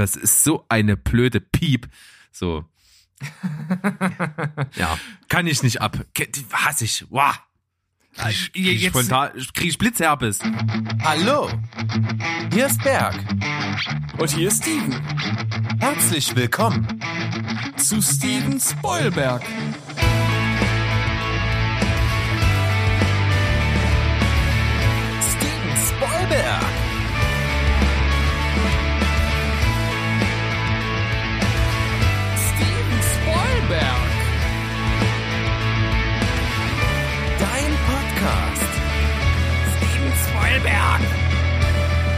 [0.00, 1.86] Das ist so eine blöde Piep.
[2.32, 2.64] So.
[4.74, 5.98] ja, kann ich nicht ab.
[6.52, 7.04] Hasse ich.
[7.10, 7.38] Wow.
[8.16, 10.38] Krieg, krieg ich, spontan, krieg ich Blitzherpes.
[11.02, 11.50] Hallo,
[12.50, 13.14] hier ist Berg.
[14.16, 14.98] Und hier ist Steven.
[15.78, 16.98] Herzlich willkommen
[17.76, 19.42] zu Steven Spoilberg.
[25.20, 26.69] Steven Spoilberg.
[40.60, 41.00] Spoilberg!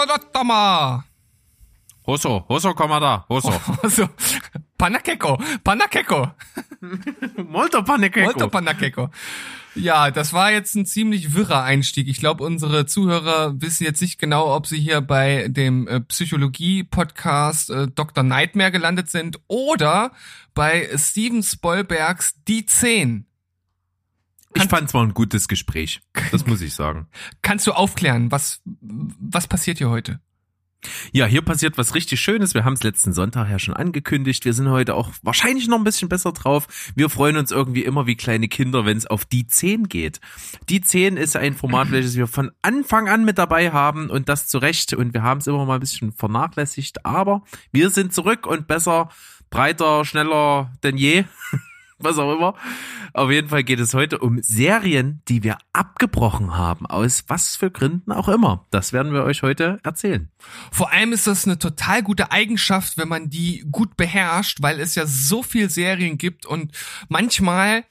[0.08, 1.06] だったま
[2.04, 3.52] 細、細かまだ、細。
[3.52, 4.10] 細。
[4.78, 6.30] パナケコ、パナケコ。
[7.44, 8.28] もっとパナケコ。
[8.28, 9.10] もっとパナケコ。
[9.78, 12.08] Ja, das war jetzt ein ziemlich wirrer Einstieg.
[12.08, 17.70] Ich glaube, unsere Zuhörer wissen jetzt nicht genau, ob sie hier bei dem äh, Psychologie-Podcast
[17.70, 18.24] äh, Dr.
[18.24, 20.12] Nightmare gelandet sind oder
[20.54, 23.26] bei Steven Spoilbergs Die 10.
[24.56, 26.02] Ich fand es war ein gutes Gespräch.
[26.32, 27.08] Das muss ich sagen.
[27.42, 30.20] Kannst du aufklären, was, was passiert hier heute?
[31.12, 32.54] Ja, hier passiert was richtig Schönes.
[32.54, 34.46] Wir haben es letzten Sonntag ja schon angekündigt.
[34.46, 36.68] Wir sind heute auch wahrscheinlich noch ein bisschen besser drauf.
[36.96, 40.20] Wir freuen uns irgendwie immer wie kleine Kinder, wenn es auf die 10 geht.
[40.70, 44.48] Die 10 ist ein Format, welches wir von Anfang an mit dabei haben und das
[44.48, 44.94] zu Recht.
[44.94, 47.06] Und wir haben es immer mal ein bisschen vernachlässigt.
[47.06, 49.10] Aber wir sind zurück und besser,
[49.50, 51.26] breiter, schneller denn je.
[52.00, 52.54] Was auch immer.
[53.14, 57.72] Auf jeden Fall geht es heute um Serien, die wir abgebrochen haben, aus was für
[57.72, 58.66] Gründen auch immer.
[58.70, 60.30] Das werden wir euch heute erzählen.
[60.72, 64.96] Vor allem ist das eine total gute Eigenschaft, wenn man die gut beherrscht, weil es
[64.96, 66.72] ja so viel Serien gibt und
[67.10, 67.84] manchmal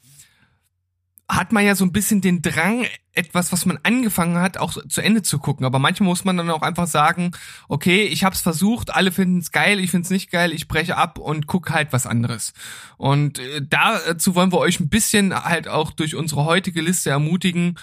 [1.28, 5.00] hat man ja so ein bisschen den Drang, etwas, was man angefangen hat, auch zu
[5.00, 5.66] Ende zu gucken.
[5.66, 7.32] Aber manchmal muss man dann auch einfach sagen,
[7.68, 11.18] okay, ich hab's versucht, alle finden es geil, ich find's nicht geil, ich breche ab
[11.18, 12.52] und guck halt was anderes.
[12.96, 17.76] Und äh, dazu wollen wir euch ein bisschen halt auch durch unsere heutige Liste ermutigen.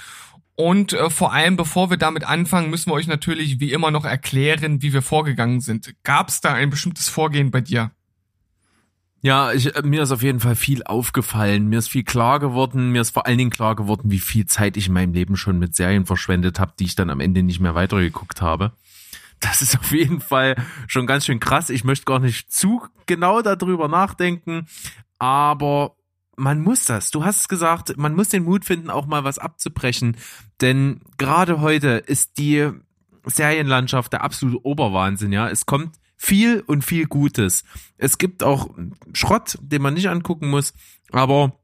[0.56, 4.06] Und äh, vor allem, bevor wir damit anfangen, müssen wir euch natürlich wie immer noch
[4.06, 5.94] erklären, wie wir vorgegangen sind.
[6.04, 7.92] Gab's da ein bestimmtes Vorgehen bei dir?
[9.26, 11.70] Ja, ich, mir ist auf jeden Fall viel aufgefallen.
[11.70, 12.92] Mir ist viel klar geworden.
[12.92, 15.60] Mir ist vor allen Dingen klar geworden, wie viel Zeit ich in meinem Leben schon
[15.60, 18.74] mit Serien verschwendet habe, die ich dann am Ende nicht mehr weitergeguckt habe.
[19.40, 20.58] Das ist auf jeden Fall
[20.88, 21.70] schon ganz schön krass.
[21.70, 24.68] Ich möchte gar nicht zu genau darüber nachdenken,
[25.20, 25.96] aber
[26.36, 27.10] man muss das.
[27.10, 30.18] Du hast es gesagt, man muss den Mut finden, auch mal was abzubrechen.
[30.60, 32.72] Denn gerade heute ist die
[33.26, 35.48] Serienlandschaft der absolute Oberwahnsinn, ja.
[35.48, 37.64] Es kommt viel und viel Gutes.
[37.98, 38.70] Es gibt auch
[39.14, 40.74] Schrott, den man nicht angucken muss,
[41.12, 41.60] aber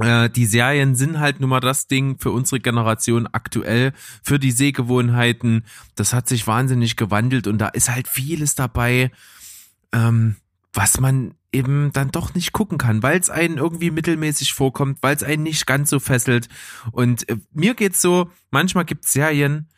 [0.00, 3.92] äh, die Serien sind halt nun mal das Ding für unsere Generation aktuell,
[4.22, 5.64] für die Sehgewohnheiten.
[5.94, 9.10] Das hat sich wahnsinnig gewandelt und da ist halt vieles dabei,
[9.92, 10.36] ähm,
[10.72, 15.16] was man eben dann doch nicht gucken kann, weil es einen irgendwie mittelmäßig vorkommt, weil
[15.16, 16.48] es einen nicht ganz so fesselt.
[16.92, 19.68] Und äh, mir geht's so, manchmal gibt's Serien,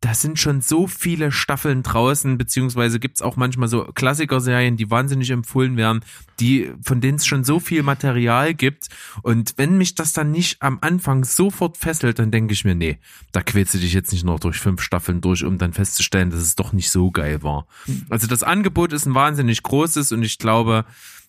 [0.00, 5.30] da sind schon so viele Staffeln draußen, beziehungsweise gibt's auch manchmal so Klassiker-Serien, die wahnsinnig
[5.30, 6.04] empfohlen werden,
[6.38, 8.88] die, von denen es schon so viel Material gibt.
[9.22, 12.98] Und wenn mich das dann nicht am Anfang sofort fesselt, dann denke ich mir, nee,
[13.32, 16.40] da quälst du dich jetzt nicht noch durch fünf Staffeln durch, um dann festzustellen, dass
[16.40, 17.66] es doch nicht so geil war.
[18.08, 20.84] Also das Angebot ist ein wahnsinnig großes und ich glaube,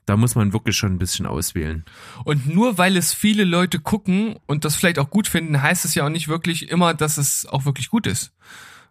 [0.09, 1.85] da muss man wirklich schon ein bisschen auswählen.
[2.25, 5.93] Und nur weil es viele Leute gucken und das vielleicht auch gut finden, heißt es
[5.93, 8.33] ja auch nicht wirklich immer, dass es auch wirklich gut ist.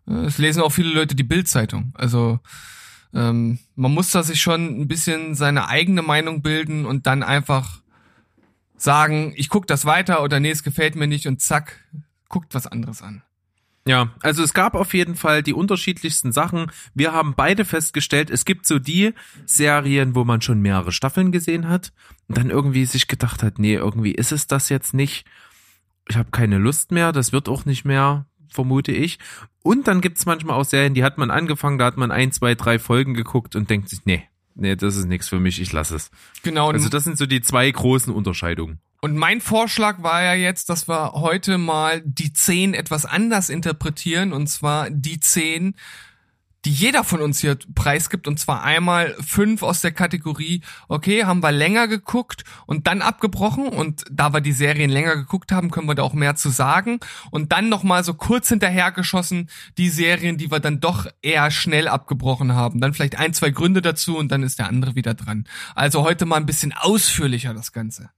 [0.07, 1.93] Es lesen auch viele Leute die Bildzeitung.
[1.95, 2.39] Also
[3.13, 7.83] ähm, man muss da sich schon ein bisschen seine eigene Meinung bilden und dann einfach
[8.77, 11.85] sagen, ich guck das weiter oder nee, es gefällt mir nicht und zack,
[12.29, 13.23] guckt was anderes an.
[13.89, 16.71] Ja, also es gab auf jeden Fall die unterschiedlichsten Sachen.
[16.95, 19.15] Wir haben beide festgestellt, es gibt so die
[19.47, 21.95] Serien, wo man schon mehrere Staffeln gesehen hat
[22.29, 25.25] und dann irgendwie sich gedacht hat, nee, irgendwie ist es das jetzt nicht.
[26.07, 29.19] Ich habe keine Lust mehr, das wird auch nicht mehr, vermute ich.
[29.63, 32.55] Und dann gibt's manchmal auch Serien, die hat man angefangen, da hat man ein, zwei,
[32.55, 34.23] drei Folgen geguckt und denkt sich, nee,
[34.55, 36.11] nee, das ist nichts für mich, ich lasse es.
[36.43, 36.71] Genau.
[36.71, 38.81] Also das sind so die zwei großen Unterscheidungen.
[39.01, 44.33] Und mein Vorschlag war ja jetzt, dass wir heute mal die zehn etwas anders interpretieren,
[44.33, 45.75] und zwar die zehn
[46.65, 51.43] die jeder von uns hier preisgibt und zwar einmal fünf aus der Kategorie, okay, haben
[51.43, 55.89] wir länger geguckt und dann abgebrochen und da wir die Serien länger geguckt haben, können
[55.89, 56.99] wir da auch mehr zu sagen
[57.31, 59.49] und dann nochmal so kurz hinterhergeschossen
[59.79, 62.81] die Serien, die wir dann doch eher schnell abgebrochen haben.
[62.81, 65.47] Dann vielleicht ein, zwei Gründe dazu und dann ist der andere wieder dran.
[65.75, 68.11] Also heute mal ein bisschen ausführlicher das Ganze.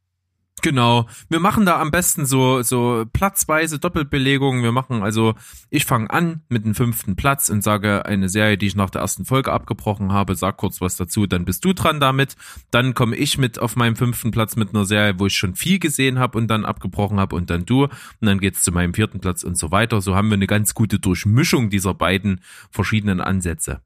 [0.63, 1.07] Genau.
[1.29, 4.63] Wir machen da am besten so, so platzweise Doppelbelegungen.
[4.63, 5.35] Wir machen also,
[5.71, 9.03] ich fange an mit dem fünften Platz und sage eine Serie, die ich nach der
[9.03, 12.37] ersten Folge abgebrochen habe, sag kurz was dazu, dann bist du dran damit.
[12.71, 15.79] Dann komme ich mit auf meinem fünften Platz mit einer Serie, wo ich schon viel
[15.79, 17.85] gesehen habe und dann abgebrochen habe und dann du.
[17.85, 20.01] Und dann geht's zu meinem vierten Platz und so weiter.
[20.01, 22.41] So haben wir eine ganz gute Durchmischung dieser beiden
[22.71, 23.81] verschiedenen Ansätze.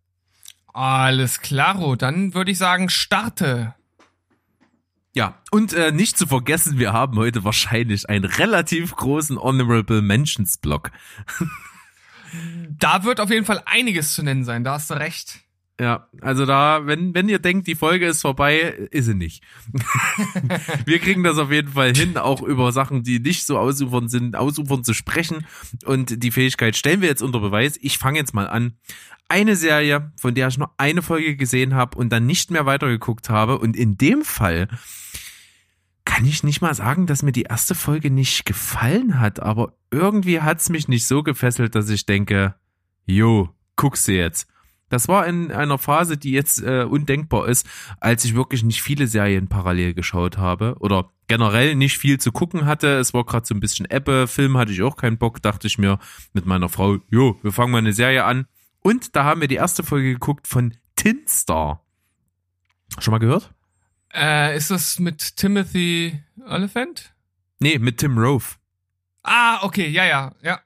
[0.72, 3.74] Alles klaro, dann würde ich sagen, starte.
[5.14, 10.58] Ja, und äh, nicht zu vergessen, wir haben heute wahrscheinlich einen relativ großen Honorable Mentions
[10.58, 10.90] Block.
[12.80, 15.44] Da wird auf jeden Fall einiges zu nennen sein, da hast du recht.
[15.80, 19.42] Ja, also da, wenn, wenn ihr denkt, die Folge ist vorbei, ist sie nicht.
[20.84, 24.36] wir kriegen das auf jeden Fall hin, auch über Sachen, die nicht so ausufern sind,
[24.36, 25.46] ausufern zu sprechen.
[25.84, 27.76] Und die Fähigkeit stellen wir jetzt unter Beweis.
[27.80, 28.74] Ich fange jetzt mal an.
[29.28, 33.30] Eine Serie, von der ich nur eine Folge gesehen habe und dann nicht mehr weitergeguckt
[33.30, 33.58] habe.
[33.58, 34.68] Und in dem Fall
[36.04, 40.40] kann ich nicht mal sagen, dass mir die erste Folge nicht gefallen hat, aber irgendwie
[40.40, 42.54] hat's mich nicht so gefesselt, dass ich denke,
[43.06, 44.46] jo, guck sie jetzt.
[44.90, 47.66] Das war in einer Phase, die jetzt äh, undenkbar ist,
[48.00, 52.66] als ich wirklich nicht viele Serien parallel geschaut habe oder generell nicht viel zu gucken
[52.66, 52.98] hatte.
[52.98, 55.78] Es war gerade so ein bisschen Ebbe, Film hatte ich auch keinen Bock, dachte ich
[55.78, 55.98] mir
[56.32, 58.46] mit meiner Frau, jo, wir fangen mal eine Serie an.
[58.86, 61.82] Und da haben wir die erste Folge geguckt von Tin Star.
[62.98, 63.50] Schon mal gehört?
[64.12, 67.14] Äh, ist das mit Timothy Oliphant?
[67.60, 68.44] Nee, mit Tim Rove.
[69.22, 70.60] Ah, okay, ja, ja, ja.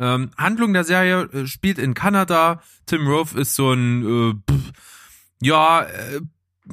[0.00, 2.60] Ähm, Handlung der Serie äh, spielt in Kanada.
[2.86, 4.72] Tim Rove ist so ein, äh, pff,
[5.40, 6.20] ja, äh,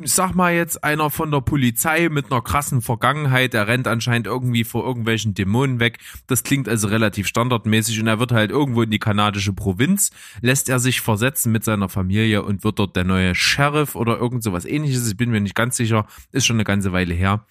[0.04, 3.54] sag mal jetzt einer von der Polizei mit einer krassen Vergangenheit.
[3.54, 6.00] Er rennt anscheinend irgendwie vor irgendwelchen Dämonen weg.
[6.28, 10.12] Das klingt also relativ standardmäßig und er wird halt irgendwo in die kanadische Provinz,
[10.42, 14.44] lässt er sich versetzen mit seiner Familie und wird dort der neue Sheriff oder irgend
[14.44, 15.08] sowas ähnliches.
[15.08, 16.06] Ich bin mir nicht ganz sicher.
[16.32, 17.46] Ist schon eine ganze Weile her.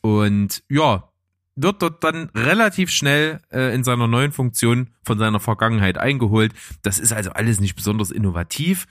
[0.00, 1.08] Und ja,
[1.56, 6.52] wird dort dann relativ schnell äh, in seiner neuen Funktion von seiner Vergangenheit eingeholt.
[6.82, 8.86] Das ist also alles nicht besonders innovativ,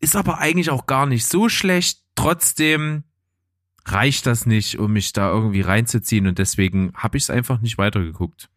[0.00, 2.00] ist aber eigentlich auch gar nicht so schlecht.
[2.14, 3.04] Trotzdem
[3.84, 7.78] reicht das nicht, um mich da irgendwie reinzuziehen und deswegen habe ich es einfach nicht
[7.78, 8.48] weitergeguckt.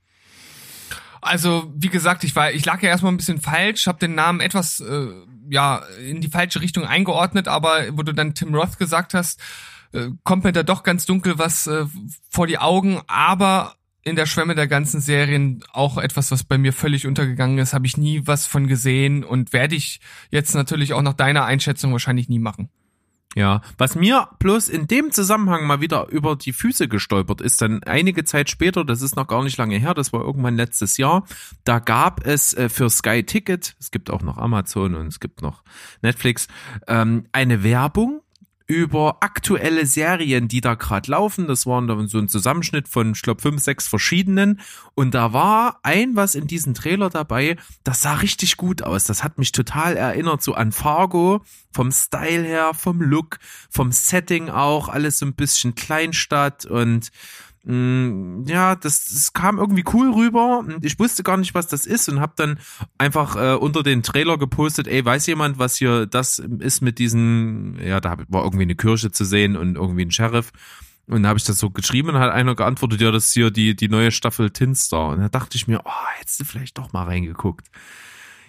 [1.22, 4.42] Also, wie gesagt, ich war, ich lag ja erstmal ein bisschen falsch, habe den Namen
[4.42, 5.08] etwas äh,
[5.50, 9.40] ja in die falsche Richtung eingeordnet, aber wo du dann Tim Roth gesagt hast,
[9.94, 11.86] äh, kommt mir da doch ganz dunkel was äh,
[12.30, 16.74] vor die Augen, aber in der Schwemme der ganzen Serien auch etwas, was bei mir
[16.74, 21.02] völlig untergegangen ist, habe ich nie was von gesehen und werde ich jetzt natürlich auch
[21.02, 22.70] nach deiner Einschätzung wahrscheinlich nie machen.
[23.36, 27.82] Ja, was mir bloß in dem Zusammenhang mal wieder über die Füße gestolpert ist, dann
[27.84, 31.26] einige Zeit später, das ist noch gar nicht lange her, das war irgendwann letztes Jahr,
[31.64, 35.42] da gab es äh, für Sky Ticket, es gibt auch noch Amazon und es gibt
[35.42, 35.64] noch
[36.04, 36.48] Netflix,
[36.88, 38.22] ähm, eine Werbung
[38.74, 41.48] über aktuelle Serien, die da gerade laufen.
[41.48, 44.60] Das waren dann so ein Zusammenschnitt von, ich glaube, fünf, sechs verschiedenen.
[44.96, 49.06] Und da war ein was in diesem Trailer dabei, das sah richtig gut aus.
[49.06, 51.42] Das hat mich total erinnert so an Fargo,
[51.72, 53.40] vom Style her, vom Look,
[53.70, 57.12] vom Setting auch, alles so ein bisschen Kleinstadt und
[57.66, 62.10] ja, das, das kam irgendwie cool rüber und ich wusste gar nicht, was das ist
[62.10, 62.60] und habe dann
[62.98, 67.80] einfach äh, unter den Trailer gepostet, ey, weiß jemand, was hier das ist mit diesen,
[67.80, 70.52] ja, da war irgendwie eine Kirche zu sehen und irgendwie ein Sheriff
[71.08, 73.50] und da habe ich das so geschrieben und hat einer geantwortet, ja, das ist hier
[73.50, 76.92] die, die neue Staffel Tinstar und da dachte ich mir, oh, hättest du vielleicht doch
[76.92, 77.70] mal reingeguckt.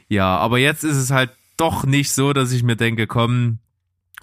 [0.09, 3.61] Ja, aber jetzt ist es halt doch nicht so, dass ich mir denke, komm,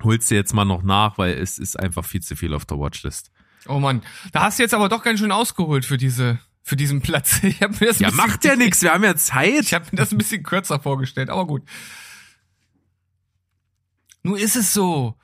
[0.04, 2.78] holst du jetzt mal noch nach, weil es ist einfach viel zu viel auf der
[2.78, 3.32] Watchlist.
[3.68, 4.02] Oh Mann,
[4.32, 7.40] da hast du jetzt aber doch ganz schön ausgeholt für diese für diesen Platz.
[7.44, 9.62] Ich hab mir das Ja, macht ja nichts, wir haben ja Zeit.
[9.62, 11.64] Ich habe mir das ein bisschen kürzer vorgestellt, aber gut.
[14.24, 15.16] Nun ist es so.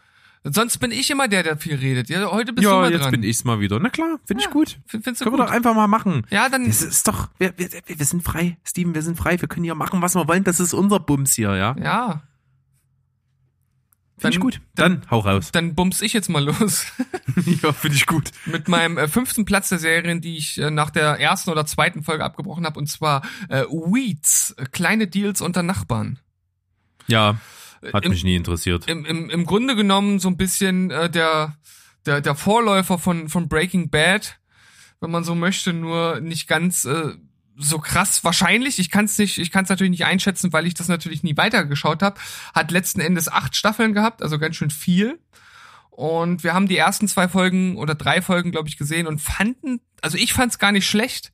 [0.44, 2.10] Sonst bin ich immer der, der viel redet.
[2.10, 3.12] Ja, heute bist du Ja, mal jetzt dran.
[3.12, 3.79] bin ich's mal wieder.
[3.79, 4.79] Na klar, finde ich gut.
[4.88, 5.39] F- Findest du Können gut?
[5.41, 6.25] wir doch einfach mal machen.
[6.29, 9.39] ja, dann Das ist doch, wir, wir, wir sind frei, Steven, wir sind frei.
[9.41, 10.44] Wir können hier machen, was wir wollen.
[10.46, 11.75] Das ist unser Bums hier, ja.
[11.77, 12.24] ja,
[14.19, 14.62] Finde ich Dann- gut.
[14.74, 15.51] Dann, hau raus.
[15.51, 16.86] dann bums ich jetzt mal los
[17.62, 18.31] ja, finde ich gut.
[18.47, 22.01] mit meinem äh, fünften Platz der Serien, die ich äh, nach der ersten oder zweiten
[22.03, 26.17] Folge abgebrochen habe, und zwar äh, Weeds, äh, kleine Deals unter Nachbarn.
[27.07, 27.38] Ja,
[27.93, 28.88] hat Im- mich nie interessiert.
[28.89, 31.55] im, im, im Grunde genommen so ein bisschen äh, der,
[32.07, 34.39] der, der Vorläufer von, von Breaking Bad,
[35.00, 37.13] wenn man so möchte, nur nicht ganz äh,
[37.58, 40.76] so krass wahrscheinlich, ich kann es nicht, ich kann es natürlich nicht einschätzen, weil ich
[40.76, 42.20] das natürlich nie weitergeschaut habe,
[42.54, 45.20] hat letzten Endes acht Staffeln gehabt, also ganz schön viel.
[45.90, 49.82] Und wir haben die ersten zwei Folgen oder drei Folgen, glaube ich, gesehen und fanden,
[50.02, 51.32] also ich fand es gar nicht schlecht.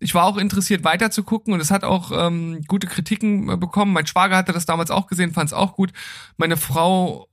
[0.00, 3.56] Ich war auch interessiert weiter zu gucken und es hat auch ähm, gute Kritiken äh,
[3.56, 3.92] bekommen.
[3.92, 5.92] Mein Schwager hatte das damals auch gesehen, fand es auch gut.
[6.36, 7.28] Meine Frau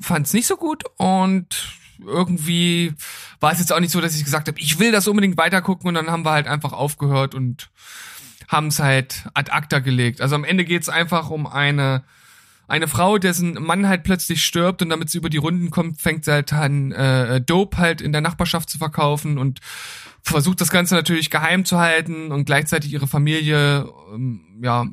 [0.00, 2.94] fand es nicht so gut und irgendwie
[3.40, 5.88] war es jetzt auch nicht so, dass ich gesagt habe, ich will das unbedingt weitergucken
[5.88, 7.70] und dann haben wir halt einfach aufgehört und
[8.48, 10.20] haben es halt ad acta gelegt.
[10.20, 12.04] Also am Ende geht es einfach um eine
[12.68, 16.24] eine Frau, dessen Mann halt plötzlich stirbt und damit sie über die Runden kommt, fängt
[16.24, 19.60] sie halt an, äh, Dope halt in der Nachbarschaft zu verkaufen und
[20.22, 24.86] versucht das Ganze natürlich geheim zu halten und gleichzeitig ihre Familie, ähm, ja,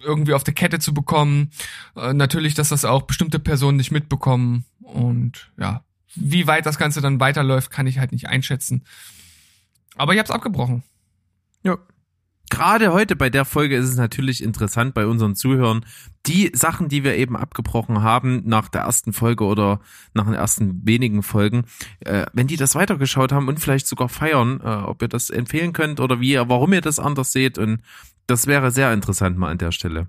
[0.00, 1.50] irgendwie auf der Kette zu bekommen.
[1.96, 5.82] Äh, natürlich, dass das auch bestimmte Personen nicht mitbekommen und ja,
[6.20, 8.84] wie weit das Ganze dann weiterläuft, kann ich halt nicht einschätzen.
[9.96, 10.82] Aber ich hab's abgebrochen.
[11.62, 11.78] Ja.
[12.50, 15.84] Gerade heute bei der Folge ist es natürlich interessant bei unseren Zuhörern,
[16.24, 19.80] die Sachen, die wir eben abgebrochen haben nach der ersten Folge oder
[20.14, 21.64] nach den ersten wenigen Folgen,
[22.00, 25.74] äh, wenn die das weitergeschaut haben und vielleicht sogar feiern, äh, ob ihr das empfehlen
[25.74, 27.82] könnt oder wie ihr, warum ihr das anders seht und
[28.26, 30.08] das wäre sehr interessant mal an der Stelle.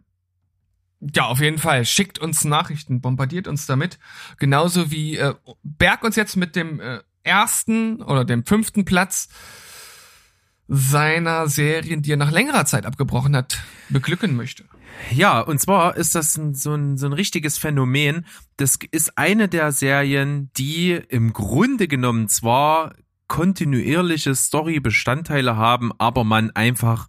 [1.01, 1.85] Ja, auf jeden Fall.
[1.85, 3.99] Schickt uns Nachrichten, bombardiert uns damit.
[4.37, 9.29] Genauso wie äh, Berg uns jetzt mit dem äh, ersten oder dem fünften Platz
[10.67, 14.65] seiner Serien, die er nach längerer Zeit abgebrochen hat, beglücken möchte.
[15.11, 18.25] Ja, und zwar ist das ein, so, ein, so ein richtiges Phänomen.
[18.57, 22.93] Das ist eine der Serien, die im Grunde genommen zwar
[23.27, 27.07] kontinuierliche Story-Bestandteile haben, aber man einfach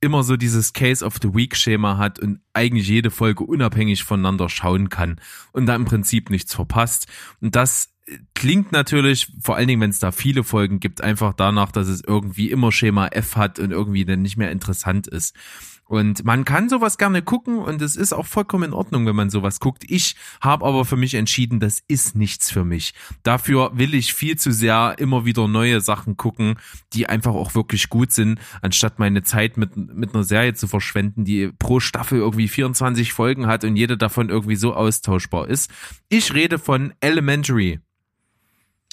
[0.00, 4.48] immer so dieses Case of the Week Schema hat und eigentlich jede Folge unabhängig voneinander
[4.48, 5.20] schauen kann
[5.52, 7.06] und da im Prinzip nichts verpasst.
[7.40, 7.92] Und das
[8.34, 12.02] klingt natürlich, vor allen Dingen, wenn es da viele Folgen gibt, einfach danach, dass es
[12.06, 15.34] irgendwie immer Schema F hat und irgendwie dann nicht mehr interessant ist.
[15.88, 19.30] Und man kann sowas gerne gucken und es ist auch vollkommen in Ordnung, wenn man
[19.30, 19.84] sowas guckt.
[19.88, 22.92] Ich habe aber für mich entschieden, das ist nichts für mich.
[23.22, 26.56] Dafür will ich viel zu sehr immer wieder neue Sachen gucken,
[26.92, 31.24] die einfach auch wirklich gut sind, anstatt meine Zeit mit, mit einer Serie zu verschwenden,
[31.24, 35.70] die pro Staffel irgendwie 24 Folgen hat und jede davon irgendwie so austauschbar ist.
[36.08, 37.78] Ich rede von Elementary.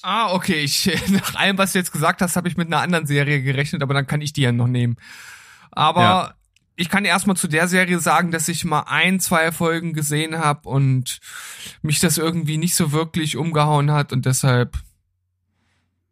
[0.03, 0.62] Ah, okay.
[0.62, 3.81] Ich, nach allem, was du jetzt gesagt hast, habe ich mit einer anderen Serie gerechnet,
[3.81, 4.97] aber dann kann ich die ja noch nehmen.
[5.71, 6.33] Aber ja
[6.75, 10.68] ich kann erstmal zu der Serie sagen, dass ich mal ein, zwei Folgen gesehen habe
[10.68, 11.20] und
[11.82, 14.77] mich das irgendwie nicht so wirklich umgehauen hat und deshalb,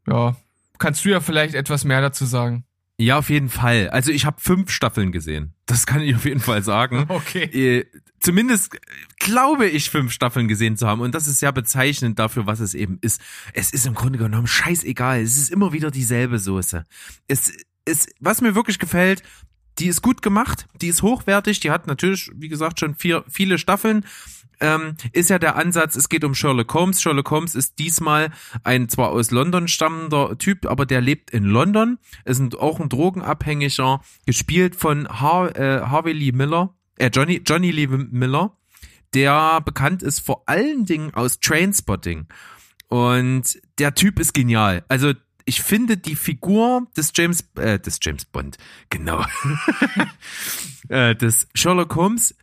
[0.08, 0.36] ja,
[0.78, 2.66] kannst du ja vielleicht etwas mehr dazu sagen.
[2.98, 3.90] Ja, auf jeden Fall.
[3.90, 5.56] Also ich habe fünf Staffeln gesehen.
[5.66, 7.08] Das kann ich auf jeden Fall sagen.
[7.10, 7.44] Okay.
[7.46, 7.86] Äh,
[8.20, 8.78] zumindest
[9.18, 12.76] glaube ich fünf Staffeln gesehen zu haben und das ist sehr bezeichnend dafür, was es
[12.76, 13.20] eben ist.
[13.54, 15.22] Es ist im Grunde genommen scheißegal.
[15.22, 16.86] Es ist immer wieder dieselbe Soße.
[17.28, 17.52] Es
[17.86, 19.24] ist, was mir wirklich gefällt,
[19.82, 23.58] die ist gut gemacht, die ist hochwertig, die hat natürlich, wie gesagt, schon vier, viele
[23.58, 24.06] Staffeln.
[24.60, 27.02] Ähm, ist ja der Ansatz, es geht um Sherlock Holmes.
[27.02, 28.30] Sherlock Holmes ist diesmal
[28.64, 31.98] ein zwar aus London stammender Typ, aber der lebt in London.
[32.26, 37.88] Ist auch ein Drogenabhängiger, gespielt von Har äh, Harvey Lee Miller, äh, Johnny, Johnny Lee
[37.88, 38.56] Miller,
[39.16, 42.28] der bekannt ist vor allen Dingen aus Trainspotting.
[42.88, 44.84] Und der Typ ist genial.
[44.90, 45.14] Also
[45.52, 48.58] ich finde die Figur des James, äh, des James Bond,
[48.90, 49.26] genau,
[50.88, 52.36] äh, des Sherlock Holmes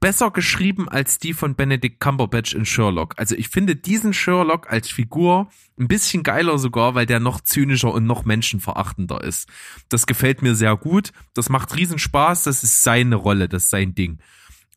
[0.00, 3.14] besser geschrieben als die von Benedict Cumberbatch in Sherlock.
[3.16, 5.48] Also ich finde diesen Sherlock als Figur
[5.80, 9.48] ein bisschen geiler sogar, weil der noch zynischer und noch menschenverachtender ist.
[9.88, 11.10] Das gefällt mir sehr gut.
[11.32, 12.42] Das macht riesen Spaß.
[12.42, 14.18] Das ist seine Rolle, das ist sein Ding.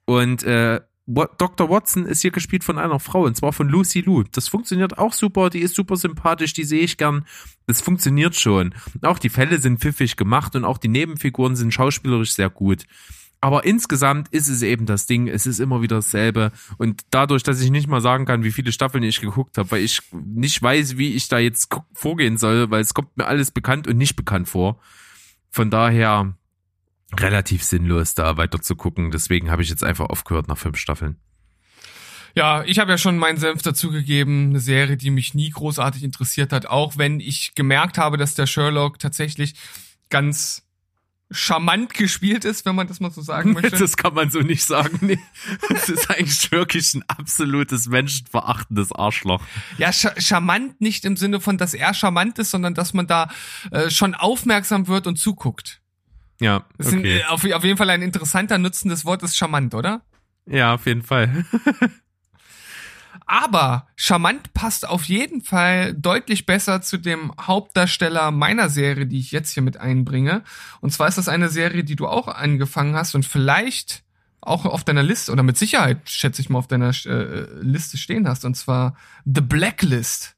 [0.06, 1.70] Und äh, Dr.
[1.70, 4.24] Watson ist hier gespielt von einer Frau, und zwar von Lucy Liu.
[4.32, 7.26] Das funktioniert auch super, die ist super sympathisch, die sehe ich gern.
[7.66, 8.76] Das funktioniert schon.
[9.02, 12.84] Auch die Fälle sind pfiffig gemacht und auch die Nebenfiguren sind schauspielerisch sehr gut.
[13.40, 16.52] Aber insgesamt ist es eben das Ding, es ist immer wieder dasselbe.
[16.78, 19.84] Und dadurch, dass ich nicht mal sagen kann, wie viele Staffeln ich geguckt habe, weil
[19.84, 23.88] ich nicht weiß, wie ich da jetzt vorgehen soll, weil es kommt mir alles bekannt
[23.88, 24.80] und nicht bekannt vor.
[25.52, 26.36] Von daher,
[27.16, 29.12] relativ sinnlos, da weiter zu gucken.
[29.12, 31.18] Deswegen habe ich jetzt einfach aufgehört nach fünf Staffeln.
[32.36, 36.54] Ja, ich habe ja schon meinen Senf dazugegeben, eine Serie, die mich nie großartig interessiert
[36.54, 39.56] hat, auch wenn ich gemerkt habe, dass der Sherlock tatsächlich
[40.10, 40.64] ganz
[41.32, 43.78] charmant gespielt ist, wenn man das mal so sagen möchte.
[43.78, 45.00] Das kann man so nicht sagen.
[45.02, 45.20] Nee.
[45.70, 49.44] Das ist eigentlich wirklich ein absolutes menschenverachtendes Arschloch.
[49.78, 53.30] Ja, sch charmant nicht im Sinne von, dass er charmant ist, sondern dass man da
[53.72, 55.82] äh, schon aufmerksam wird und zuguckt.
[56.40, 56.90] Ja, okay.
[56.90, 60.02] Sind, äh, auf, auf jeden Fall ein interessanter Nutzen des Wortes charmant, oder?
[60.46, 61.46] Ja, auf jeden Fall.
[63.30, 69.32] Aber charmant passt auf jeden Fall deutlich besser zu dem Hauptdarsteller meiner Serie, die ich
[69.32, 70.44] jetzt hier mit einbringe.
[70.80, 74.04] Und zwar ist das eine Serie, die du auch angefangen hast und vielleicht
[74.40, 78.30] auch auf deiner Liste oder mit Sicherheit, schätze ich mal, auf deiner äh, Liste stehen
[78.30, 78.46] hast.
[78.46, 80.37] Und zwar The Blacklist.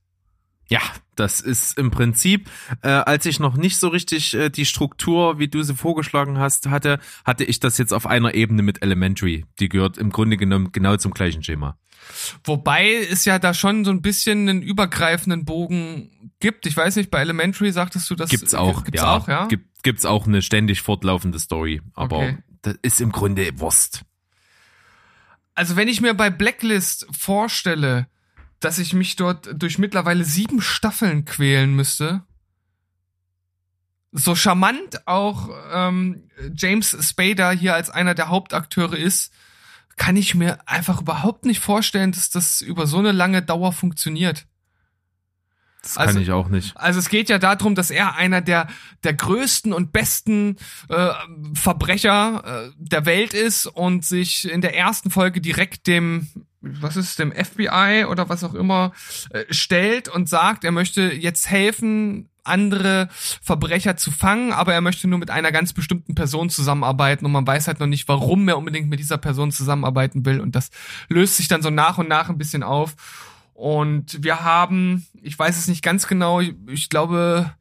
[0.70, 0.82] Ja,
[1.16, 2.50] das ist im Prinzip,
[2.84, 6.68] äh, als ich noch nicht so richtig äh, die Struktur, wie du sie vorgeschlagen hast,
[6.68, 9.46] hatte, hatte ich das jetzt auf einer Ebene mit Elementary.
[9.60, 11.78] Die gehört im Grunde genommen genau zum gleichen Schema.
[12.44, 16.66] Wobei es ja da schon so ein bisschen einen übergreifenden Bogen gibt.
[16.66, 18.84] Ich weiß nicht, bei Elementary sagtest du, das gibt's auch.
[18.84, 19.48] Gibt's ja, auch, ja?
[19.48, 21.82] Gibt, gibt's auch eine ständig fortlaufende Story.
[21.96, 22.38] Aber Okay.
[22.62, 24.04] das ist im Grunde Wurst.
[25.56, 28.08] Also wenn ich mir bei Blacklist vorstelle,
[28.60, 32.24] dass ich mich dort durch mittlerweile sieben Staffeln quälen müsste,
[34.12, 39.32] so charmant auch ähm, James Spader hier als einer der Hauptakteure ist,
[39.98, 44.48] kann ich mir einfach überhaupt nicht vorstellen, dass das über so eine lange Dauer funktioniert.
[45.82, 46.76] Das Also- kann ich auch nicht.
[46.76, 48.68] Also es geht ja darum, dass er einer der
[49.04, 50.58] der größten und besten
[50.90, 51.10] äh,
[51.54, 56.28] Verbrecher äh, der Welt ist und sich in der ersten Folge direkt dem
[56.62, 58.92] was ist dem FBI oder was auch immer
[59.30, 65.08] äh, stellt und sagt, er möchte jetzt helfen, andere Verbrecher zu fangen, aber er möchte
[65.08, 68.58] nur mit einer ganz bestimmten Person zusammenarbeiten und man weiß halt noch nicht, warum er
[68.58, 70.70] unbedingt mit dieser Person zusammenarbeiten will und das
[71.08, 72.96] löst sich dann so nach und nach ein bisschen auf.
[73.54, 77.54] Und wir haben, ich weiß es nicht ganz genau, ich, ich glaube,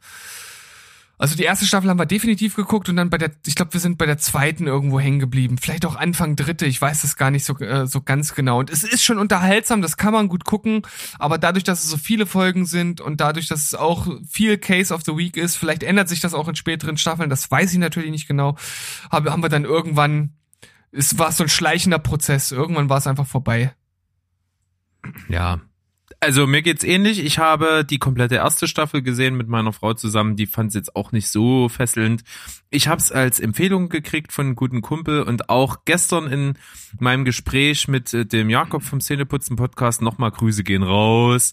[1.19, 3.81] also die erste Staffel haben wir definitiv geguckt und dann bei der, ich glaube, wir
[3.81, 5.59] sind bei der zweiten irgendwo hängen geblieben.
[5.59, 8.61] Vielleicht auch Anfang dritte, ich weiß es gar nicht so, äh, so ganz genau.
[8.61, 10.83] Und es ist schon unterhaltsam, das kann man gut gucken,
[11.19, 14.95] aber dadurch, dass es so viele Folgen sind und dadurch, dass es auch viel Case
[14.95, 17.79] of the Week ist, vielleicht ändert sich das auch in späteren Staffeln, das weiß ich
[17.79, 18.57] natürlich nicht genau,
[19.11, 20.35] aber haben wir dann irgendwann,
[20.93, 23.75] es war so ein schleichender Prozess, irgendwann war es einfach vorbei.
[25.29, 25.61] Ja.
[26.21, 27.25] Also mir geht's ähnlich.
[27.25, 30.37] Ich habe die komplette erste Staffel gesehen mit meiner Frau zusammen.
[30.37, 32.25] Die fand es jetzt auch nicht so fesselnd.
[32.71, 36.55] Ich habe es als Empfehlung gekriegt von einem guten Kumpel und auch gestern in
[36.99, 41.53] meinem Gespräch mit äh, dem Jakob vom Szeneputzen Podcast nochmal Grüße gehen raus.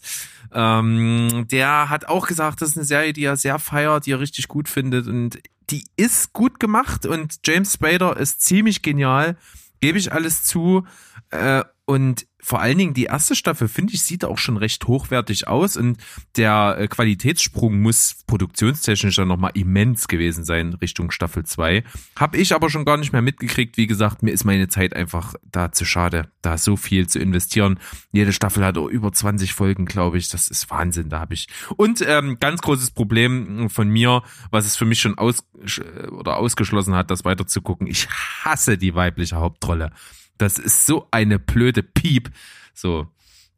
[0.52, 4.20] Ähm, der hat auch gesagt, das ist eine Serie, die er sehr feiert, die er
[4.20, 5.38] richtig gut findet und
[5.70, 9.36] die ist gut gemacht und James Spader ist ziemlich genial,
[9.80, 10.86] gebe ich alles zu.
[11.30, 15.46] Äh, und vor allen Dingen die erste Staffel, finde ich, sieht auch schon recht hochwertig
[15.48, 15.98] aus und
[16.36, 21.84] der äh, Qualitätssprung muss produktionstechnisch dann nochmal immens gewesen sein Richtung Staffel 2.
[22.16, 23.76] Hab ich aber schon gar nicht mehr mitgekriegt.
[23.76, 27.78] Wie gesagt, mir ist meine Zeit einfach da zu schade, da so viel zu investieren.
[28.12, 30.28] Jede Staffel hat auch über 20 Folgen, glaube ich.
[30.28, 31.48] Das ist Wahnsinn, da habe ich.
[31.76, 35.44] Und ähm, ganz großes Problem von mir, was es für mich schon aus
[36.10, 37.86] oder ausgeschlossen hat, das weiterzugucken.
[37.86, 38.08] Ich
[38.44, 39.92] hasse die weibliche Hauptrolle.
[40.38, 42.30] Das ist so eine blöde Piep.
[42.74, 43.08] So.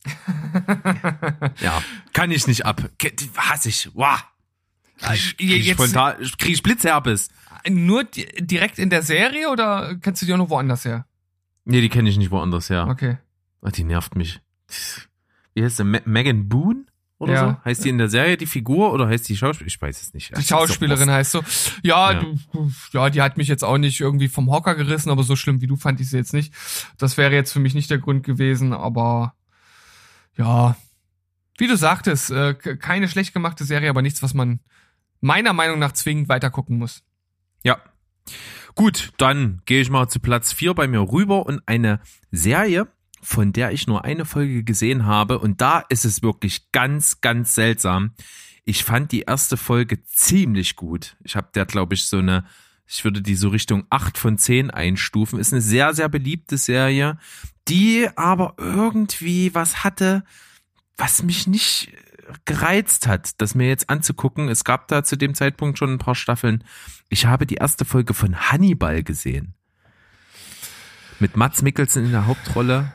[1.61, 2.83] ja, kann ich nicht ab.
[3.37, 3.91] Hasse ich.
[3.95, 4.25] Wow.
[5.01, 7.29] Krieg ich, krieg ich, spontan, krieg ich Blitzherpes.
[7.69, 11.07] Nur di direkt in der Serie oder kennst du die auch noch woanders her?
[11.65, 12.87] Nee, die kenne ich nicht woanders her.
[12.89, 13.19] Okay.
[13.63, 14.41] Ah, Die nervt mich.
[15.55, 15.85] Wie heißt sie?
[15.85, 16.85] Me Megan Boone?
[17.19, 17.51] Oder Ja.
[17.51, 17.65] so?
[17.65, 19.67] Heißt die in der Serie die Figur oder heißt die Schauspielerin?
[19.69, 20.37] Ich weiß es nicht.
[20.37, 21.43] Die Schauspielerin heißt so.
[21.83, 22.21] Ja, Ja.
[22.53, 25.61] Du, ja, die hat mich jetzt auch nicht irgendwie vom Hocker gerissen, aber so schlimm
[25.61, 26.55] wie du fand ich sie jetzt nicht.
[26.97, 29.35] Das wäre jetzt für mich nicht der Grund gewesen, aber
[30.37, 30.77] ja,
[31.59, 34.61] wie du sagtest, äh, keine schlecht gemachte Serie, aber nichts, was man
[35.21, 37.03] meiner Meinung nach zwingend weitergucken muss.
[37.65, 37.79] Ja.
[38.77, 41.99] Gut, dann gehe ich mal zu Platz 4 bei mir rüber und eine
[42.31, 42.87] Serie,
[43.23, 45.39] von der ich nur eine Folge gesehen habe.
[45.39, 48.13] Und da ist es wirklich ganz, ganz seltsam.
[48.65, 51.17] Ich fand die erste Folge ziemlich gut.
[51.25, 52.45] Ich habe der, glaube ich, so eine,
[52.87, 55.39] ich würde die so Richtung 8 von 10 einstufen.
[55.39, 57.19] Ist eine sehr, sehr beliebte Serie,
[57.69, 60.25] die aber irgendwie was hatte,
[60.97, 61.93] was mich nicht
[62.45, 64.49] gereizt hat, das mir jetzt anzugucken.
[64.49, 66.65] Es gab da zu dem Zeitpunkt schon ein paar Staffeln.
[67.09, 69.55] Ich habe die erste Folge von Hannibal gesehen.
[71.21, 72.93] Mit Mats Mikkelsen in der Hauptrolle.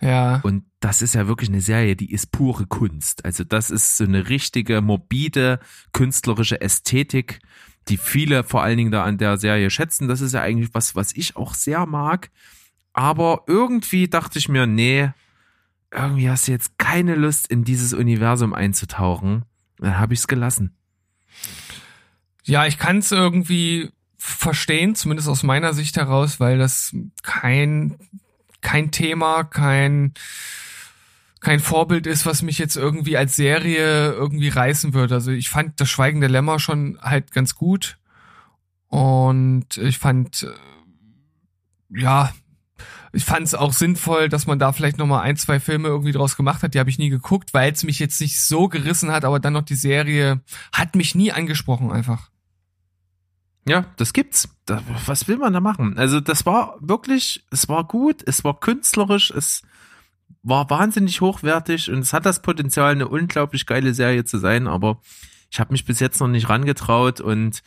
[0.00, 0.40] Ja.
[0.42, 3.24] Und das ist ja wirklich eine Serie, die ist pure Kunst.
[3.24, 5.60] Also das ist so eine richtige, morbide,
[5.92, 7.40] künstlerische Ästhetik,
[7.88, 10.08] die viele vor allen Dingen da an der Serie schätzen.
[10.08, 12.30] Das ist ja eigentlich was, was ich auch sehr mag.
[12.92, 15.10] Aber irgendwie dachte ich mir, nee,
[15.92, 19.44] irgendwie hast du jetzt keine Lust, in dieses Universum einzutauchen.
[19.78, 20.76] Dann habe ich es gelassen.
[22.44, 27.96] Ja, ich kann es irgendwie verstehen, zumindest aus meiner Sicht heraus, weil das kein
[28.60, 30.14] kein Thema, kein
[31.40, 35.14] kein Vorbild ist, was mich jetzt irgendwie als Serie irgendwie reißen würde.
[35.14, 37.98] Also ich fand das Schweigen der Lämmer schon halt ganz gut
[38.88, 42.32] und ich fand äh, ja
[43.12, 46.12] ich fand es auch sinnvoll, dass man da vielleicht noch mal ein, zwei Filme irgendwie
[46.12, 46.74] draus gemacht hat.
[46.74, 49.54] Die habe ich nie geguckt, weil es mich jetzt nicht so gerissen hat, aber dann
[49.54, 50.40] noch die Serie
[50.72, 52.30] hat mich nie angesprochen einfach.
[53.68, 54.48] Ja, das gibt's.
[54.66, 55.98] Da, was will man da machen?
[55.98, 59.62] Also das war wirklich, es war gut, es war künstlerisch, es
[60.42, 65.00] war wahnsinnig hochwertig und es hat das Potenzial, eine unglaublich geile Serie zu sein, aber
[65.50, 67.62] ich habe mich bis jetzt noch nicht rangetraut und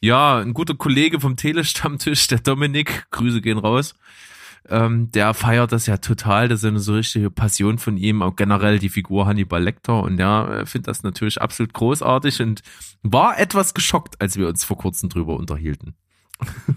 [0.00, 3.94] ja, ein guter Kollege vom Telestammtisch, der Dominik, Grüße gehen raus,
[4.68, 8.36] ähm, der feiert das ja total, das ist eine so richtige Passion von ihm, auch
[8.36, 12.62] generell die Figur Hannibal Lecter und der äh, findet das natürlich absolut großartig und
[13.02, 15.94] war etwas geschockt, als wir uns vor kurzem drüber unterhielten.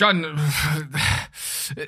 [0.00, 0.10] Ja,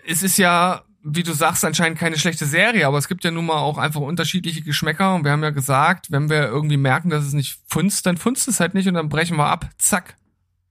[0.07, 3.45] es ist ja wie du sagst, anscheinend keine schlechte Serie, aber es gibt ja nun
[3.45, 7.25] mal auch einfach unterschiedliche Geschmäcker und wir haben ja gesagt, wenn wir irgendwie merken, dass
[7.25, 9.69] es nicht funzt, dann funzt es halt nicht und dann brechen wir ab.
[9.77, 10.17] Zack.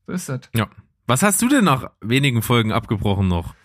[0.07, 0.41] So ist das.
[0.55, 0.67] Ja.
[1.05, 3.55] Was hast du denn nach wenigen Folgen abgebrochen noch?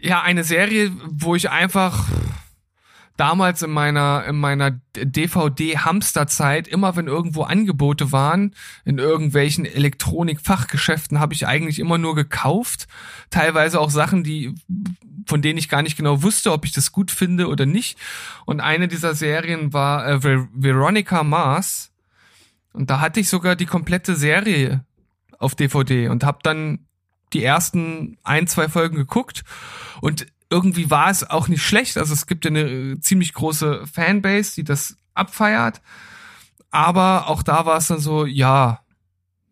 [0.00, 2.08] Ja, eine Serie, wo ich einfach
[3.16, 8.54] damals in meiner in meiner DVD Hamsterzeit immer wenn irgendwo Angebote waren
[8.86, 12.88] in irgendwelchen Elektronikfachgeschäften habe ich eigentlich immer nur gekauft
[13.28, 14.54] teilweise auch Sachen die
[15.26, 17.98] von denen ich gar nicht genau wusste, ob ich das gut finde oder nicht.
[18.46, 21.92] Und eine dieser Serien war äh, Ver Veronica Mars.
[22.72, 24.84] Und da hatte ich sogar die komplette Serie
[25.40, 26.86] auf DVD und habe dann
[27.32, 29.42] die ersten ein, zwei Folgen geguckt.
[30.00, 31.96] Und irgendwie war es auch nicht schlecht.
[31.96, 35.80] Also es gibt ja eine äh, ziemlich große Fanbase, die das abfeiert.
[36.70, 38.80] Aber auch da war es dann so, ja,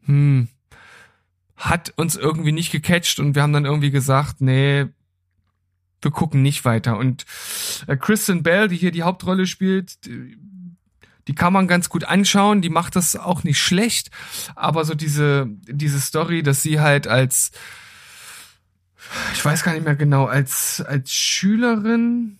[0.04, 0.48] hm,
[1.56, 4.86] hat uns irgendwie nicht gecatcht und wir haben dann irgendwie gesagt, nee,
[6.00, 6.96] wir gucken nicht weiter.
[6.96, 7.26] Und
[7.86, 9.98] äh, Kristen Bell, die hier die Hauptrolle spielt,
[11.28, 14.10] die, kann man ganz gut anschauen, die macht das auch nicht schlecht,
[14.56, 17.52] aber so diese, diese Story, dass sie halt als,
[19.34, 22.37] ich weiß gar nicht mehr genau, als, als Schülerin,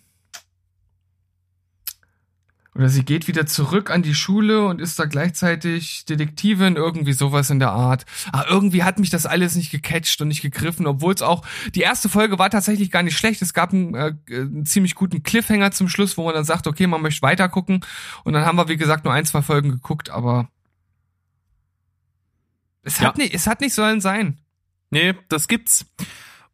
[2.79, 7.51] oder sie geht wieder zurück an die Schule und ist da gleichzeitig Detektivin, irgendwie sowas
[7.51, 8.07] in der Art.
[8.31, 11.81] Aber irgendwie hat mich das alles nicht gecatcht und nicht gegriffen, obwohl es auch, die
[11.81, 13.43] erste Folge war tatsächlich gar nicht schlecht.
[13.43, 16.87] Es gab einen, äh, einen ziemlich guten Cliffhanger zum Schluss, wo man dann sagt, okay,
[16.87, 17.85] man möchte weiter gucken.
[18.23, 20.49] Und dann haben wir, wie gesagt, nur ein, zwei Folgen geguckt, aber
[22.85, 23.25] es hat, ja.
[23.25, 24.39] nicht, es hat nicht sollen sein.
[24.91, 25.85] Nee, das gibt's.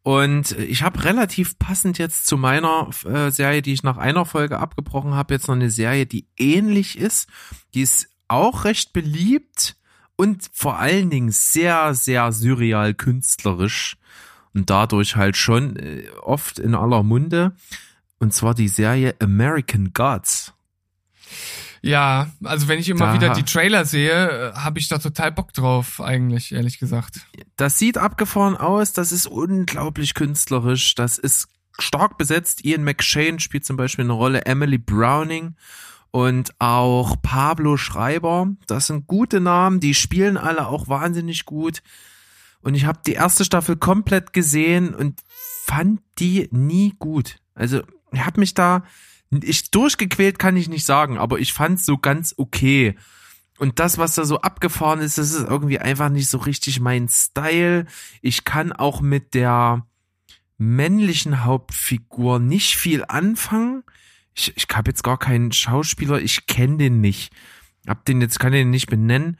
[0.05, 4.59] Und ich habe relativ passend jetzt zu meiner äh, Serie, die ich nach einer Folge
[4.59, 7.27] abgebrochen habe, jetzt noch eine Serie, die ähnlich ist.
[7.73, 9.75] Die ist auch recht beliebt
[10.15, 13.97] und vor allen Dingen sehr, sehr surreal künstlerisch
[14.53, 17.55] und dadurch halt schon äh, oft in aller Munde.
[18.19, 20.53] Und zwar die Serie American Gods.
[21.85, 25.31] Ja, also wenn ich immer da, wieder die Trailer sehe, äh, habe ich da total
[25.31, 27.27] Bock drauf, eigentlich, ehrlich gesagt.
[27.57, 32.65] Das sieht abgefahren aus, das ist unglaublich künstlerisch, das ist stark besetzt.
[32.65, 35.57] Ian McShane spielt zum Beispiel eine Rolle, Emily Browning
[36.09, 38.47] und auch Pablo Schreiber.
[38.65, 41.83] Das sind gute Namen, die spielen alle auch wahnsinnig gut.
[42.61, 47.37] Und ich habe die erste Staffel komplett gesehen und fand die nie gut.
[47.53, 48.81] Also, ich habe mich da
[49.31, 52.95] ich durchgequält kann ich nicht sagen, aber ich fand so ganz okay.
[53.57, 57.07] Und das, was da so abgefahren ist, das ist irgendwie einfach nicht so richtig mein
[57.07, 57.85] Style.
[58.21, 59.85] Ich kann auch mit der
[60.57, 63.83] männlichen Hauptfigur nicht viel anfangen.
[64.33, 67.31] Ich, ich habe jetzt gar keinen Schauspieler, ich kenne den nicht.
[67.87, 69.37] Hab den jetzt, kann den nicht benennen.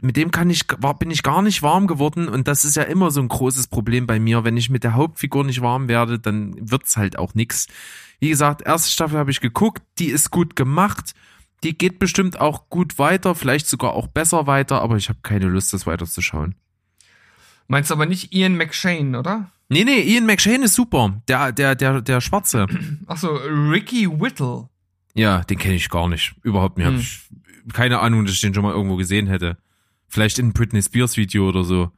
[0.00, 2.84] Mit dem kann ich, war, bin ich gar nicht warm geworden und das ist ja
[2.84, 4.44] immer so ein großes Problem bei mir.
[4.44, 7.66] Wenn ich mit der Hauptfigur nicht warm werde, dann wird's halt auch nix.
[8.22, 11.12] Wie gesagt, erste Staffel habe ich geguckt, die ist gut gemacht.
[11.64, 15.46] Die geht bestimmt auch gut weiter, vielleicht sogar auch besser weiter, aber ich habe keine
[15.46, 16.54] Lust, das weiterzuschauen.
[17.66, 19.50] Meinst du aber nicht Ian McShane, oder?
[19.68, 21.20] Nee, nee, Ian McShane ist super.
[21.26, 22.68] Der, der, der, der Schwarze.
[23.08, 24.68] Achso, Ricky Whittle.
[25.14, 26.36] Ja, den kenne ich gar nicht.
[26.44, 26.86] Überhaupt nicht.
[26.86, 26.98] Hm.
[27.00, 27.22] Ich
[27.72, 29.58] keine Ahnung, dass ich den schon mal irgendwo gesehen hätte.
[30.06, 31.90] Vielleicht in Britney Spears Video oder so.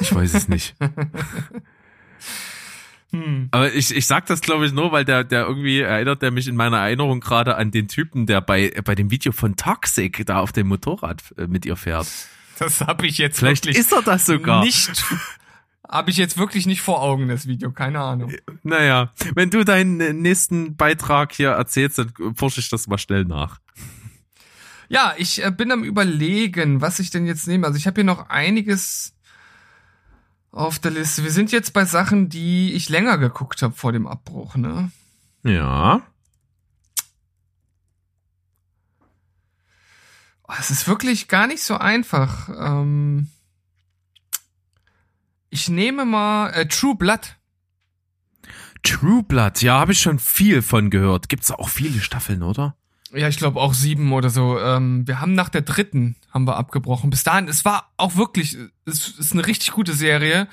[0.00, 0.74] Ich weiß es nicht.
[3.12, 3.48] Hm.
[3.50, 6.46] Aber ich, ich sag das, glaube ich, nur, weil der, der irgendwie erinnert der mich
[6.46, 10.38] in meiner Erinnerung gerade an den Typen, der bei, bei dem Video von Toxic da
[10.38, 12.06] auf dem Motorrad äh, mit ihr fährt.
[12.58, 14.64] Das habe ich jetzt Vielleicht wirklich ist er das sogar.
[14.64, 15.04] Nicht.
[15.88, 18.32] Habe ich jetzt wirklich nicht vor Augen, das Video, keine Ahnung.
[18.62, 23.58] Naja, wenn du deinen nächsten Beitrag hier erzählst, dann forsche ich das mal schnell nach.
[24.88, 27.66] Ja, ich äh, bin am überlegen, was ich denn jetzt nehme.
[27.66, 29.14] Also ich habe hier noch einiges
[30.52, 31.22] auf der Liste.
[31.24, 34.90] Wir sind jetzt bei Sachen, die ich länger geguckt habe vor dem Abbruch, ne?
[35.42, 36.02] Ja.
[40.48, 42.48] Oh, es ist wirklich gar nicht so einfach.
[42.48, 43.30] Ähm
[45.50, 47.36] ich nehme mal äh, True Blood.
[48.82, 51.28] True Blood, ja, habe ich schon viel von gehört.
[51.28, 52.76] Gibt's auch viele Staffeln, oder?
[53.12, 54.58] Ja, ich glaube auch sieben oder so.
[54.58, 57.10] Ähm, wir haben nach der dritten haben wir abgebrochen.
[57.10, 60.46] Bis dahin, es war auch wirklich, es ist eine richtig gute Serie,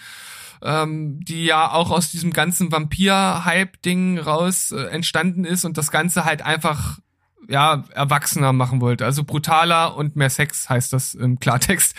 [0.63, 6.26] ähm, die ja auch aus diesem ganzen Vampir-Hype-Ding raus äh, entstanden ist und das Ganze
[6.26, 7.00] halt einfach
[7.48, 9.06] ja erwachsener machen wollte.
[9.06, 11.96] Also brutaler und mehr Sex heißt das im Klartext.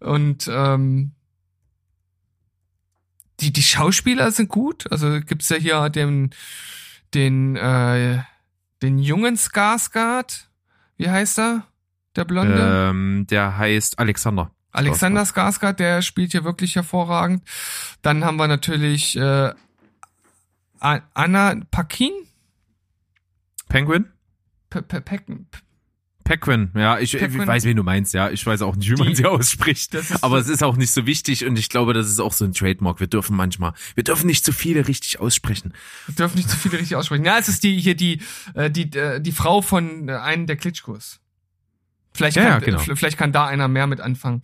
[0.00, 1.12] Und ähm,
[3.40, 4.90] die die Schauspieler sind gut.
[4.92, 6.30] Also gibt's ja hier den
[7.14, 8.22] den äh,
[8.82, 10.48] den jungen Skarsgård.
[10.96, 11.66] Wie heißt er?
[12.16, 12.90] Der Blonde?
[12.90, 14.50] Ähm, der heißt Alexander.
[14.72, 17.42] Alexander Skarsgård, der spielt hier wirklich hervorragend.
[18.02, 19.52] Dann haben wir natürlich äh,
[20.80, 22.12] Anna Paquin.
[23.68, 24.06] Penguin?
[24.70, 25.20] Pe Pe Pe
[26.28, 27.40] Pequin, ja, ich, Pequin.
[27.40, 28.28] ich weiß, wen du meinst, ja.
[28.28, 29.96] Ich weiß auch nicht, wie man Die- sie ausspricht.
[30.20, 32.52] Aber es ist auch nicht so wichtig und ich glaube, das ist auch so ein
[32.52, 33.00] Trademark.
[33.00, 35.72] Wir dürfen manchmal, wir dürfen nicht zu viele richtig aussprechen.
[36.06, 37.24] Wir dürfen nicht zu viele richtig aussprechen.
[37.24, 38.20] Ja, es ist die hier die
[38.52, 41.18] äh, die äh, die Frau von äh, einem der Klitschkos.
[42.12, 42.78] Vielleicht kann, ja, genau.
[42.78, 44.42] vielleicht kann da einer mehr mit anfangen.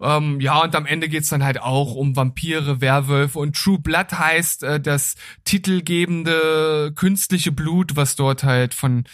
[0.00, 4.12] Ähm, ja, und am Ende geht's dann halt auch um Vampire, Werwölfe und True Blood
[4.12, 9.04] heißt äh, das titelgebende künstliche Blut, was dort halt von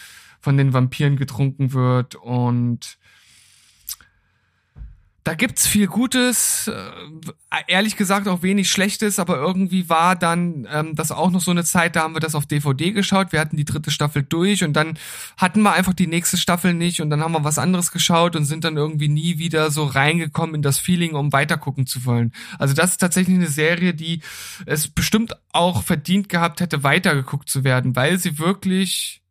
[0.45, 2.99] von den Vampiren getrunken wird und
[5.23, 10.93] da gibt's viel Gutes, äh, ehrlich gesagt auch wenig Schlechtes, aber irgendwie war dann ähm,
[10.93, 13.57] das auch noch so eine Zeit, da haben wir das auf DVD geschaut, wir hatten
[13.57, 14.99] die dritte Staffel durch und dann
[15.35, 18.45] hatten wir einfach die nächste Staffel nicht und dann haben wir was anderes geschaut und
[18.45, 22.31] sind dann irgendwie nie wieder so reingekommen in das Feeling, um weitergucken zu wollen.
[22.59, 24.21] Also das ist tatsächlich eine Serie, die
[24.67, 29.23] es bestimmt auch verdient gehabt hätte, weitergeguckt zu werden, weil sie wirklich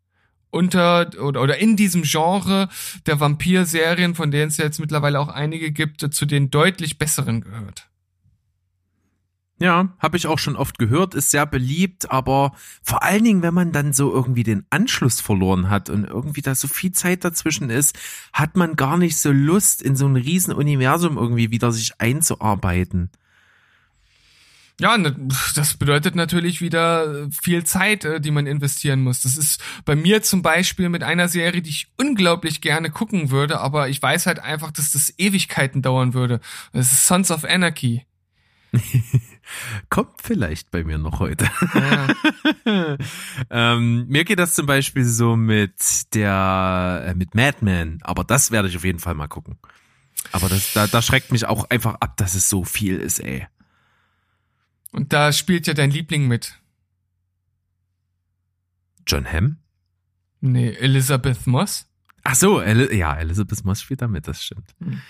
[0.55, 2.69] unter oder, oder in diesem Genre
[3.07, 7.43] der Vampir-Serien, von denen es ja jetzt mittlerweile auch einige gibt, zu den deutlich besseren
[7.43, 7.89] gehört.
[9.61, 13.55] Ja, habe ich auch schon oft gehört, ist sehr beliebt, aber vor allen Dingen, wenn
[13.55, 17.71] man dann so irgendwie den Anschluss verloren hat und irgendwie da so viel Zeit dazwischen
[17.71, 17.97] ist,
[18.33, 23.11] hat man gar nicht so Lust, in so ein riesen Universum irgendwie wieder sich einzuarbeiten.
[24.81, 25.15] Ja, ne,
[25.55, 29.21] das bedeutet natürlich wieder viel Zeit, äh, die man investieren muss.
[29.21, 33.61] Das ist bei mir zum Beispiel mit einer Serie, die ich unglaublich gerne gucken würde,
[33.61, 36.41] aber ich weiß halt einfach, dass das Ewigkeiten dauern würde.
[36.73, 38.05] Das ist Sons of Anarchy.
[39.91, 41.49] Kommt vielleicht bei mir noch heute.
[42.67, 42.99] Ja.
[43.51, 48.69] ähm, mir geht das zum Beispiel so mit der, äh, mit Madman, aber das werde
[48.69, 49.57] ich auf jeden Fall mal gucken.
[50.33, 53.47] Aber das, da, da schreckt mich auch einfach ab, dass es so viel ist, ey.
[54.95, 56.61] Und da spielt ja dein Liebling mit.
[59.09, 59.57] John Hamm?
[60.41, 61.91] Nee, Elizabeth Moss.
[62.23, 64.73] Ach so, El ja, Elizabeth Moss spielt da mit, das stimmt.
[64.79, 65.01] Hm.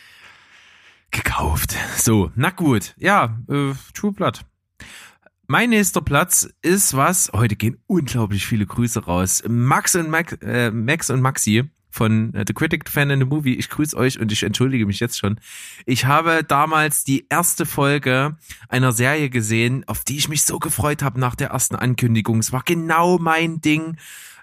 [1.11, 1.77] Gekauft.
[1.99, 2.95] So, na gut.
[2.97, 4.47] Ja, äh, True Blood.
[5.49, 9.43] Mein nächster Platz ist was, heute gehen unglaublich viele Grüße raus.
[9.47, 13.55] Max und Max, äh, Max und Maxi von äh, The Critic Fan in the Movie.
[13.55, 15.39] Ich grüße euch und ich entschuldige mich jetzt schon.
[15.87, 18.37] Ich habe damals die erste Folge
[18.69, 22.41] einer Serie gesehen, auf die ich mich so gefreut habe nach der ersten Ankündigung.
[22.41, 23.97] Es war genau mein Ding.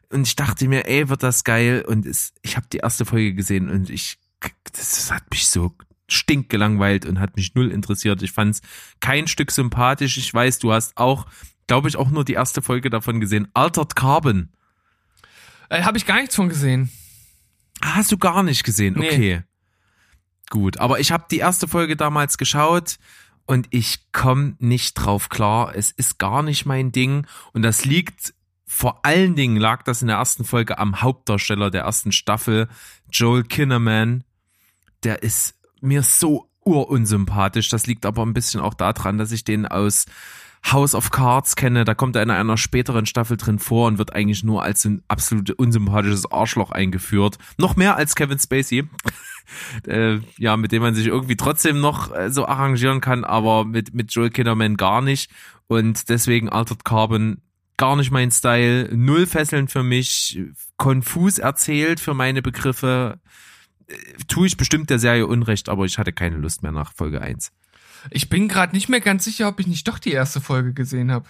[0.09, 1.83] Und ich dachte mir, ey, wird das geil.
[1.85, 4.17] Und es, ich habe die erste Folge gesehen und ich,
[4.71, 5.73] das hat mich so
[6.07, 8.21] stinkgelangweilt und hat mich null interessiert.
[8.21, 8.61] Ich fand's
[9.01, 10.17] kein Stück sympathisch.
[10.17, 11.25] Ich weiß, du hast auch,
[11.67, 13.49] glaube ich, auch nur die erste Folge davon gesehen.
[13.53, 14.49] Altered Carbon.
[15.69, 16.89] Äh, Habe ich gar nichts von gesehen.
[17.81, 18.95] Ah, Hast du gar nicht gesehen?
[18.97, 19.07] Nee.
[19.07, 19.43] Okay.
[20.49, 22.97] Gut, aber ich habe die erste Folge damals geschaut
[23.45, 25.73] und ich komme nicht drauf klar.
[25.75, 28.33] Es ist gar nicht mein Ding und das liegt
[28.65, 32.69] vor allen Dingen lag das in der ersten Folge am Hauptdarsteller der ersten Staffel,
[33.11, 34.23] Joel Kinnaman.
[35.03, 37.67] Der ist mir so urunsympathisch.
[37.67, 40.05] Das liegt aber ein bisschen auch daran, dass ich den aus
[40.65, 41.83] House of Cards kenne.
[41.85, 45.01] Da kommt er in einer späteren Staffel drin vor und wird eigentlich nur als ein
[45.07, 47.37] absolut unsympathisches Arschloch eingeführt.
[47.57, 48.87] Noch mehr als Kevin Spacey.
[49.87, 53.93] äh, ja, mit dem man sich irgendwie trotzdem noch äh, so arrangieren kann, aber mit,
[53.93, 55.31] mit Joel Kinnaman gar nicht.
[55.67, 57.41] Und deswegen Altered Carbon
[57.77, 58.89] gar nicht mein Style.
[58.95, 60.39] Null Fesseln für mich.
[60.77, 63.19] Konfus erzählt für meine Begriffe.
[63.87, 63.95] Äh,
[64.27, 67.51] Tue ich bestimmt der Serie Unrecht, aber ich hatte keine Lust mehr nach Folge 1.
[68.09, 71.11] Ich bin gerade nicht mehr ganz sicher, ob ich nicht doch die erste Folge gesehen
[71.11, 71.27] habe.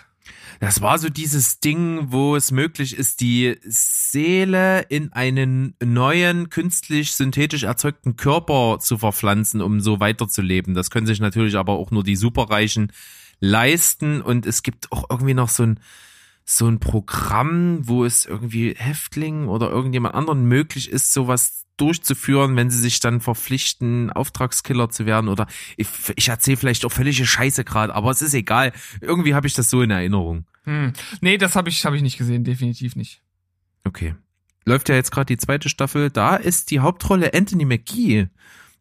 [0.60, 7.14] Das war so dieses Ding, wo es möglich ist, die Seele in einen neuen, künstlich,
[7.14, 10.76] synthetisch erzeugten Körper zu verpflanzen, um so weiterzuleben.
[10.76, 12.92] Das können sich natürlich aber auch nur die Superreichen
[13.40, 14.22] leisten.
[14.22, 15.80] Und es gibt auch irgendwie noch so ein,
[16.58, 22.70] so ein Programm, wo es irgendwie Häftlingen oder irgendjemand anderen möglich ist, sowas durchzuführen, wenn
[22.70, 27.64] sie sich dann verpflichten, Auftragskiller zu werden oder ich, ich erzähle vielleicht auch völlige Scheiße
[27.64, 28.74] gerade, aber es ist egal.
[29.00, 30.46] Irgendwie habe ich das so in Erinnerung.
[30.66, 30.94] Hm.
[31.22, 33.22] Nee, das habe ich, hab ich nicht gesehen, definitiv nicht.
[33.84, 34.16] Okay.
[34.66, 36.12] Läuft ja jetzt gerade die zweite Staffel.
[36.12, 38.28] Da ist die Hauptrolle Anthony McGee,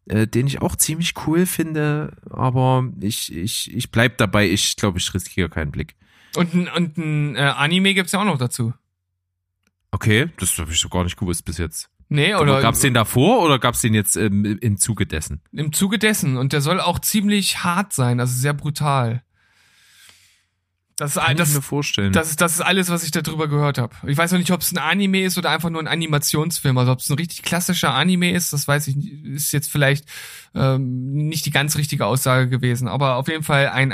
[0.05, 4.47] äh, den ich auch ziemlich cool finde, aber ich, ich, ich bleib dabei.
[4.47, 5.95] Ich glaube, ich riskiere keinen Blick.
[6.35, 8.73] Und ein, und ein äh, Anime gibt's ja auch noch dazu.
[9.91, 11.89] Okay, das habe ich so gar nicht gewusst bis jetzt.
[12.07, 15.41] Nee, Oder oder gab's den davor oder gab's den jetzt ähm, im Zuge dessen?
[15.53, 16.37] im Zuge dessen.
[16.37, 19.23] Und der soll auch ziemlich hart sein, also sehr brutal.
[20.97, 22.13] Das ist, Kann ein- ich das, mir vorstellen.
[22.13, 23.95] das, ist, das ist alles, was ich darüber gehört habe.
[24.07, 26.77] Ich weiß noch nicht, ob es ein Anime ist oder einfach nur ein Animationsfilm.
[26.77, 29.11] Also ob es ein richtig klassischer Anime ist, das weiß ich nicht.
[29.25, 30.05] Ist jetzt vielleicht
[30.53, 32.87] ähm, nicht die ganz richtige Aussage gewesen.
[32.87, 33.91] Aber auf jeden Fall ein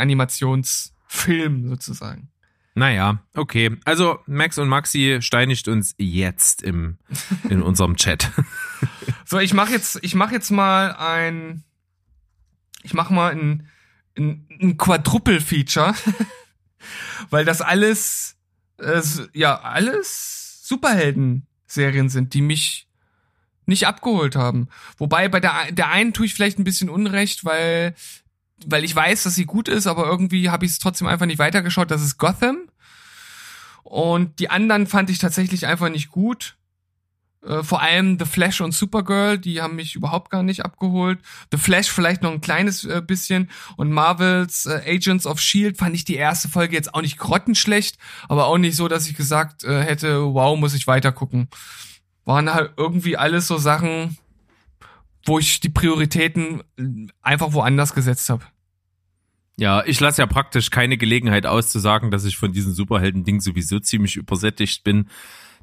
[1.09, 2.29] Animationsfilm sozusagen.
[2.75, 3.75] Naja, okay.
[3.85, 6.97] Also Max und Maxi steinigt uns jetzt im,
[7.49, 8.29] in unserem Chat.
[9.25, 11.63] So, ich mache jetzt, ich mache jetzt mal ein,
[12.83, 13.67] ich mache mal ein,
[14.15, 15.95] ein, ein Quadruple-Feature,
[17.31, 18.35] weil das alles,
[18.79, 22.87] äh, s- ja, alles Superhelden-Serien sind, die mich
[23.65, 24.69] nicht abgeholt haben.
[24.97, 27.95] Wobei bei der, der einen tue ich vielleicht ein bisschen Unrecht, weil,
[28.65, 31.39] weil ich weiß, dass sie gut ist, aber irgendwie habe ich es trotzdem einfach nicht
[31.39, 31.91] weitergeschaut.
[31.91, 32.69] Das ist Gotham.
[33.83, 36.57] Und die anderen fand ich tatsächlich einfach nicht gut.
[37.45, 41.19] Äh, vor allem The Flash und Supergirl, die haben mich überhaupt gar nicht abgeholt.
[41.51, 45.95] The Flash vielleicht noch ein kleines äh, bisschen und Marvels äh, Agents of Shield fand
[45.95, 49.63] ich die erste Folge jetzt auch nicht grottenschlecht, aber auch nicht so, dass ich gesagt
[49.63, 51.47] hätte, wow, muss ich weiter gucken.
[52.25, 54.17] Waren halt irgendwie alles so Sachen,
[55.27, 56.63] wo ich die Prioritäten
[57.21, 58.45] einfach woanders gesetzt habe.
[59.59, 63.41] Ja, ich lasse ja praktisch keine Gelegenheit aus zu sagen, dass ich von diesen Superhelden-Ding
[63.41, 65.09] sowieso ziemlich übersättigt bin.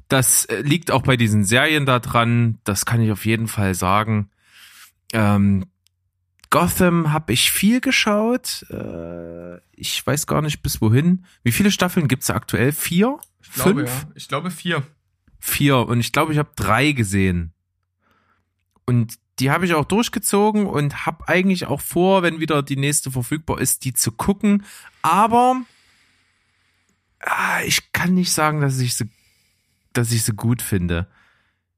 [0.09, 2.59] Das äh, liegt auch bei diesen Serien da dran.
[2.65, 4.29] Das kann ich auf jeden Fall sagen.
[5.13, 5.65] Ähm,
[6.49, 8.65] Gotham habe ich viel geschaut.
[8.69, 11.25] Äh, ich weiß gar nicht bis wohin.
[11.43, 12.71] Wie viele Staffeln gibt's da aktuell?
[12.71, 13.17] Vier?
[13.41, 13.89] Ich glaube, Fünf?
[13.89, 14.11] ja.
[14.15, 14.83] Ich glaube vier.
[15.39, 15.77] Vier.
[15.77, 17.53] Und ich glaube, ich habe drei gesehen.
[18.85, 23.11] Und die habe ich auch durchgezogen und habe eigentlich auch vor, wenn wieder die nächste
[23.11, 24.63] verfügbar ist, die zu gucken.
[25.01, 25.61] Aber
[27.19, 29.09] ah, ich kann nicht sagen, dass ich sie,
[29.93, 31.07] dass ich sie gut finde.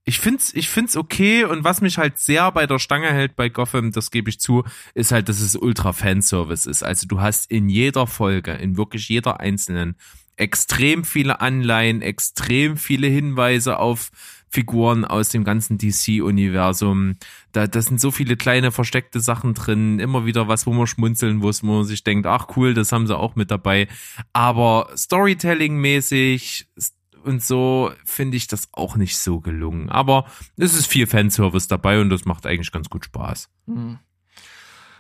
[0.05, 3.49] Ich find's, ich find's okay und was mich halt sehr bei der Stange hält bei
[3.49, 6.83] Gotham, das gebe ich zu, ist halt, dass es ultra Fanservice ist.
[6.83, 9.97] Also du hast in jeder Folge, in wirklich jeder einzelnen,
[10.37, 14.11] extrem viele Anleihen, extrem viele Hinweise auf
[14.49, 17.15] Figuren aus dem ganzen DC-Universum.
[17.51, 21.37] Da, da sind so viele kleine versteckte Sachen drin, immer wieder was, wo man schmunzeln
[21.37, 23.87] muss, wo man sich denkt, ach cool, das haben sie auch mit dabei.
[24.33, 26.67] Aber Storytelling-mäßig
[27.23, 29.89] und so finde ich das auch nicht so gelungen.
[29.89, 33.49] Aber es ist viel Fanservice dabei und das macht eigentlich ganz gut Spaß.
[33.67, 33.99] Hm.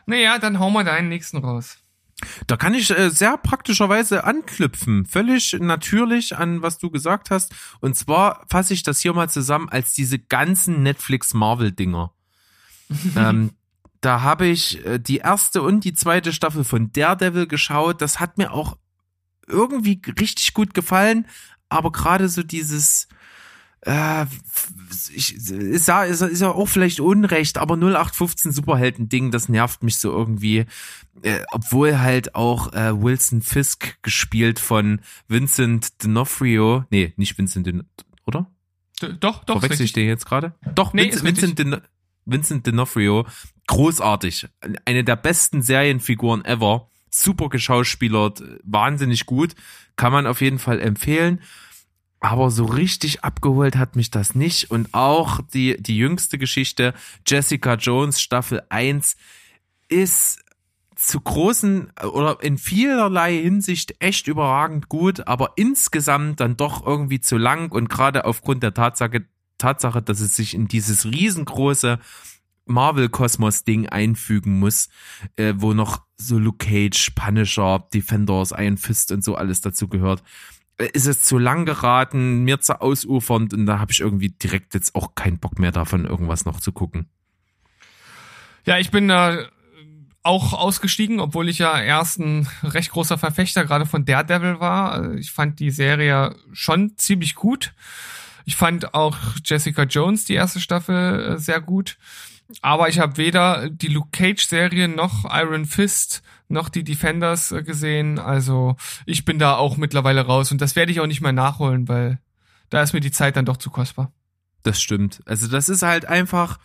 [0.05, 1.79] Naja, dann hau mal deinen nächsten raus.
[2.47, 7.53] Da kann ich äh, sehr praktischerweise anknüpfen, völlig natürlich an was du gesagt hast.
[7.79, 12.11] Und zwar fasse ich das hier mal zusammen als diese ganzen Netflix-Marvel-Dinger.
[13.15, 13.51] ähm,
[14.01, 18.01] da habe ich äh, die erste und die zweite Staffel von Daredevil geschaut.
[18.01, 18.77] Das hat mir auch
[19.47, 21.27] irgendwie richtig gut gefallen,
[21.69, 23.07] aber gerade so dieses
[23.81, 24.25] äh,
[25.13, 29.97] ich, ist, ja, ist, ist ja auch vielleicht Unrecht, aber 0815 Superhelden-Ding, das nervt mich
[29.97, 30.65] so irgendwie.
[31.23, 37.85] Äh, obwohl halt auch äh, Wilson Fisk gespielt von Vincent D'Onofrio, nee, nicht Vincent D'Onofrio,
[38.25, 38.51] oder?
[39.19, 39.59] Doch, doch.
[39.59, 40.53] Verwechsel ich den jetzt gerade?
[40.75, 41.23] Doch, Nee, Vincent.
[41.23, 41.81] Vincent, D'Ono-
[42.25, 43.25] Vincent D'Onofrio,
[43.67, 44.47] großartig.
[44.85, 46.89] Eine der besten Serienfiguren ever.
[47.09, 49.55] Super geschauspielert, wahnsinnig gut.
[49.95, 51.41] Kann man auf jeden Fall empfehlen.
[52.19, 54.71] Aber so richtig abgeholt hat mich das nicht.
[54.71, 56.93] Und auch die, die jüngste Geschichte,
[57.25, 59.17] Jessica Jones Staffel 1,
[59.89, 60.39] ist
[60.95, 67.37] zu großen oder in vielerlei Hinsicht echt überragend gut, aber insgesamt dann doch irgendwie zu
[67.37, 69.25] lang und gerade aufgrund der Tatsache,
[69.59, 71.99] Tatsache, dass es sich in dieses riesengroße
[72.65, 74.89] Marvel-Kosmos-Ding einfügen muss,
[75.35, 80.23] äh, wo noch so Luke Cage, Punisher, Defenders, Iron Fist und so alles dazu gehört,
[80.77, 84.95] ist es zu lang geraten, mir zu ausufernd und da habe ich irgendwie direkt jetzt
[84.95, 87.09] auch keinen Bock mehr davon, irgendwas noch zu gucken.
[88.65, 89.47] Ja, ich bin da äh,
[90.23, 94.91] auch ausgestiegen, obwohl ich ja erst ein recht großer Verfechter gerade von Daredevil war.
[94.91, 97.73] Also Ich fand die Serie schon ziemlich gut.
[98.45, 101.97] Ich fand auch Jessica Jones die erste Staffel äh, sehr gut.
[102.61, 108.19] Aber ich habe weder die Luke Cage-Serie noch Iron Fist noch die Defenders äh, gesehen.
[108.19, 111.87] Also ich bin da auch mittlerweile raus und das werde ich auch nicht mehr nachholen,
[111.87, 112.19] weil
[112.69, 114.11] da ist mir die Zeit dann doch zu kostbar.
[114.63, 115.21] Das stimmt.
[115.25, 116.59] Also das ist halt einfach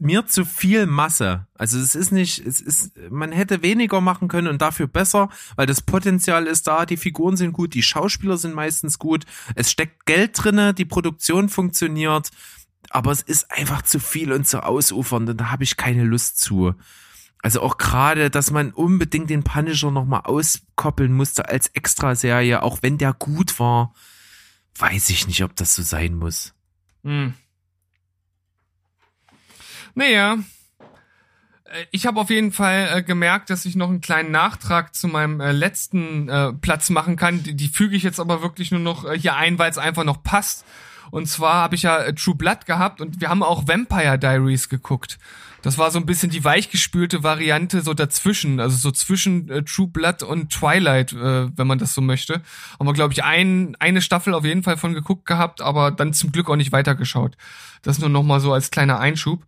[0.00, 1.46] mir zu viel Masse.
[1.54, 5.66] Also es ist nicht, es ist, man hätte weniger machen können und dafür besser, weil
[5.66, 9.24] das Potenzial ist da, die Figuren sind gut, die Schauspieler sind meistens gut,
[9.54, 12.30] es steckt Geld drinne, die Produktion funktioniert,
[12.90, 16.40] aber es ist einfach zu viel und zu ausufernd und da habe ich keine Lust
[16.40, 16.74] zu.
[17.42, 22.98] Also auch gerade, dass man unbedingt den Punisher nochmal auskoppeln musste als Extraserie, auch wenn
[22.98, 23.94] der gut war,
[24.78, 26.54] weiß ich nicht, ob das so sein muss.
[27.04, 27.34] Hm.
[29.94, 30.38] Naja.
[31.64, 35.08] Äh, Ich habe auf jeden Fall äh, gemerkt, dass ich noch einen kleinen Nachtrag zu
[35.08, 37.42] meinem äh, letzten äh, Platz machen kann.
[37.42, 40.04] Die, die füge ich jetzt aber wirklich nur noch äh, hier ein, weil es einfach
[40.04, 40.64] noch passt.
[41.10, 44.68] Und zwar habe ich ja äh, True Blood gehabt und wir haben auch Vampire Diaries
[44.68, 45.18] geguckt.
[45.62, 49.88] Das war so ein bisschen die weichgespülte Variante so dazwischen, also so zwischen äh, True
[49.88, 52.42] Blood und Twilight, äh, wenn man das so möchte.
[52.78, 56.12] Haben wir, glaube ich, ein, eine Staffel auf jeden Fall von geguckt gehabt, aber dann
[56.12, 57.36] zum Glück auch nicht weitergeschaut.
[57.82, 59.44] Das nur noch mal so als kleiner Einschub.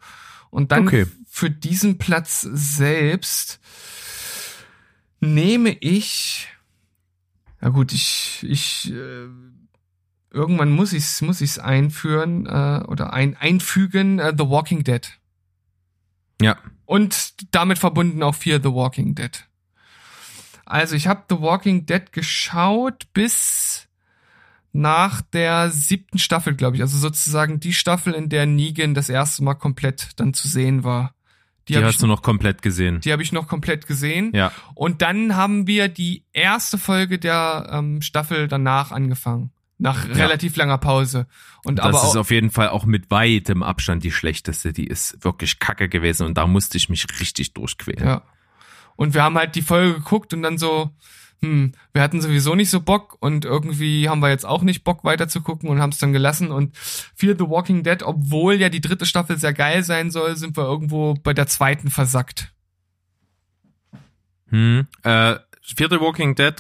[0.51, 1.07] Und dann Okay.
[1.29, 3.61] für diesen Platz selbst
[5.21, 6.49] nehme ich,
[7.61, 9.29] ja gut, ich, ich, äh,
[10.31, 15.19] irgendwann muss ich's, muss ich's einführen äh, oder ein, einfügen, äh, The Walking Dead.
[16.41, 16.57] Ja.
[16.85, 19.45] Und damit verbunden auch Fear the Walking Dead.
[20.65, 23.89] Also ich habe The Walking Dead geschaut bis
[24.73, 26.83] nach der siebten Staffel, glaube ich.
[26.83, 31.15] Also sozusagen die Staffel, in der Negan das erste Mal komplett dann zu sehen war.
[31.67, 33.01] Die, Die, habe hast ich, du noch komplett gesehen.
[33.01, 34.33] die hab ich noch komplett gesehen.
[34.35, 34.53] Ja.
[34.75, 39.51] Und dann haben wir die erste Folge der ähm, Staffel danach angefangen.
[39.81, 41.29] Nach relativ langer Pause.
[41.65, 44.73] Und Das aber ist auf jeden Fall auch mit weitem Abstand die schlechteste.
[44.73, 48.05] Die ist wirklich kacke gewesen und da musste ich mich richtig durchquälen.
[48.05, 48.23] Ja.
[48.97, 50.91] Und wir haben halt die Folge geguckt und dann so,
[51.41, 55.05] hm, wir hatten sowieso nicht so Bock und irgendwie haben wir jetzt auch nicht Bock
[55.05, 56.51] weiter zu gucken und haben es dann gelassen.
[56.51, 60.57] Und Fear the Walking Dead, obwohl ja die dritte Staffel sehr geil sein soll, sind
[60.57, 62.53] wir irgendwo bei der zweiten versackt.
[64.49, 64.89] Hm.
[65.05, 65.37] Äh,
[65.75, 66.55] vierte Walking Dead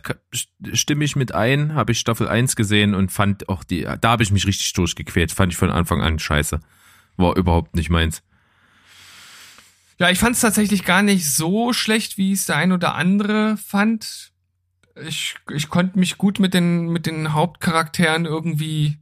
[0.72, 4.22] stimme ich mit ein, habe ich Staffel 1 gesehen und fand auch die, da habe
[4.22, 6.60] ich mich richtig durchgequält, fand ich von Anfang an scheiße.
[7.16, 8.22] War überhaupt nicht meins.
[9.98, 13.56] Ja, ich fand es tatsächlich gar nicht so schlecht, wie es der ein oder andere
[13.56, 14.30] fand.
[15.06, 18.98] Ich, ich konnte mich gut mit den, mit den Hauptcharakteren irgendwie,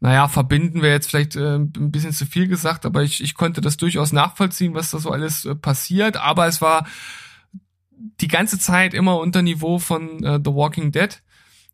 [0.00, 3.60] naja, verbinden wäre jetzt vielleicht äh, ein bisschen zu viel gesagt, aber ich, ich konnte
[3.60, 6.16] das durchaus nachvollziehen, was da so alles äh, passiert.
[6.16, 6.86] Aber es war
[7.96, 11.22] die ganze Zeit immer unter Niveau von äh, The Walking Dead.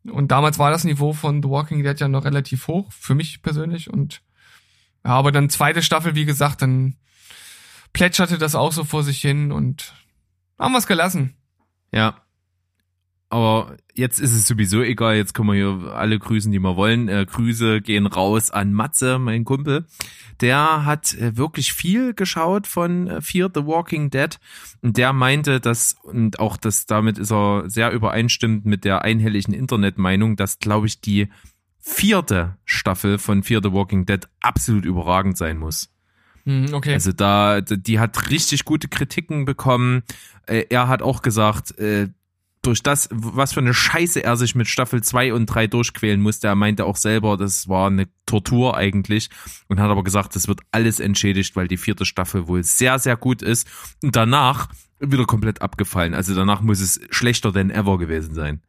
[0.05, 3.43] Und damals war das Niveau von The Walking Dead ja noch relativ hoch, für mich
[3.43, 3.91] persönlich.
[3.91, 4.23] Und
[5.05, 6.97] ja, aber dann zweite Staffel, wie gesagt, dann
[7.93, 9.95] plätscherte das auch so vor sich hin und
[10.59, 11.35] haben wir es gelassen.
[11.93, 12.23] Ja.
[13.33, 17.09] Aber jetzt ist es sowieso egal, jetzt können wir hier alle grüßen, die wir wollen.
[17.09, 19.87] Äh, Grüße gehen raus an Matze, mein Kumpel.
[20.41, 24.37] Der hat äh, wirklich viel geschaut von äh, Fear the Walking Dead
[24.83, 29.55] und der meinte, dass, und auch das, damit ist er sehr übereinstimmend mit der einhelligen
[29.55, 31.29] Internetmeinung, dass, glaube ich, die
[31.79, 35.89] vierte Staffel von Fear the Walking Dead absolut überragend sein muss.
[36.47, 36.95] Hm, okay.
[36.95, 40.03] Also da, die hat richtig gute Kritiken bekommen.
[40.47, 42.09] Äh, Er hat auch gesagt, äh,
[42.63, 46.49] durch das, was für eine Scheiße er sich mit Staffel 2 und 3 durchquälen musste,
[46.49, 49.31] er meinte auch selber, das war eine Tortur eigentlich
[49.69, 53.17] und hat aber gesagt, das wird alles entschädigt, weil die vierte Staffel wohl sehr, sehr
[53.17, 53.69] gut ist
[54.03, 56.15] und danach wieder komplett abgefallen.
[56.15, 58.63] Also danach muss es schlechter denn ever gewesen sein.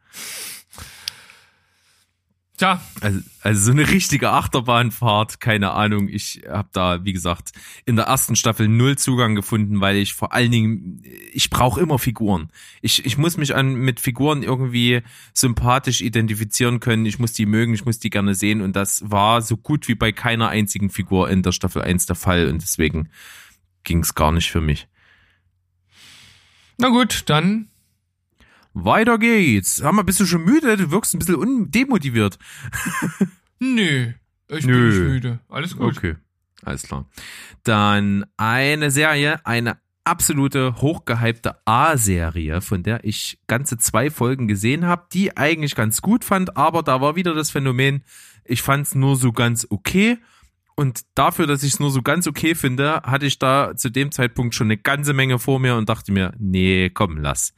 [2.62, 6.08] Tja, Also, also so eine richtige Achterbahnfahrt, keine Ahnung.
[6.08, 7.54] Ich habe da, wie gesagt,
[7.86, 11.02] in der ersten Staffel null Zugang gefunden, weil ich vor allen Dingen,
[11.34, 12.52] ich brauche immer Figuren.
[12.84, 15.02] Ich, ich muss mich an mit Figuren irgendwie
[15.34, 17.08] sympathisch identifizieren können.
[17.08, 18.62] Ich muss die mögen, ich muss die gerne sehen.
[18.62, 22.16] Und das war so gut wie bei keiner einzigen Figur in der Staffel 1 der
[22.16, 22.46] Fall.
[22.46, 23.10] Und deswegen
[23.84, 24.88] ging es gar nicht für mich.
[26.78, 27.71] na gut, dann
[28.74, 29.82] Weiter geht's.
[29.82, 30.78] Mal, bist du schon müde?
[30.78, 32.38] Du wirkst ein bisschen undemotiviert.
[33.60, 34.14] nö.
[34.48, 34.90] Ich bin Nö.
[34.90, 35.40] nicht müde.
[35.50, 35.98] Alles gut.
[35.98, 36.16] Okay,
[36.64, 37.06] alles klar.
[37.64, 45.06] Dann eine Serie, eine absolute hochgehypte A-Serie, von der ich ganze zwei Folgen gesehen habe,
[45.14, 48.04] die eigentlich ganz gut fand, aber da war wieder das Phänomen,
[48.44, 50.18] ich fand es nur so ganz okay.
[50.82, 54.12] Und dafür, dass ich es nur so ganz okay finde, hatte ich da zu dem
[54.12, 57.54] Zeitpunkt schon eine ganze Menge vor mir und dachte mir, nee, komm, lass.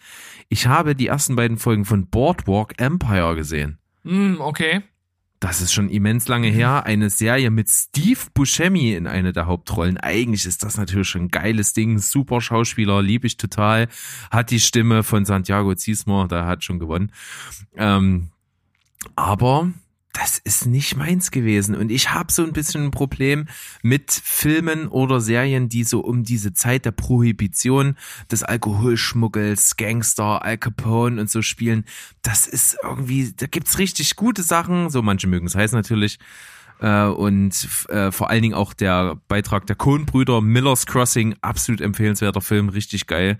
[0.49, 4.81] Ich habe die ersten beiden Folgen von Boardwalk Empire gesehen Hm, okay.
[5.39, 9.97] das ist schon immens lange her, eine Serie mit Steve Buscemi in einer der Hauptrollen.
[9.97, 13.87] Eigentlich ist das natürlich schon ein geiles Ding, super Schauspieler, liebe ich total.
[14.31, 17.13] Hat die Stimme von Santiago Ziesmer, der hat schon gewonnen.
[17.77, 18.31] Ähm,
[19.15, 19.71] aber
[20.13, 21.75] das ist nicht meins gewesen.
[21.75, 23.47] Und ich habe so ein bisschen ein Problem
[23.81, 27.97] mit Filmen oder Serien, die so um diese Zeit der Prohibition,
[28.31, 31.85] des Alkoholschmuggels, Gangster, Al Capone und so spielen.
[32.21, 34.91] Das ist irgendwie, da gibt's richtig gute Sachen.
[34.91, 36.19] So manche mögen es heißen natürlich.
[36.79, 42.41] Äh, und äh, vor allen Dingen auch der Beitrag der Coen-Brüder, Miller's Crossing, absolut empfehlenswerter
[42.41, 43.39] Film, richtig geil.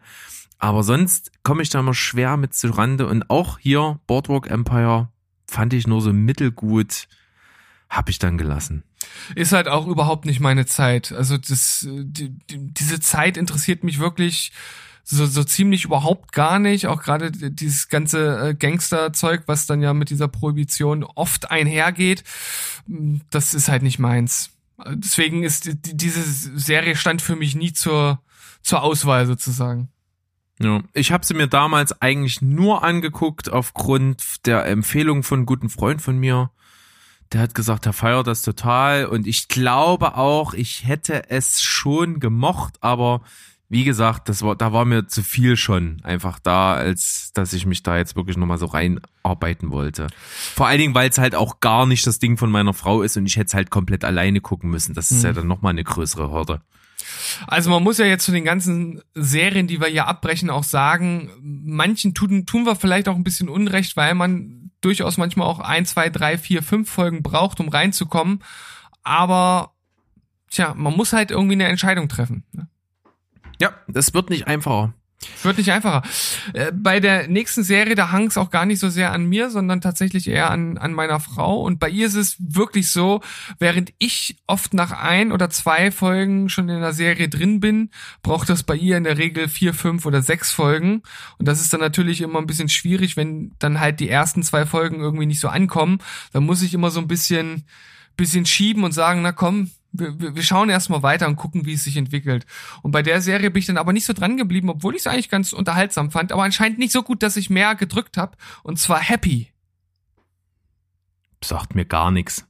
[0.58, 5.10] Aber sonst komme ich da immer schwer mit zu Rande und auch hier Boardwalk Empire
[5.48, 7.08] fand ich nur so mittelgut,
[7.90, 8.84] hab ich dann gelassen.
[9.36, 11.12] Ist halt auch überhaupt nicht meine Zeit.
[11.12, 14.52] Also das, die, die, diese Zeit interessiert mich wirklich
[15.04, 16.88] so, so ziemlich überhaupt gar nicht.
[16.88, 22.24] Auch gerade dieses ganze äh, Gangsterzeug, was dann ja mit dieser Prohibition oft einhergeht,
[23.30, 24.52] das ist halt nicht meins.
[24.88, 28.22] Deswegen ist die, diese Serie stand für mich nie zur,
[28.62, 29.90] zur Auswahl sozusagen.
[30.64, 35.70] Ja, ich habe sie mir damals eigentlich nur angeguckt aufgrund der Empfehlung von einem guten
[35.70, 36.52] Freund von mir.
[37.32, 42.20] Der hat gesagt, er feiert das total und ich glaube auch, ich hätte es schon
[42.20, 43.22] gemocht, aber
[43.74, 47.66] wie gesagt, das war, da war mir zu viel schon einfach da, als dass ich
[47.66, 50.08] mich da jetzt wirklich nochmal so reinarbeiten wollte.
[50.56, 53.18] Vor allen Dingen, weil es halt auch gar nicht das Ding von meiner Frau ist
[53.18, 54.94] und ich hätte es halt komplett alleine gucken müssen.
[54.94, 55.26] Das ist hm.
[55.26, 56.62] ja dann nochmal eine größere Hürde.
[57.48, 61.32] Also man muss ja jetzt zu den ganzen Serien, die wir hier abbrechen, auch sagen,
[61.42, 65.86] manchen tun, tun wir vielleicht auch ein bisschen Unrecht, weil man durchaus manchmal auch ein,
[65.86, 68.44] zwei, drei, vier, fünf Folgen braucht, um reinzukommen.
[69.04, 69.74] Aber
[70.50, 72.44] tja, man muss halt irgendwie eine Entscheidung treffen.
[72.52, 72.68] Ne?
[73.60, 74.94] Ja, das wird nicht einfacher.
[75.44, 76.04] Wird nicht einfacher.
[76.54, 79.50] Äh, bei der nächsten Serie, da hang es auch gar nicht so sehr an mir,
[79.50, 81.62] sondern tatsächlich eher an, an meiner Frau.
[81.62, 83.22] Und bei ihr ist es wirklich so,
[83.60, 87.90] während ich oft nach ein oder zwei Folgen schon in der Serie drin bin,
[88.22, 91.02] braucht das bei ihr in der Regel vier, fünf oder sechs Folgen.
[91.38, 94.66] Und das ist dann natürlich immer ein bisschen schwierig, wenn dann halt die ersten zwei
[94.66, 96.00] Folgen irgendwie nicht so ankommen.
[96.32, 97.66] Dann muss ich immer so ein bisschen,
[98.16, 101.84] bisschen schieben und sagen, na komm, wir, wir schauen erstmal weiter und gucken, wie es
[101.84, 102.46] sich entwickelt.
[102.82, 105.08] Und bei der Serie bin ich dann aber nicht so dran geblieben, obwohl ich es
[105.08, 108.36] eigentlich ganz unterhaltsam fand, aber anscheinend nicht so gut, dass ich mehr gedrückt habe.
[108.64, 109.52] Und zwar Happy.
[111.44, 112.48] Sagt mir gar nichts.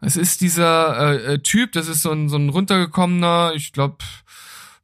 [0.00, 3.98] Es ist dieser äh, äh Typ, das ist so ein, so ein runtergekommener, ich glaube,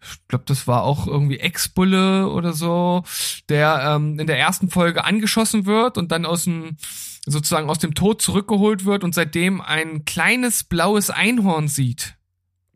[0.02, 3.04] ich glaube, das war auch irgendwie Ex-Bulle oder so,
[3.48, 6.76] der ähm, in der ersten Folge angeschossen wird und dann aus dem
[7.24, 12.16] sozusagen aus dem Tod zurückgeholt wird und seitdem ein kleines blaues Einhorn sieht.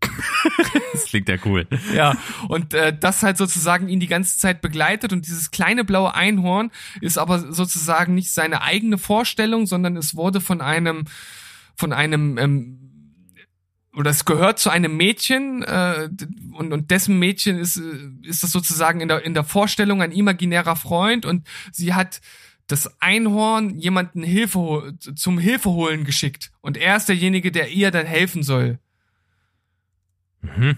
[0.93, 1.67] das klingt ja cool.
[1.95, 2.17] Ja,
[2.49, 6.71] und äh, das halt sozusagen ihn die ganze Zeit begleitet und dieses kleine blaue Einhorn
[7.01, 11.07] ist aber sozusagen nicht seine eigene Vorstellung, sondern es wurde von einem
[11.75, 12.86] von einem ähm,
[13.97, 16.09] oder es gehört zu einem Mädchen äh,
[16.53, 20.13] und, und dessen Mädchen ist äh, ist das sozusagen in der in der Vorstellung ein
[20.13, 22.21] imaginärer Freund und sie hat
[22.69, 28.43] das Einhorn jemanden Hilfe zum Hilfeholen geschickt und er ist derjenige, der ihr dann helfen
[28.43, 28.79] soll.
[30.43, 30.77] Mhm.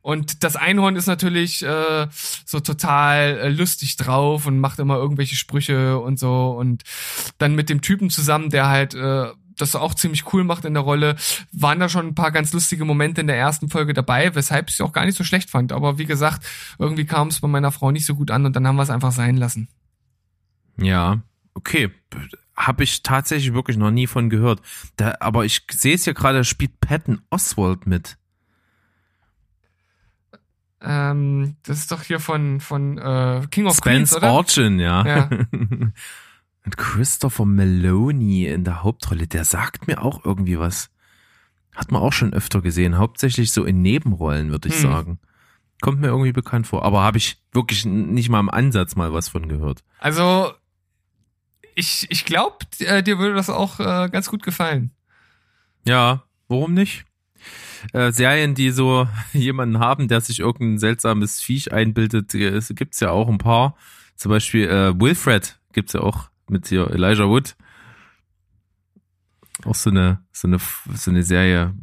[0.00, 2.06] Und das Einhorn ist natürlich äh,
[2.46, 6.50] so total äh, lustig drauf und macht immer irgendwelche Sprüche und so.
[6.50, 6.84] Und
[7.36, 9.26] dann mit dem Typen zusammen, der halt äh,
[9.60, 11.16] das auch ziemlich cool macht in der Rolle,
[11.52, 14.74] waren da schon ein paar ganz lustige Momente in der ersten Folge dabei, weshalb ich
[14.74, 15.72] es auch gar nicht so schlecht fand.
[15.72, 16.46] Aber wie gesagt,
[16.78, 18.90] irgendwie kam es bei meiner Frau nicht so gut an und dann haben wir es
[18.90, 19.68] einfach sein lassen.
[20.80, 21.20] Ja,
[21.54, 21.90] okay.
[22.56, 24.60] Habe ich tatsächlich wirklich noch nie von gehört.
[24.96, 28.16] Da, aber ich sehe es ja gerade, spielt Patton Oswald mit.
[30.80, 34.32] Ähm, das ist doch hier von, von äh, King of Spence Queens, oder?
[34.32, 35.06] Origin, ja.
[35.06, 35.30] Ja.
[36.68, 40.90] Und Christopher Meloni in der Hauptrolle, der sagt mir auch irgendwie was.
[41.74, 44.82] Hat man auch schon öfter gesehen, hauptsächlich so in Nebenrollen, würde ich hm.
[44.82, 45.18] sagen.
[45.80, 49.30] Kommt mir irgendwie bekannt vor, aber habe ich wirklich nicht mal im Ansatz mal was
[49.30, 49.82] von gehört.
[49.98, 50.52] Also
[51.74, 54.90] ich, ich glaube, äh, dir würde das auch äh, ganz gut gefallen.
[55.86, 57.06] Ja, warum nicht?
[57.94, 63.10] Äh, Serien, die so jemanden haben, der sich irgendein seltsames Viech einbildet, äh, gibt's ja
[63.10, 63.74] auch ein paar.
[64.16, 67.56] Zum Beispiel äh, Wilfred gibt's ja auch mit hier Elijah Wood.
[69.64, 70.58] Auch so eine so eine
[70.94, 71.74] so eine Serie.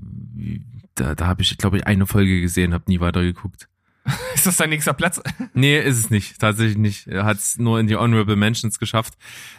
[0.95, 3.68] Da, da habe ich, glaube ich, eine Folge gesehen, habe nie weitergeguckt.
[4.36, 5.22] Ist das dein nächster Platz?
[5.53, 6.39] Nee, ist es nicht.
[6.39, 7.07] Tatsächlich nicht.
[7.07, 9.13] Er hat es nur in die Honorable Mentions geschafft.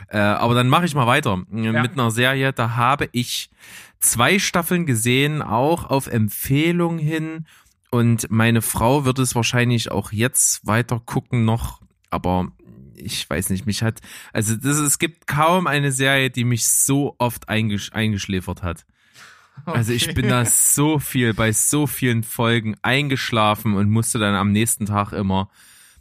[0.08, 1.42] Äh, aber dann mache ich mal weiter.
[1.50, 1.72] Ja.
[1.72, 3.50] Mit einer Serie, da habe ich
[3.98, 7.46] zwei Staffeln gesehen, auch auf Empfehlung hin.
[7.90, 11.80] Und meine Frau wird es wahrscheinlich auch jetzt weiter gucken noch.
[12.10, 12.52] Aber
[12.98, 14.00] ich weiß nicht, mich hat,
[14.32, 18.86] also das, es gibt kaum eine Serie, die mich so oft eingesch eingeschläfert hat.
[19.64, 19.78] Okay.
[19.78, 24.52] Also ich bin da so viel bei so vielen Folgen eingeschlafen und musste dann am
[24.52, 25.48] nächsten Tag immer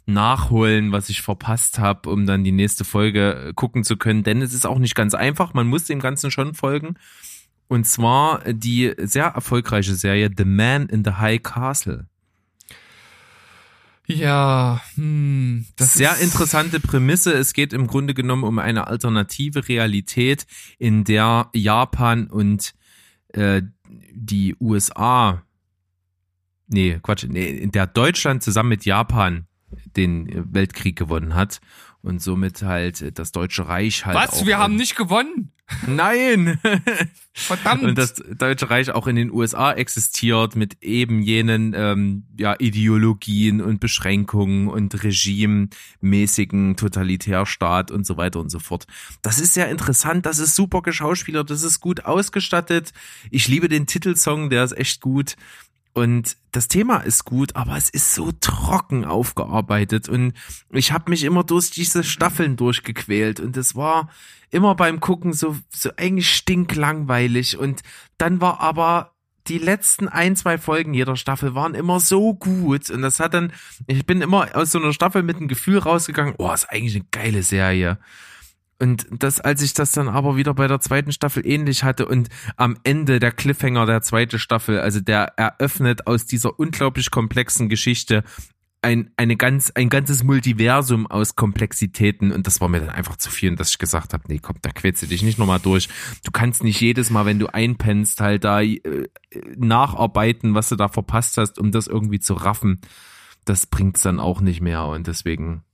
[0.06, 4.22] nachholen, was ich verpasst habe, um dann die nächste Folge äh, gucken zu können.
[4.22, 5.52] Denn es ist auch nicht ganz einfach.
[5.52, 6.94] Man muss dem Ganzen schon folgen.
[7.68, 12.06] Und zwar die sehr erfolgreiche Serie The Man in the High Castle.
[14.06, 17.32] Ja, hm, das Sehr interessante Prämisse.
[17.32, 20.46] Es geht im Grunde genommen um eine alternative Realität,
[20.78, 22.74] in der Japan und
[23.28, 23.62] äh,
[24.12, 25.42] die USA,
[26.68, 29.46] nee, Quatsch, nee, in der Deutschland zusammen mit Japan
[29.96, 31.60] den Weltkrieg gewonnen hat
[32.06, 34.16] und somit halt das Deutsche Reich halt.
[34.16, 34.46] Was?
[34.46, 35.52] Wir haben nicht gewonnen?
[35.86, 36.60] Nein!
[37.38, 37.82] Verdammt.
[37.82, 43.60] Und das Deutsche Reich auch in den USA existiert mit eben jenen ähm, ja, Ideologien
[43.60, 48.86] und Beschränkungen und regimemäßigen Totalitärstaat und so weiter und so fort.
[49.20, 52.92] Das ist sehr interessant, das ist super geschauspielert, das ist gut ausgestattet.
[53.30, 55.36] Ich liebe den Titelsong, der ist echt gut.
[55.96, 60.10] Und das Thema ist gut, aber es ist so trocken aufgearbeitet.
[60.10, 60.34] Und
[60.70, 63.40] ich habe mich immer durch diese Staffeln durchgequält.
[63.40, 64.10] Und es war
[64.50, 67.56] immer beim Gucken so, so eigentlich stinklangweilig.
[67.56, 67.80] Und
[68.18, 69.14] dann war aber
[69.48, 72.90] die letzten ein, zwei Folgen jeder Staffel waren immer so gut.
[72.90, 73.54] Und das hat dann,
[73.86, 77.06] ich bin immer aus so einer Staffel mit einem Gefühl rausgegangen, oh, ist eigentlich eine
[77.10, 77.98] geile Serie.
[78.78, 82.28] Und das, als ich das dann aber wieder bei der zweiten Staffel ähnlich hatte und
[82.56, 88.22] am Ende der Cliffhanger der zweiten Staffel, also der eröffnet aus dieser unglaublich komplexen Geschichte
[88.86, 93.30] ein, eine ganz, ein ganzes Multiversum aus Komplexitäten und das war mir dann einfach zu
[93.30, 95.88] viel, dass ich gesagt habe, nee, komm, da quälst du dich nicht nochmal durch.
[96.22, 98.80] Du kannst nicht jedes Mal, wenn du einpennst, halt da äh,
[99.56, 102.80] nacharbeiten, was du da verpasst hast, um das irgendwie zu raffen.
[103.44, 105.64] Das bringt's dann auch nicht mehr und deswegen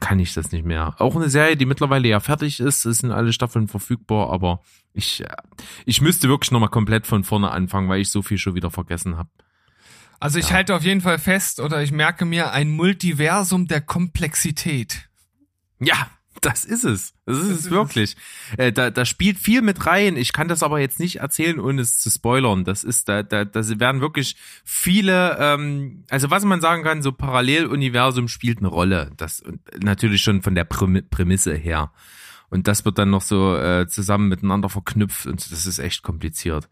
[0.00, 0.94] kann ich das nicht mehr.
[0.98, 4.60] Auch eine Serie, die mittlerweile ja fertig ist, es sind alle Staffeln verfügbar, aber
[4.92, 5.36] ich, äh,
[5.84, 9.16] ich müsste wirklich nochmal komplett von vorne anfangen, weil ich so viel schon wieder vergessen
[9.16, 9.30] habe.
[10.18, 15.10] Also ich halte auf jeden Fall fest oder ich merke mir ein Multiversum der Komplexität.
[15.78, 16.08] Ja,
[16.40, 17.14] das ist es.
[17.24, 18.16] Das ist Das es ist wirklich.
[18.56, 20.16] Äh, da, da spielt viel mit rein.
[20.16, 22.64] Ich kann das aber jetzt nicht erzählen, ohne es zu spoilern.
[22.64, 27.12] Das ist, da, da, da werden wirklich viele, ähm, also was man sagen kann, so
[27.12, 29.10] Paralleluniversum spielt eine Rolle.
[29.16, 29.42] Das
[29.78, 31.92] natürlich schon von der Prämi- Prämisse her.
[32.48, 36.68] Und das wird dann noch so äh, zusammen miteinander verknüpft und das ist echt kompliziert.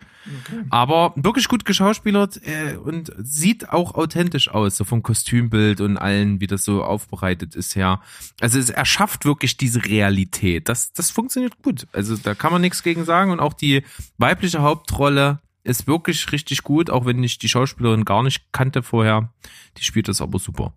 [0.70, 6.40] Aber wirklich gut geschauspielert äh, und sieht auch authentisch aus, so vom Kostümbild und allen,
[6.40, 8.00] wie das so aufbereitet ist her.
[8.40, 10.68] Also es erschafft wirklich diese Realität.
[10.68, 11.86] Das, das funktioniert gut.
[11.92, 13.32] Also da kann man nichts gegen sagen.
[13.32, 13.82] Und auch die
[14.16, 19.32] weibliche Hauptrolle ist wirklich richtig gut, auch wenn ich die Schauspielerin gar nicht kannte vorher.
[19.78, 20.74] Die spielt das aber super.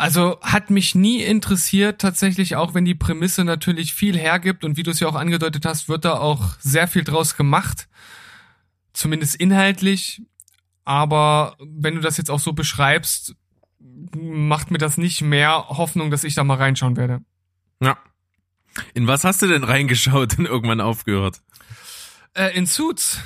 [0.00, 4.82] Also hat mich nie interessiert, tatsächlich, auch wenn die Prämisse natürlich viel hergibt und wie
[4.82, 7.86] du es ja auch angedeutet hast, wird da auch sehr viel draus gemacht.
[8.94, 10.22] Zumindest inhaltlich.
[10.86, 13.34] Aber wenn du das jetzt auch so beschreibst,
[14.16, 17.20] macht mir das nicht mehr Hoffnung, dass ich da mal reinschauen werde.
[17.82, 17.98] Ja.
[18.94, 21.42] In was hast du denn reingeschaut und irgendwann aufgehört?
[22.32, 23.20] Äh, in Suits,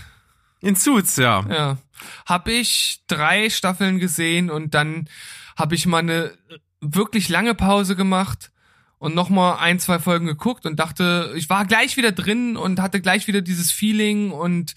[0.61, 1.45] In Suits, ja.
[1.49, 1.79] ja,
[2.27, 5.09] habe ich drei Staffeln gesehen und dann
[5.57, 6.37] habe ich mal eine
[6.85, 8.51] wirklich lange Pause gemacht
[8.99, 13.01] und nochmal ein, zwei Folgen geguckt und dachte, ich war gleich wieder drin und hatte
[13.01, 14.75] gleich wieder dieses Feeling und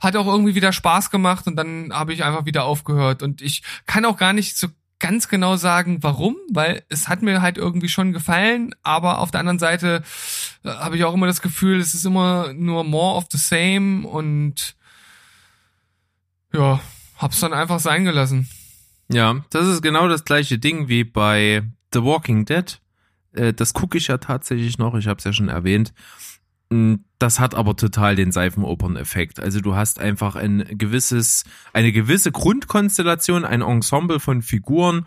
[0.00, 3.62] hat auch irgendwie wieder Spaß gemacht und dann habe ich einfach wieder aufgehört und ich
[3.86, 4.68] kann auch gar nicht so
[4.98, 9.40] ganz genau sagen, warum, weil es hat mir halt irgendwie schon gefallen, aber auf der
[9.40, 10.02] anderen Seite
[10.62, 14.06] äh, habe ich auch immer das Gefühl, es ist immer nur more of the same
[14.06, 14.76] und
[16.52, 16.80] ja,
[17.16, 18.48] hab's dann einfach sein gelassen.
[19.12, 22.80] Ja, das ist genau das gleiche Ding wie bei The Walking Dead.
[23.32, 25.92] Äh, Das gucke ich ja tatsächlich noch, ich habe es ja schon erwähnt.
[27.20, 29.40] Das hat aber total den Seifenopern-Effekt.
[29.40, 31.44] Also du hast einfach ein gewisses,
[31.74, 35.04] eine gewisse Grundkonstellation, ein Ensemble von Figuren,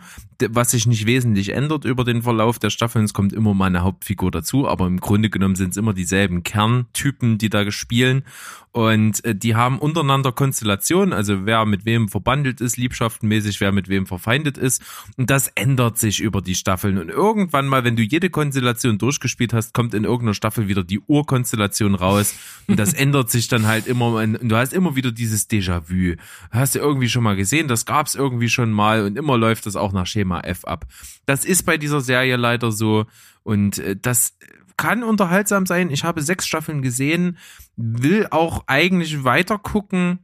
[0.50, 3.06] was sich nicht wesentlich ändert über den Verlauf der Staffeln.
[3.06, 6.44] Es kommt immer mal eine Hauptfigur dazu, aber im Grunde genommen sind es immer dieselben
[6.44, 8.24] Kerntypen, die da spielen.
[8.72, 13.88] Und äh, die haben untereinander Konstellationen, also wer mit wem verbandelt ist, liebschaftenmäßig, wer mit
[13.88, 14.82] wem verfeindet ist.
[15.16, 16.98] Und das ändert sich über die Staffeln.
[16.98, 21.00] Und irgendwann mal, wenn du jede Konstellation durchgespielt hast, kommt in irgendeiner Staffel wieder die
[21.00, 22.36] Urkonstellation raus.
[22.68, 24.16] Und das ändert sich dann halt immer.
[24.16, 26.16] Und du hast immer wieder dieses Déjà-vu.
[26.52, 29.06] Hast du irgendwie schon mal gesehen, das gab's irgendwie schon mal.
[29.06, 30.86] Und immer läuft das auch nach Schema F ab.
[31.26, 33.06] Das ist bei dieser Serie leider so.
[33.44, 34.38] Und äh, das
[34.78, 35.90] kann unterhaltsam sein.
[35.90, 37.38] Ich habe sechs Staffeln gesehen,
[37.76, 40.20] will auch eigentlich weiter gucken,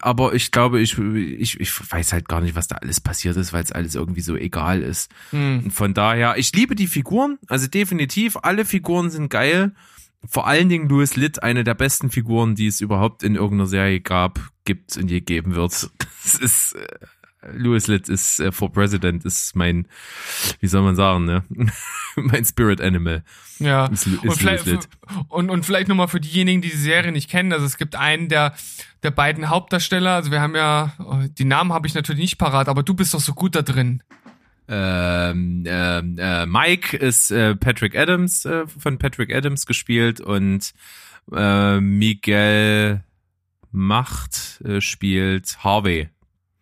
[0.00, 3.52] aber ich glaube, ich, ich, ich weiß halt gar nicht, was da alles passiert ist,
[3.52, 5.10] weil es alles irgendwie so egal ist.
[5.30, 5.64] Hm.
[5.64, 9.72] Und von daher, ich liebe die Figuren, also definitiv, alle Figuren sind geil.
[10.28, 14.00] Vor allen Dingen Louis Litt, eine der besten Figuren, die es überhaupt in irgendeiner Serie
[14.00, 15.90] gab, gibt und je geben wird.
[16.26, 16.86] Das ist äh,
[17.52, 19.86] Louis Litt ist äh, for President, ist mein,
[20.60, 21.44] wie soll man sagen, ne?
[22.16, 23.22] mein Spirit Animal.
[23.58, 23.86] Ja.
[23.86, 24.88] Ist, ist und, vielleicht, Louis Litt.
[25.28, 28.28] und, und vielleicht nochmal für diejenigen, die die Serie nicht kennen, also es gibt einen
[28.28, 28.54] der,
[29.02, 32.68] der beiden Hauptdarsteller, also wir haben ja, oh, die Namen habe ich natürlich nicht parat,
[32.68, 34.02] aber du bist doch so gut da drin.
[34.68, 40.72] Ähm, ähm, äh, Mike ist äh, Patrick Adams, äh, von Patrick Adams gespielt und
[41.32, 43.02] äh, Miguel
[43.70, 46.08] Macht äh, spielt Harvey.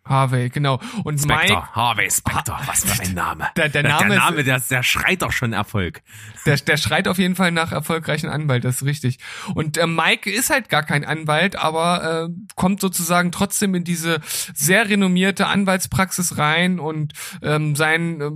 [0.07, 0.79] Harvey, genau.
[1.03, 3.47] Und Spector, Mike, Harvey Spector, was für ein Name.
[3.57, 6.01] Der- der der, Name der, ist- Name der, der schreit doch schon Erfolg.
[6.45, 9.17] der, der schreit auf jeden Fall nach erfolgreichen Anwalt, das ist richtig.
[9.55, 14.19] Und äh, Mike ist halt gar kein Anwalt, aber äh, kommt sozusagen trotzdem in diese
[14.53, 18.29] sehr renommierte Anwaltspraxis rein und ähm, sein äh,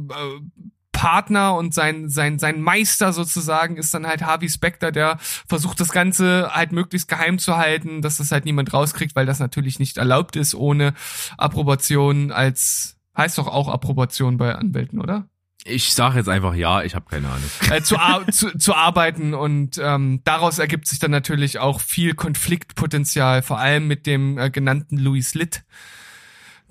[0.99, 5.93] Partner und sein, sein, sein Meister sozusagen ist dann halt Harvey Specter, der versucht das
[5.93, 9.97] Ganze halt möglichst geheim zu halten, dass das halt niemand rauskriegt, weil das natürlich nicht
[9.97, 10.93] erlaubt ist ohne
[11.37, 15.29] Approbation als, heißt doch auch Approbation bei Anwälten, oder?
[15.63, 17.49] Ich sage jetzt einfach ja, ich habe keine Ahnung.
[17.71, 22.13] äh, zu, ar zu, zu arbeiten und ähm, daraus ergibt sich dann natürlich auch viel
[22.13, 25.63] Konfliktpotenzial, vor allem mit dem äh, genannten Louis Litt,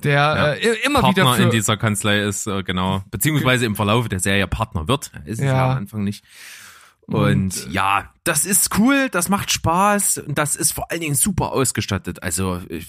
[0.05, 0.53] der Ja.
[0.53, 4.21] äh, immer Partner wieder für, in dieser Kanzlei ist, äh, genau, beziehungsweise im Verlauf der
[4.21, 5.11] Serie Partner wird.
[5.25, 5.57] Ist es Ja.
[5.57, 6.25] ja am Anfang nicht.
[7.07, 11.53] Und, ja, das ist cool, das macht Spaß und das ist vor allen Dingen super
[11.53, 12.23] ausgestattet.
[12.23, 12.83] Also äh,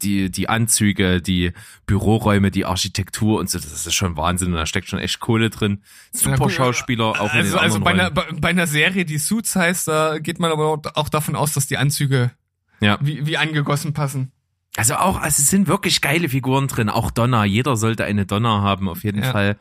[0.00, 1.50] die, die Anzüge, die
[1.86, 5.50] Büroräume, die Architektur und so, das ist schon Wahnsinn und da steckt schon echt Kohle
[5.50, 5.82] drin.
[6.14, 9.18] Ja, Super Schauspieler, auch in also, den also bei einer, bei, bei einer Serie, die
[9.18, 12.30] Suits heißt, da geht man aber auch davon aus, dass die Anzüge
[12.78, 12.96] Ja.
[13.00, 14.30] wie, wie angegossen passen.
[14.76, 16.88] Also auch, also es sind wirklich geile Figuren drin.
[16.88, 19.30] Auch Donna, jeder sollte eine Donna haben, auf jeden Ja.
[19.32, 19.56] Fall.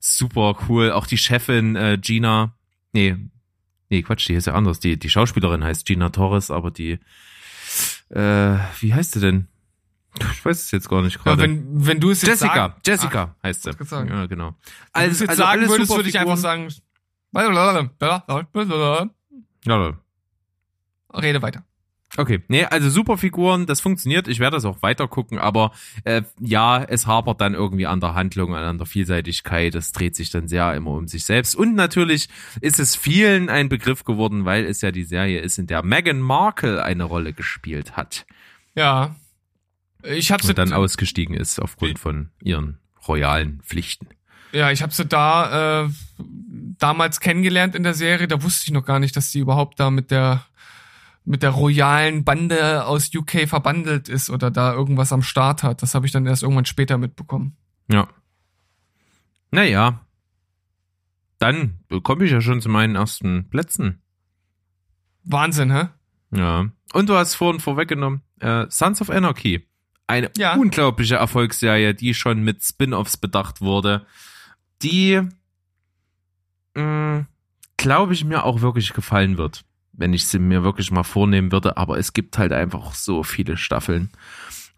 [0.00, 0.90] Super cool.
[0.92, 2.54] Auch die Chefin äh, Gina,
[2.92, 3.16] nee,
[3.88, 4.80] nee, Quatsch, die ist ja anders.
[4.80, 6.98] Die, die Schauspielerin heißt Gina Torres, aber die,
[8.10, 9.46] äh, wie heißt sie denn?
[10.32, 11.42] Ich weiß es jetzt gar nicht Ja, gerade.
[11.42, 13.70] wenn, wenn du es jetzt Jessica, sagen, Jessica heißt sie.
[13.90, 14.54] Ja, genau.
[14.94, 16.72] wenn du es Also, jetzt also sagen alles würdest, würde ich einfach sagen,
[19.66, 19.94] Ja,
[21.14, 21.64] rede weiter.
[22.16, 25.72] Okay, nee, also super Figuren, das funktioniert, ich werde das auch weiter gucken, aber
[26.04, 30.30] äh, ja, es hapert dann irgendwie an der Handlung, an der Vielseitigkeit, es dreht sich
[30.30, 32.28] dann sehr immer um sich selbst und natürlich
[32.60, 36.20] ist es vielen ein Begriff geworden, weil es ja die Serie ist, in der Meghan
[36.20, 38.26] Markle eine Rolle gespielt hat
[38.74, 39.16] Ja.
[40.02, 44.06] Ich habe sie dann ausgestiegen ist aufgrund von ihren royalen Pflichten.
[44.52, 45.88] Ja, ich habe sie da äh,
[46.78, 48.28] damals kennengelernt in der Serie.
[48.28, 50.46] Da wusste ich noch gar nicht, dass sie überhaupt da mit der
[51.26, 55.82] mit der royalen Bande aus UK verbandelt ist oder da irgendwas am Start hat.
[55.82, 57.56] Das habe ich dann erst irgendwann später mitbekommen.
[57.90, 58.08] Ja.
[59.50, 60.00] Naja.
[61.38, 64.00] Dann komme ich ja schon zu meinen ersten Plätzen.
[65.24, 65.88] Wahnsinn, hä?
[66.30, 66.70] Ja.
[66.94, 69.68] Und du hast vorhin vorweggenommen, äh, Sons of Anarchy.
[70.06, 70.54] Eine Ja.
[70.54, 74.06] unglaubliche Erfolgsserie, die schon mit Spin-offs bedacht wurde,
[74.82, 75.20] die,
[77.76, 79.64] glaube ich, mir auch wirklich gefallen wird,
[79.96, 81.76] wenn ich sie mir wirklich mal vornehmen würde.
[81.76, 84.10] Aber es gibt halt einfach so viele Staffeln.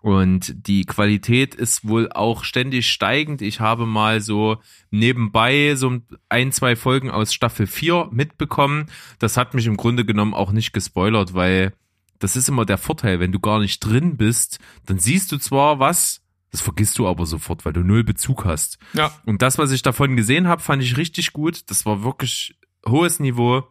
[0.01, 3.43] Und die Qualität ist wohl auch ständig steigend.
[3.43, 4.59] Ich habe mal so
[4.91, 5.99] nebenbei so
[6.29, 8.87] ein, zwei Folgen aus Staffel 4 mitbekommen.
[9.19, 11.73] Das hat mich im Grunde genommen auch nicht gespoilert, weil
[12.21, 15.79] das ist immer der Vorteil, wenn du gar nicht drin bist, dann siehst du zwar
[15.79, 18.79] was, das vergisst du aber sofort, weil du null Bezug hast.
[18.95, 19.13] Ja.
[19.27, 21.71] Und das, was ich davon gesehen habe, fand ich richtig gut.
[21.71, 23.65] Das war wirklich hohes Niveau.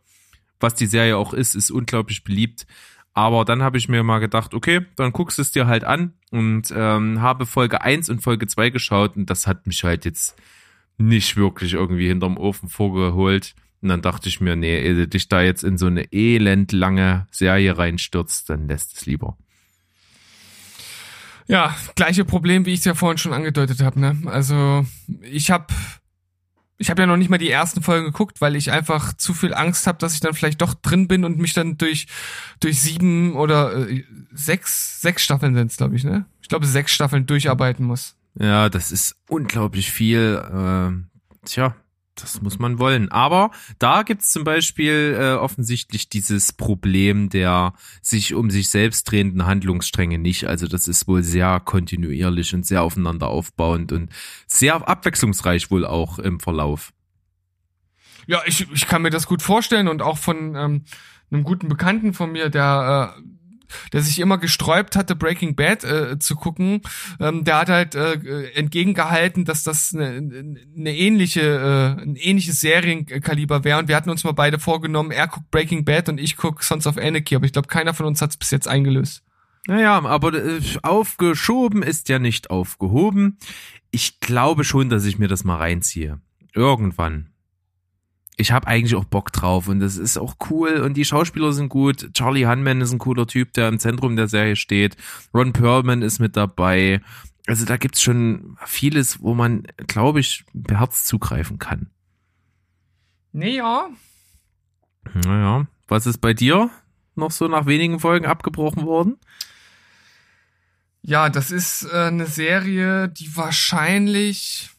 [0.60, 2.66] Was die Serie auch ist, ist unglaublich beliebt.
[3.14, 6.14] Aber dann habe ich mir mal gedacht, okay, dann guckst du es dir halt an
[6.30, 10.36] und ähm, habe Folge 1 und Folge 2 geschaut und das hat mich halt jetzt
[10.97, 13.55] nicht wirklich irgendwie hinterm Ofen vorgeholt.
[13.82, 17.28] Und dann dachte ich mir, nee, ehe du dich da jetzt in so eine elendlange
[17.32, 19.38] Serie reinstürzt, dann lässt es lieber.
[21.47, 23.99] Ja, gleiche Problem, wie ich es ja vorhin schon angedeutet habe.
[23.99, 24.18] Ne?
[24.26, 24.86] Also
[25.22, 25.74] ich habe
[26.78, 29.54] ich habe ja noch nicht mal die ersten Folgen geguckt, weil ich einfach zu viel
[29.54, 32.08] Angst habe, dass ich dann vielleicht doch drin bin und mich dann durch
[32.60, 36.26] durch sieben oder äh, sechs sechs Staffeln sind's, glaube ich, ne?
[36.42, 38.16] Ich glaube sechs Staffeln durcharbeiten muss.
[38.40, 40.42] Ja, das ist unglaublich viel.
[40.54, 41.08] Ähm,
[41.46, 41.76] tja,
[42.22, 43.11] das muss man wollen.
[43.11, 49.45] Aber da gibt's zum Beispiel äh, offensichtlich dieses Problem der sich um sich selbst drehenden
[49.45, 50.45] Handlungsstränge nicht.
[50.45, 54.11] Also das ist wohl sehr kontinuierlich und sehr aufeinander aufbauend und
[54.47, 56.93] sehr abwechslungsreich wohl auch im Verlauf.
[58.28, 60.84] Ja, ich, ich kann mir das gut vorstellen und auch von ähm,
[61.32, 63.22] einem guten Bekannten von mir, der äh,
[63.93, 66.82] der sich immer gesträubt hatte, Breaking Bad äh, zu gucken,
[67.20, 73.63] ähm, der hat halt äh, entgegengehalten, dass das eine, eine ähnliche, äh, ein ähnliches Serienkaliber
[73.63, 73.80] wäre.
[73.80, 76.88] Und wir hatten uns mal beide vorgenommen, er guckt Breaking Bad und ich guck Sons
[76.88, 79.24] of Anarchy, aber ich glaube, keiner von uns hat es bis jetzt eingelöst.
[79.68, 83.38] Naja, aber äh, aufgeschoben ist ja nicht aufgehoben.
[83.91, 86.22] Ich glaube schon, dass ich mir das mal reinziehe.
[86.53, 87.30] Irgendwann.
[88.40, 91.70] Ich habe eigentlich auch Bock drauf und das ist auch cool und die Schauspieler sind
[91.70, 92.14] gut.
[92.14, 94.96] Charlie Hunman ist ein cooler Typ, der im Zentrum der Serie steht.
[95.34, 97.02] Ron Perlman ist mit dabei.
[97.48, 101.90] Also da gibt's schon vieles, wo man, glaube ich, beherzt zugreifen kann.
[103.32, 103.90] Nee, ja.
[105.14, 106.70] Naja, was ist bei dir
[107.16, 109.18] noch so nach wenigen Folgen abgebrochen worden?
[111.02, 114.70] Ja, das ist äh, eine Serie, die wahrscheinlich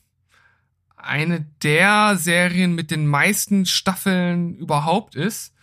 [0.98, 5.54] eine der Serien mit den meisten Staffeln überhaupt ist.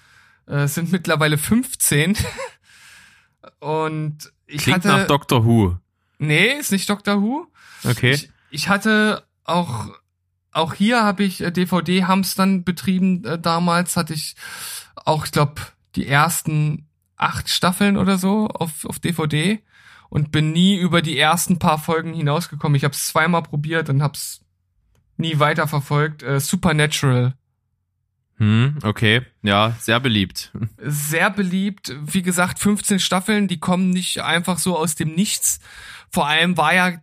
[0.47, 2.17] Äh, es sind mittlerweile 15.
[3.59, 4.87] Und ich Klingt hatte.
[4.87, 5.77] nach Doctor Who.
[6.17, 7.47] Nee, ist nicht Doctor Who.
[7.83, 8.11] Okay.
[8.11, 9.89] Ich, ich hatte auch,
[10.51, 13.23] auch hier habe ich äh, DVD-Hamstern betrieben.
[13.25, 14.35] Äh, damals hatte ich
[14.95, 15.61] auch, ich glaube,
[15.95, 19.61] die ersten acht Staffeln oder so auf, auf DVD
[20.09, 22.75] und bin nie über die ersten paar Folgen hinausgekommen.
[22.75, 24.44] Ich habe es zweimal probiert und hab's
[25.17, 26.23] nie weiterverfolgt.
[26.23, 27.33] Äh, Supernatural.
[28.37, 29.21] Hm, okay.
[29.43, 30.51] Ja, sehr beliebt.
[30.77, 31.95] Sehr beliebt.
[32.01, 35.59] Wie gesagt, 15 Staffeln, die kommen nicht einfach so aus dem Nichts.
[36.11, 36.93] Vor allem war ja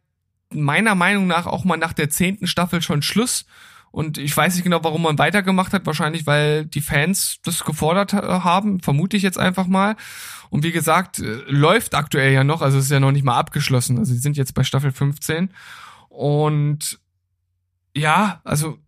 [0.51, 3.47] meiner Meinung nach auch mal nach der zehnten Staffel schon Schluss.
[3.91, 5.87] Und ich weiß nicht genau, warum man weitergemacht hat.
[5.87, 9.97] Wahrscheinlich, weil die Fans das gefordert haben, vermute ich jetzt einfach mal.
[10.49, 13.39] Und wie gesagt, äh, läuft aktuell ja noch, also es ist ja noch nicht mal
[13.39, 13.99] abgeschlossen.
[13.99, 15.51] Also sie sind jetzt bei Staffel 15.
[16.09, 17.01] Und
[17.95, 18.79] ja, also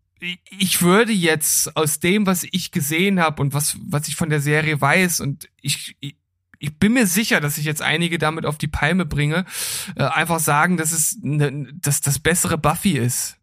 [0.59, 4.41] ich würde jetzt aus dem, was ich gesehen habe und was, was ich von der
[4.41, 8.69] Serie weiß, und ich, ich, bin mir sicher, dass ich jetzt einige damit auf die
[8.69, 9.45] Palme bringe,
[9.97, 13.37] äh, einfach sagen, dass es ne, dass das bessere Buffy ist.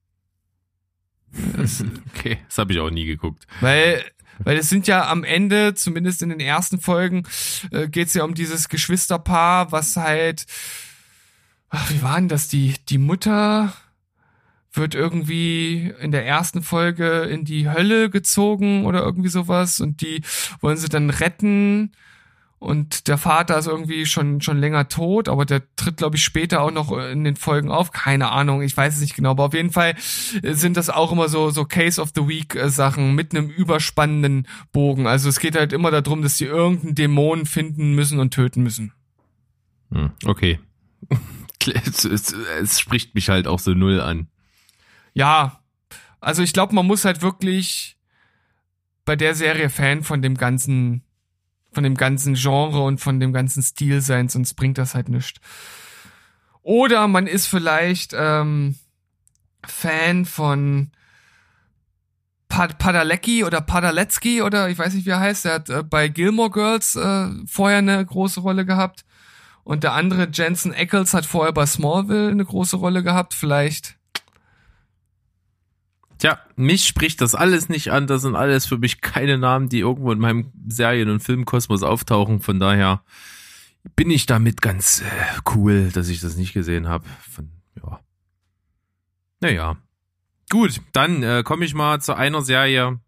[1.55, 1.84] Das,
[2.16, 3.45] okay, das habe ich auch nie geguckt.
[3.59, 4.03] Weil
[4.43, 7.28] weil es sind ja am Ende, zumindest in den ersten Folgen,
[7.72, 10.45] äh, geht es ja um dieses Geschwisterpaar, was halt,
[11.70, 12.47] ach, wie war denn das?
[12.47, 13.74] Die, die Mutter
[14.74, 20.22] wird irgendwie in der ersten Folge in die Hölle gezogen oder irgendwie sowas und die
[20.61, 21.91] wollen sie dann retten
[22.61, 26.61] und der Vater ist irgendwie schon schon länger tot, aber der tritt glaube ich später
[26.61, 29.53] auch noch in den Folgen auf, keine Ahnung, ich weiß es nicht genau, aber auf
[29.53, 33.36] jeden Fall sind das auch immer so so Case of the Week äh, Sachen mit
[33.36, 35.07] einem überspannenden Bogen.
[35.07, 38.93] Also es geht halt immer darum, dass sie irgendeinen Dämon finden müssen und töten müssen.
[39.91, 40.59] Hm, okay.
[41.86, 44.28] es, es, es spricht mich halt auch so null an.
[45.14, 45.59] Ja,
[46.20, 47.97] also ich glaube, man muss halt wirklich
[49.05, 51.03] bei der Serie Fan von dem ganzen
[51.74, 55.39] von dem ganzen Genre und von dem ganzen Stil sein, sonst bringt das halt nichts.
[56.64, 58.76] Oder man ist vielleicht ähm,
[59.66, 60.91] Fan von
[62.49, 65.45] Pad Padalecki oder Padalecki oder ich weiß nicht, wie er heißt.
[65.45, 69.05] Er hat äh, bei Gilmore Girls äh, vorher eine große Rolle gehabt.
[69.64, 73.34] Und der andere, Jensen Ackles, hat vorher bei Smallville eine große Rolle gehabt.
[73.34, 73.95] Vielleicht
[76.22, 78.05] Tja, mich spricht das alles nicht an.
[78.05, 82.41] Das sind alles für mich keine Namen, die irgendwo in meinem Serien- und Filmkosmos auftauchen.
[82.41, 83.03] Von daher
[83.95, 85.05] bin ich damit ganz äh,
[85.55, 87.05] cool, dass ich das nicht gesehen habe.
[87.76, 88.01] Ja.
[89.39, 89.78] Naja.
[90.51, 92.99] Gut, dann äh, komme ich mal zu einer Serie.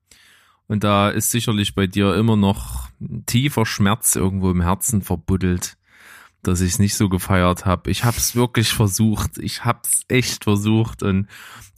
[0.65, 2.89] Und da ist sicherlich bei dir immer noch
[3.27, 5.77] tiefer Schmerz irgendwo im Herzen verbuddelt
[6.43, 7.89] dass ich es nicht so gefeiert habe.
[7.89, 9.37] Ich habe es wirklich versucht.
[9.37, 11.01] Ich habe es echt versucht.
[11.01, 11.27] Und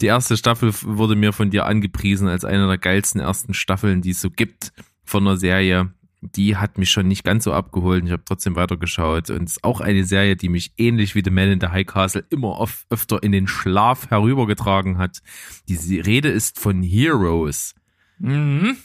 [0.01, 4.11] die erste Staffel wurde mir von dir angepriesen als eine der geilsten ersten Staffeln, die
[4.11, 5.93] es so gibt von einer Serie.
[6.22, 8.03] Die hat mich schon nicht ganz so abgeholt.
[8.05, 9.30] Ich habe trotzdem weitergeschaut.
[9.30, 11.86] Und es ist auch eine Serie, die mich ähnlich wie The Man in the High
[11.86, 15.22] Castle immer oft, öfter in den Schlaf herübergetragen hat.
[15.70, 17.76] Die Rede ist von Heroes.
[18.18, 18.78] Mhm.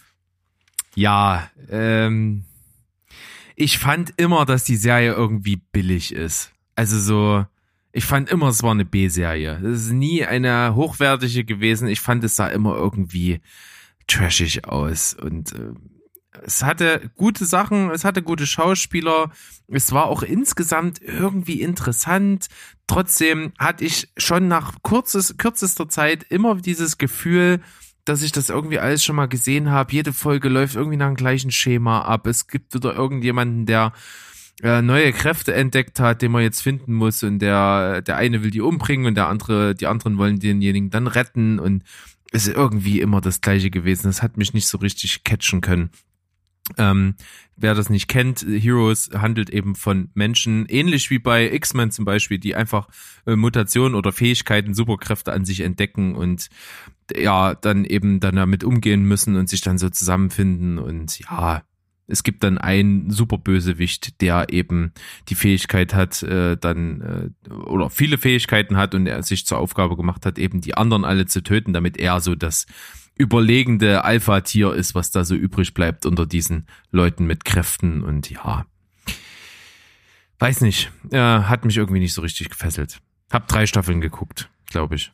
[0.94, 2.44] Ja, ähm,
[3.60, 6.50] ich fand immer, dass die Serie irgendwie billig ist.
[6.76, 7.46] Also so,
[7.92, 9.60] ich fand immer, es war eine B-Serie.
[9.62, 11.86] Es ist nie eine hochwertige gewesen.
[11.86, 13.42] Ich fand, es sah immer irgendwie
[14.06, 15.74] trashig aus und äh,
[16.42, 19.30] es hatte gute Sachen, es hatte gute Schauspieler,
[19.68, 22.46] es war auch insgesamt irgendwie interessant.
[22.86, 27.60] Trotzdem hatte ich schon nach kurzes, kürzester Zeit immer dieses Gefühl,
[28.10, 29.92] dass ich das irgendwie alles schon mal gesehen habe.
[29.92, 32.26] Jede Folge läuft irgendwie nach dem gleichen Schema ab.
[32.26, 33.92] Es gibt wieder irgendjemanden, der
[34.62, 38.50] äh, neue Kräfte entdeckt hat, den man jetzt finden muss und der der eine will
[38.50, 41.84] die umbringen und der andere die anderen wollen denjenigen dann retten und
[42.32, 44.08] es ist irgendwie immer das gleiche gewesen.
[44.08, 45.90] Das hat mich nicht so richtig catchen können.
[46.78, 47.14] Ähm,
[47.56, 52.38] wer das nicht kennt, Heroes handelt eben von Menschen, ähnlich wie bei X-Men zum Beispiel,
[52.38, 52.88] die einfach
[53.26, 56.48] äh, Mutationen oder Fähigkeiten, Superkräfte an sich entdecken und
[57.16, 61.62] ja, dann eben dann damit umgehen müssen und sich dann so zusammenfinden und ja,
[62.10, 64.92] es gibt dann einen Superbösewicht, der eben
[65.28, 69.96] die Fähigkeit hat, äh, dann äh, oder viele Fähigkeiten hat und er sich zur Aufgabe
[69.96, 72.66] gemacht hat, eben die anderen alle zu töten, damit er so das
[73.14, 78.66] überlegende Alpha-Tier ist, was da so übrig bleibt unter diesen Leuten mit Kräften und ja.
[80.38, 83.00] Weiß nicht, äh, hat mich irgendwie nicht so richtig gefesselt.
[83.30, 85.12] Hab drei Staffeln geguckt, glaube ich.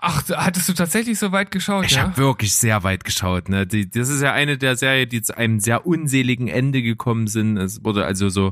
[0.00, 2.02] Ach, hattest du tatsächlich so weit geschaut, Ich ja?
[2.02, 3.48] habe wirklich sehr weit geschaut.
[3.48, 3.66] Ne?
[3.66, 7.56] Die, das ist ja eine der Serien, die zu einem sehr unseligen Ende gekommen sind.
[7.56, 8.50] Es wurde also so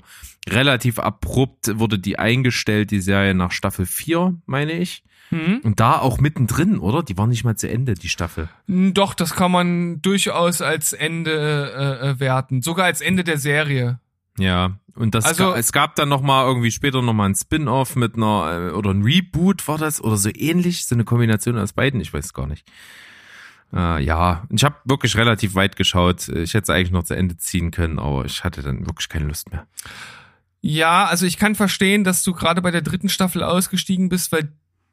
[0.48, 5.04] relativ abrupt, wurde die eingestellt, die Serie nach Staffel 4, meine ich.
[5.30, 5.60] Hm?
[5.62, 7.02] Und da auch mittendrin, oder?
[7.02, 8.48] Die war nicht mal zu Ende, die Staffel.
[8.66, 12.62] Doch, das kann man durchaus als Ende äh, äh, werten.
[12.62, 13.98] Sogar als Ende der Serie.
[14.38, 17.96] Ja, und das Also- es gab dann noch mal irgendwie später noch mal ein Spin-off
[17.96, 21.72] mit einer äh, oder ein Reboot war das oder so ähnlich, so eine Kombination aus
[21.72, 22.66] beiden, ich weiß gar nicht.
[23.72, 26.28] Äh, ja, ich habe wirklich relativ weit geschaut.
[26.28, 29.26] Ich hätte es eigentlich noch zu Ende ziehen können, aber ich hatte dann wirklich keine
[29.26, 29.66] Lust mehr.
[30.60, 34.52] Ja, also ich kann verstehen, dass du gerade bei der dritten Staffel ausgestiegen bist, weil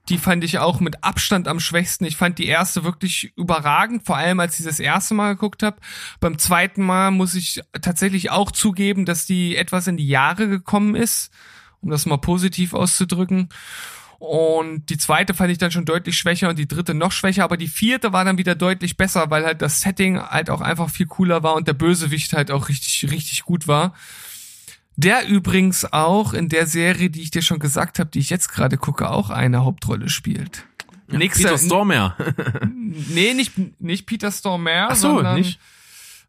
[0.10, 2.06] die fand ich auch mit Abstand am schwächsten.
[2.06, 5.78] Ich fand die erste wirklich überragend, vor allem als ich das erste Mal geguckt habe.
[6.20, 10.96] Beim zweiten Mal muss ich tatsächlich auch zugeben, dass die etwas in die Jahre gekommen
[10.96, 11.32] ist,
[11.82, 13.50] um das mal positiv auszudrücken.
[14.20, 17.58] Und die zweite fand ich dann schon deutlich schwächer und die dritte noch schwächer, aber
[17.58, 21.08] die vierte war dann wieder deutlich besser, weil halt das Setting halt auch einfach viel
[21.08, 23.94] cooler war und der Bösewicht halt auch richtig, richtig gut war.
[24.96, 28.50] Der übrigens auch in der Serie, die ich dir schon gesagt habe, die ich jetzt
[28.50, 30.66] gerade gucke, auch eine Hauptrolle spielt.
[31.08, 32.16] Nächster, Peter Stormare.
[32.74, 35.60] nee, nicht, nicht Peter Stormare, Ach so, sondern nicht?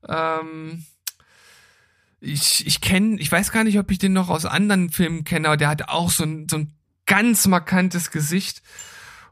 [0.08, 0.84] ähm,
[2.20, 5.48] ich, ich kenne, ich weiß gar nicht, ob ich den noch aus anderen Filmen kenne,
[5.48, 6.72] aber der hat auch so ein, so ein
[7.06, 8.62] ganz markantes Gesicht.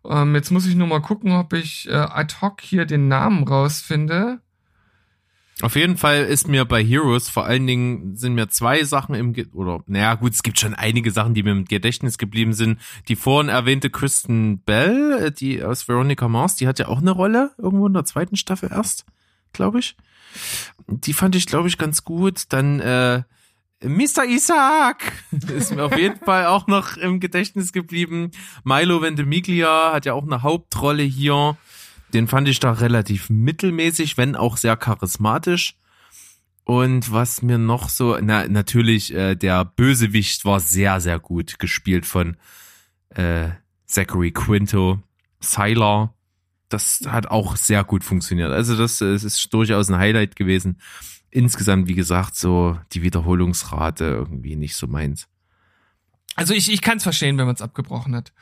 [0.04, 3.46] Ähm, jetzt muss ich nur mal gucken, ob ich äh, ad hoc hier den Namen
[3.46, 4.40] rausfinde.
[5.60, 9.32] Auf jeden Fall ist mir bei Heroes vor allen Dingen sind mir zwei Sachen im
[9.32, 12.80] Ge oder naja gut, es gibt schon einige Sachen, die mir im Gedächtnis geblieben sind.
[13.08, 17.10] Die vorhin erwähnte Kristen Bell, äh, die aus Veronica Mars, die hat ja auch eine
[17.10, 19.04] Rolle irgendwo in der zweiten Staffel erst,
[19.52, 19.96] glaube ich.
[20.88, 22.44] Die fand ich glaube ich ganz gut.
[22.48, 23.22] Dann äh,
[23.84, 24.24] Mr.
[24.26, 25.12] Isaac
[25.54, 28.30] ist mir auf jeden Fall auch noch im Gedächtnis geblieben.
[28.64, 31.56] Milo Ventimiglia hat ja auch eine Hauptrolle hier.
[32.14, 35.76] Den fand ich da relativ mittelmäßig, wenn auch sehr charismatisch.
[36.64, 42.06] Und was mir noch so, na natürlich, äh, der Bösewicht war sehr, sehr gut gespielt
[42.06, 42.36] von
[43.10, 43.50] äh,
[43.86, 45.02] Zachary Quinto,
[45.40, 46.14] Sylar.
[46.68, 48.52] Das hat auch sehr gut funktioniert.
[48.52, 50.80] Also das, äh, es ist durchaus ein Highlight gewesen.
[51.30, 55.28] Insgesamt, wie gesagt, so die Wiederholungsrate irgendwie nicht so meins.
[56.36, 58.32] Also ich, ich kann es verstehen, wenn man es abgebrochen hat.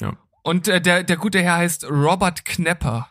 [0.00, 0.16] Ja.
[0.42, 3.08] Und äh, der, der gute Herr heißt Robert Knepper.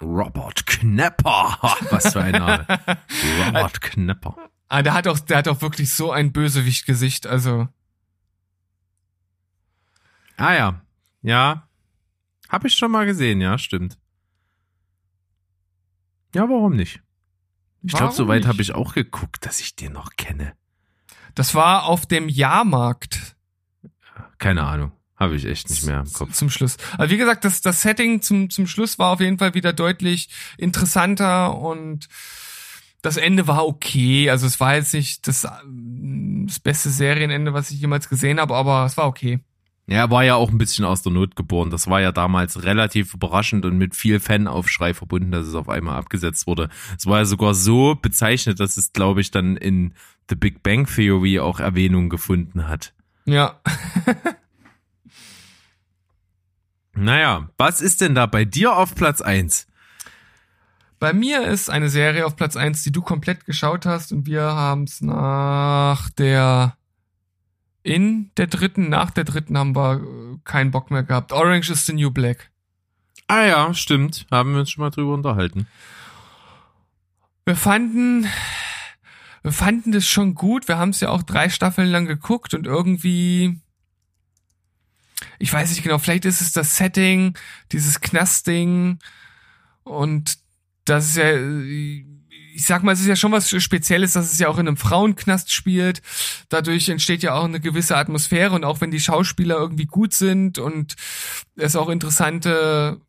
[0.00, 1.58] Robert Knepper.
[1.90, 2.66] Was für ein Name.
[3.44, 4.36] Robert Knepper.
[4.68, 7.26] Ah, der hat auch, der hat auch wirklich so ein Bösewicht-Gesicht.
[7.26, 7.68] Also
[10.36, 10.82] Ah ja.
[11.22, 11.68] Ja.
[12.48, 13.98] Hab ich schon mal gesehen, ja, stimmt.
[16.34, 17.02] Ja, warum nicht?
[17.82, 20.54] Ich glaube, soweit habe ich auch geguckt, dass ich den noch kenne.
[21.34, 23.36] das war auf dem Jahrmarkt
[24.38, 24.92] Keine Ahnung.
[25.16, 26.32] Habe ich echt nicht mehr im Kopf.
[26.32, 26.76] zum Schluss.
[26.98, 30.28] Also wie gesagt, das, das Setting zum, zum Schluss war auf jeden Fall wieder deutlich
[30.58, 32.08] interessanter und
[33.00, 34.28] das Ende war okay.
[34.28, 38.54] Also es war jetzt nicht das, ähm, das beste Serienende, was ich jemals gesehen habe,
[38.54, 39.40] aber es war okay.
[39.88, 41.70] Ja, war ja auch ein bisschen aus der Not geboren.
[41.70, 45.96] Das war ja damals relativ überraschend und mit viel Fanaufschrei verbunden, dass es auf einmal
[45.96, 46.68] abgesetzt wurde.
[46.98, 49.94] Es war ja sogar so bezeichnet, dass es, glaube ich, dann in
[50.28, 52.92] The Big Bang Theory auch Erwähnung gefunden hat.
[53.26, 53.60] Ja.
[56.96, 59.66] Naja, was ist denn da bei dir auf Platz eins?
[60.98, 64.42] Bei mir ist eine Serie auf Platz eins, die du komplett geschaut hast und wir
[64.42, 66.76] haben es nach der
[67.82, 71.32] in der dritten, nach der dritten haben wir äh, keinen Bock mehr gehabt.
[71.32, 72.50] Orange is the New Black.
[73.28, 74.26] Ah ja, stimmt.
[74.30, 75.68] Haben wir uns schon mal drüber unterhalten.
[77.44, 78.26] Wir fanden,
[79.42, 80.66] wir fanden das schon gut.
[80.66, 83.60] Wir haben es ja auch drei Staffeln lang geguckt und irgendwie,
[85.38, 87.36] ich weiß nicht genau, vielleicht ist es das Setting,
[87.72, 88.98] dieses Knastding
[89.84, 90.38] und
[90.84, 91.32] das ist ja,
[92.56, 94.78] ich sag mal, es ist ja schon was Spezielles, dass es ja auch in einem
[94.78, 96.00] Frauenknast spielt.
[96.48, 100.58] Dadurch entsteht ja auch eine gewisse Atmosphäre und auch wenn die Schauspieler irgendwie gut sind
[100.58, 100.96] und
[101.56, 103.00] es auch interessante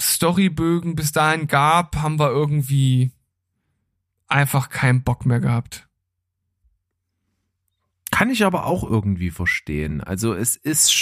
[0.00, 3.10] Storybögen bis dahin gab, haben wir irgendwie
[4.28, 5.88] einfach keinen Bock mehr gehabt.
[8.10, 10.00] Kann ich aber auch irgendwie verstehen.
[10.00, 10.92] Also es ist,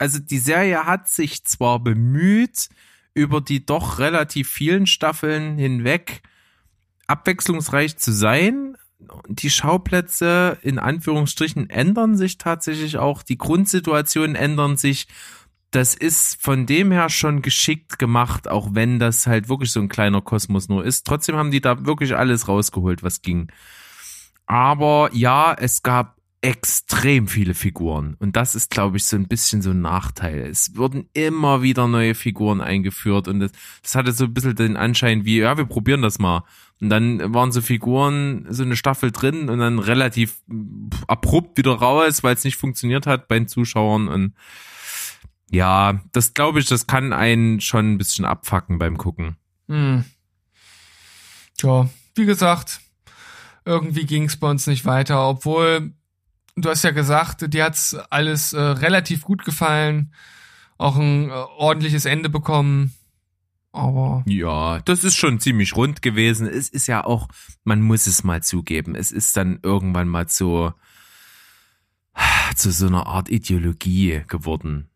[0.00, 2.70] also die Serie hat sich zwar bemüht,
[3.12, 6.22] über die doch relativ vielen Staffeln hinweg
[7.06, 8.78] abwechslungsreich zu sein.
[9.28, 15.06] Die Schauplätze in Anführungsstrichen ändern sich tatsächlich auch, die Grundsituationen ändern sich.
[15.70, 19.88] Das ist von dem her schon geschickt gemacht, auch wenn das halt wirklich so ein
[19.88, 21.06] kleiner Kosmos nur ist.
[21.06, 23.52] Trotzdem haben die da wirklich alles rausgeholt, was ging.
[24.46, 28.16] Aber ja, es gab extrem viele Figuren.
[28.18, 30.40] Und das ist, glaube ich, so ein bisschen so ein Nachteil.
[30.40, 34.76] Es wurden immer wieder neue Figuren eingeführt und das, das hatte so ein bisschen den
[34.76, 36.44] Anschein wie, ja, wir probieren das mal.
[36.80, 40.40] Und dann waren so Figuren, so eine Staffel drin und dann relativ
[41.06, 44.08] abrupt wieder raus, weil es nicht funktioniert hat bei den Zuschauern.
[44.08, 44.32] Und
[45.50, 49.36] ja, das glaube ich, das kann einen schon ein bisschen abfacken beim Gucken.
[49.68, 50.04] Hm.
[51.60, 52.80] Ja, wie gesagt,
[53.66, 55.92] irgendwie ging es bei uns nicht weiter, obwohl
[56.56, 60.12] du hast ja gesagt, dir hat's alles äh, relativ gut gefallen,
[60.78, 62.94] auch ein äh, ordentliches Ende bekommen.
[63.72, 66.46] Aber ja, das ist schon ziemlich rund gewesen.
[66.46, 67.28] Es ist ja auch,
[67.62, 70.72] man muss es mal zugeben, es ist dann irgendwann mal so
[72.56, 74.90] zu so einer Art Ideologie geworden.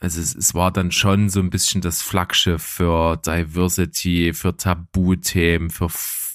[0.00, 5.70] Also es, es war dann schon so ein bisschen das Flaggschiff für Diversity, für Tabuthemen,
[5.70, 5.88] für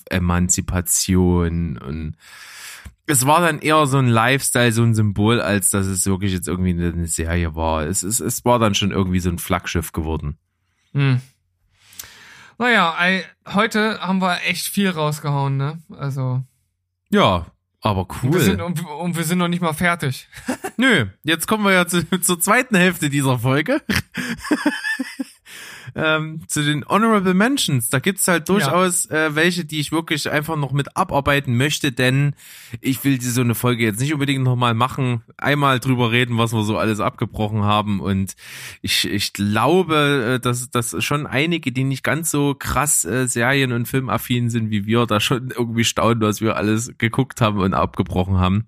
[0.09, 2.15] Emanzipation und
[3.07, 6.47] es war dann eher so ein Lifestyle, so ein Symbol, als dass es wirklich jetzt
[6.47, 7.85] irgendwie eine Serie war.
[7.85, 10.37] Es, es, es war dann schon irgendwie so ein Flaggschiff geworden.
[10.93, 11.21] Hm.
[12.57, 12.95] Naja,
[13.47, 15.81] heute haben wir echt viel rausgehauen, ne?
[15.97, 16.43] Also.
[17.09, 17.45] Ja,
[17.81, 18.29] aber cool.
[18.29, 20.27] Und wir sind, und, und wir sind noch nicht mal fertig.
[20.75, 23.81] Nö, jetzt kommen wir ja zu, zur zweiten Hälfte dieser Folge.
[25.95, 27.89] ähm, zu den Honorable Mentions.
[27.89, 29.27] Da gibt's halt durchaus ja.
[29.27, 32.33] äh, welche, die ich wirklich einfach noch mit abarbeiten möchte, denn
[32.81, 36.63] ich will so eine Folge jetzt nicht unbedingt nochmal machen, einmal drüber reden, was wir
[36.63, 38.35] so alles abgebrochen haben und
[38.81, 43.71] ich, ich glaube, äh, dass, dass schon einige, die nicht ganz so krass äh, Serien-
[43.71, 47.73] und Filmaffin sind wie wir, da schon irgendwie staunen, was wir alles geguckt haben und
[47.73, 48.67] abgebrochen haben.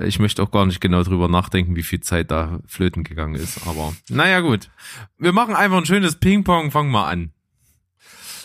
[0.00, 3.66] Ich möchte auch gar nicht genau drüber nachdenken, wie viel Zeit da flöten gegangen ist.
[3.66, 4.70] Aber naja, gut.
[5.18, 6.70] Wir machen einfach ein schönes Ping-Pong.
[6.70, 7.32] Fangen wir an.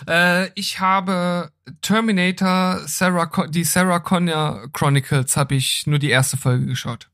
[0.08, 1.50] Äh, ich habe
[1.80, 7.08] Terminator, Sarah, die Sarah Connor Chronicles, habe ich nur die erste Folge geschaut.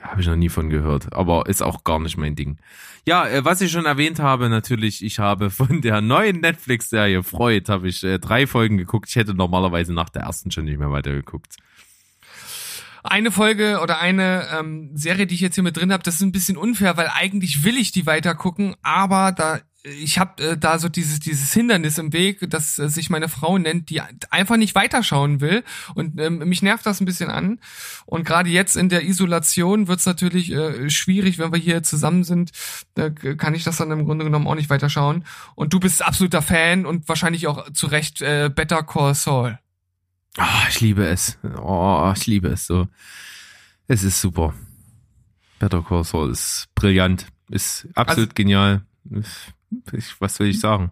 [0.00, 2.58] Habe ich noch nie von gehört, aber ist auch gar nicht mein Ding.
[3.06, 7.70] Ja, äh, was ich schon erwähnt habe, natürlich, ich habe von der neuen Netflix-Serie Freud,
[7.70, 9.08] habe ich äh, drei Folgen geguckt.
[9.08, 11.56] Ich hätte normalerweise nach der ersten schon nicht mehr weitergeguckt
[13.02, 16.22] eine Folge oder eine ähm, Serie, die ich jetzt hier mit drin habe, das ist
[16.22, 20.58] ein bisschen unfair, weil eigentlich will ich die weiter gucken, aber da ich habe äh,
[20.58, 24.56] da so dieses dieses Hindernis im Weg, dass äh, sich meine Frau nennt, die einfach
[24.56, 25.64] nicht weiterschauen will.
[25.94, 27.60] Und ähm, mich nervt das ein bisschen an.
[28.04, 32.50] Und gerade jetzt in der Isolation wird's natürlich äh, schwierig, wenn wir hier zusammen sind,
[32.94, 35.24] da kann ich das dann im Grunde genommen auch nicht weiterschauen.
[35.54, 39.58] Und du bist absoluter Fan und wahrscheinlich auch zu Recht äh, Better Call Saul.
[40.38, 41.38] Oh, ich liebe es.
[41.60, 42.88] Oh, ich liebe es so.
[43.88, 44.54] Es ist super.
[45.58, 48.82] Better Call Saul ist brillant, ist absolut also, genial.
[49.92, 50.90] Ich, was will ich sagen?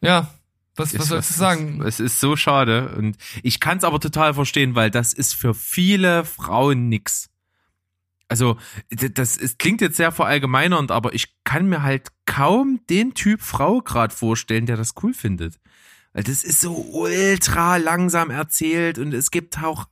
[0.00, 0.32] Ja,
[0.76, 1.82] was, was sollst du sagen?
[1.82, 5.52] Es ist so schade und ich kann es aber total verstehen, weil das ist für
[5.54, 7.30] viele Frauen nix.
[8.28, 8.58] Also
[8.90, 13.80] das ist, klingt jetzt sehr verallgemeinernd, aber ich kann mir halt kaum den Typ Frau
[13.80, 15.58] gerade vorstellen, der das cool findet.
[16.18, 19.86] Weil das ist so ultra langsam erzählt und es gibt auch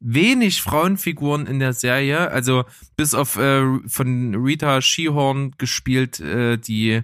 [0.00, 2.28] wenig Frauenfiguren in der Serie.
[2.32, 2.64] Also
[2.96, 7.02] bis auf äh, von Rita Shehorn gespielt, äh, die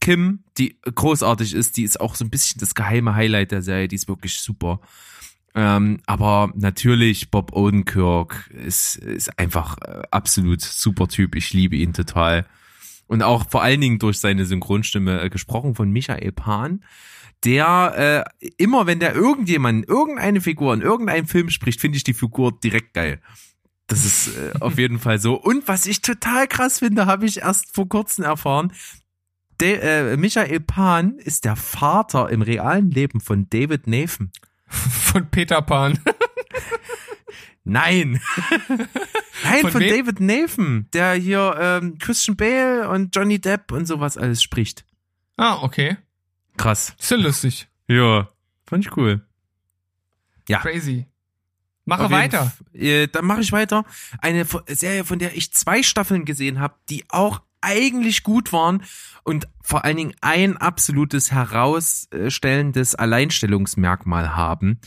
[0.00, 3.86] Kim, die großartig ist, die ist auch so ein bisschen das geheime Highlight der Serie,
[3.86, 4.80] die ist wirklich super.
[5.54, 11.36] Ähm, aber natürlich, Bob Odenkirk ist, ist einfach äh, absolut super Typ.
[11.36, 12.46] Ich liebe ihn total.
[13.06, 16.82] Und auch vor allen Dingen durch seine Synchronstimme, äh, gesprochen von Michael Pan
[17.44, 22.14] der äh, immer, wenn der irgendjemand, irgendeine Figur in irgendeinem Film spricht, finde ich die
[22.14, 23.20] Figur direkt geil.
[23.86, 25.34] Das ist äh, auf jeden Fall so.
[25.34, 28.72] Und was ich total krass finde, habe ich erst vor kurzem erfahren.
[29.60, 34.30] De, äh, Michael Pan ist der Vater im realen Leben von David Nathan.
[34.70, 35.98] Von Peter Pan.
[37.64, 38.20] Nein.
[39.42, 44.18] Nein, von, von David Nathan, der hier ähm, Christian Bale und Johnny Depp und sowas
[44.18, 44.84] alles spricht.
[45.38, 45.96] Ah, okay.
[46.58, 46.94] Krass.
[46.98, 47.68] Ist ja lustig.
[47.86, 48.28] Ja,
[48.66, 49.26] fand ich cool.
[50.48, 50.60] Ja.
[50.60, 51.06] Crazy.
[51.86, 52.52] Mache weiter.
[52.74, 53.86] Äh, dann mache ich weiter.
[54.20, 58.82] Eine Serie, von der ich zwei Staffeln gesehen habe, die auch eigentlich gut waren
[59.24, 64.80] und vor allen Dingen ein absolutes herausstellendes Alleinstellungsmerkmal haben.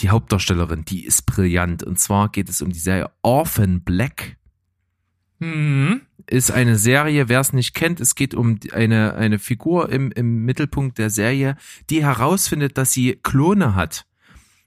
[0.00, 1.82] Die Hauptdarstellerin, die ist brillant.
[1.82, 4.37] Und zwar geht es um die Serie Orphan Black.
[5.38, 10.12] Mhm ist eine Serie, wer es nicht kennt, es geht um eine, eine Figur im,
[10.12, 11.56] im Mittelpunkt der Serie,
[11.90, 14.04] die herausfindet, dass sie Klone hat.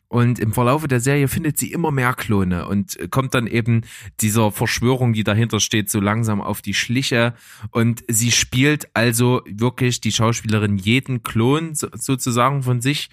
[0.07, 3.83] Und im Verlaufe der Serie findet sie immer mehr Klone und kommt dann eben
[4.19, 7.33] dieser Verschwörung, die dahinter steht, so langsam auf die Schliche.
[7.69, 13.09] Und sie spielt also wirklich die Schauspielerin jeden Klon so, sozusagen von sich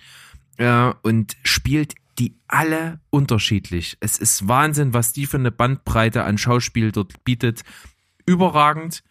[0.56, 3.96] äh, und spielt die alle unterschiedlich.
[4.00, 7.62] Es ist Wahnsinn, was die für eine Bandbreite an Schauspiel dort bietet.
[8.26, 9.02] Überragend.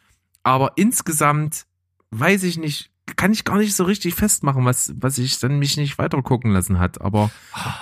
[0.44, 1.66] Aber insgesamt
[2.12, 5.78] weiß ich nicht, kann ich gar nicht so richtig festmachen, was, was ich dann mich
[5.78, 7.02] nicht weiter gucken lassen hat.
[7.02, 7.32] Aber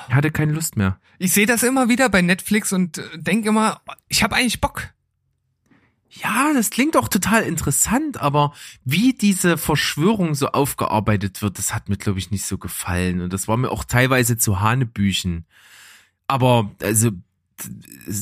[0.08, 1.00] ich hatte keine Lust mehr.
[1.18, 4.90] Ich sehe das immer wieder bei Netflix und denke immer, ich habe eigentlich Bock.
[6.22, 8.54] Ja, das klingt auch total interessant, aber
[8.86, 13.22] wie diese Verschwörung so aufgearbeitet wird, das hat mir, glaube ich, nicht so gefallen.
[13.22, 15.46] Und das war mir auch teilweise zu Hanebüchen.
[16.28, 17.12] Aber, also,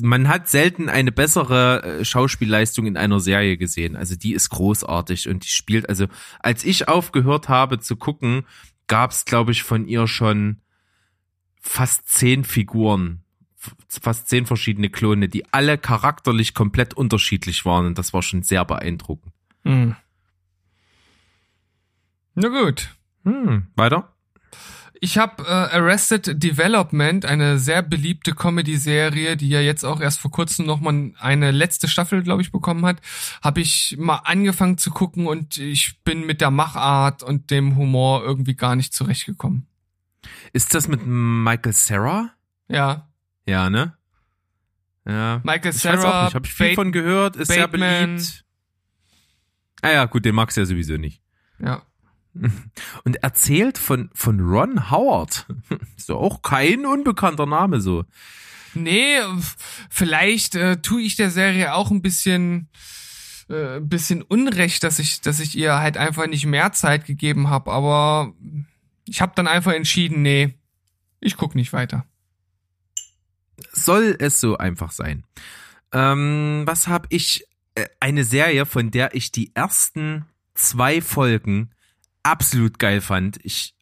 [0.02, 3.96] man hat selten eine bessere äh, Schauspielleistung in einer Serie gesehen.
[3.96, 6.06] Also die ist großartig und die spielt, also
[6.40, 8.46] als ich aufgehört habe zu gucken,
[8.88, 10.62] gab es, glaube ich, von ihr schon
[11.60, 13.23] fast zehn Figuren,
[13.88, 18.66] fast zehn verschiedene Klone, die alle charakterlich komplett unterschiedlich waren und das war schon sehr
[18.66, 19.34] beeindruckend.
[19.64, 19.96] Hm.
[22.36, 22.90] Na gut.
[23.24, 24.14] Hm, weiter?
[25.00, 30.32] Ich habe äh, Arrested Development, eine sehr beliebte Comedy-Serie, die ja jetzt auch erst vor
[30.32, 33.02] kurzem noch mal eine letzte Staffel, glaube ich, bekommen hat,
[33.42, 38.24] habe ich mal angefangen zu gucken und ich bin mit der Machart und dem Humor
[38.24, 39.68] irgendwie gar nicht zurechtgekommen.
[40.54, 42.30] Ist das mit Michael Sarah?
[42.70, 43.10] Ja.
[43.46, 43.98] Ja, ne?
[45.06, 45.42] Ja.
[45.44, 48.16] Michael Ich Sarah, nicht, habe ich viel Bate- von gehört, ist sehr Bateman.
[48.16, 48.46] beliebt.
[49.82, 51.22] Ah ja, gut, den magst du ja sowieso nicht.
[51.60, 51.84] Ja.
[53.04, 55.46] Und erzählt von, von Ron Howard.
[55.98, 58.06] Ist doch auch kein unbekannter Name so.
[58.74, 59.18] Nee,
[59.90, 62.70] vielleicht äh, tue ich der Serie auch ein bisschen
[63.50, 67.50] äh, ein bisschen Unrecht, dass ich dass ich ihr halt einfach nicht mehr Zeit gegeben
[67.50, 68.34] habe, aber
[69.08, 70.56] ich habe dann einfach entschieden, nee,
[71.20, 72.06] ich guck nicht weiter.
[73.74, 75.24] Soll es so einfach sein.
[75.92, 77.46] Ähm, was habe ich?
[77.76, 81.72] Äh, eine Serie, von der ich die ersten zwei Folgen
[82.22, 83.40] absolut geil fand.
[83.44, 83.76] Ich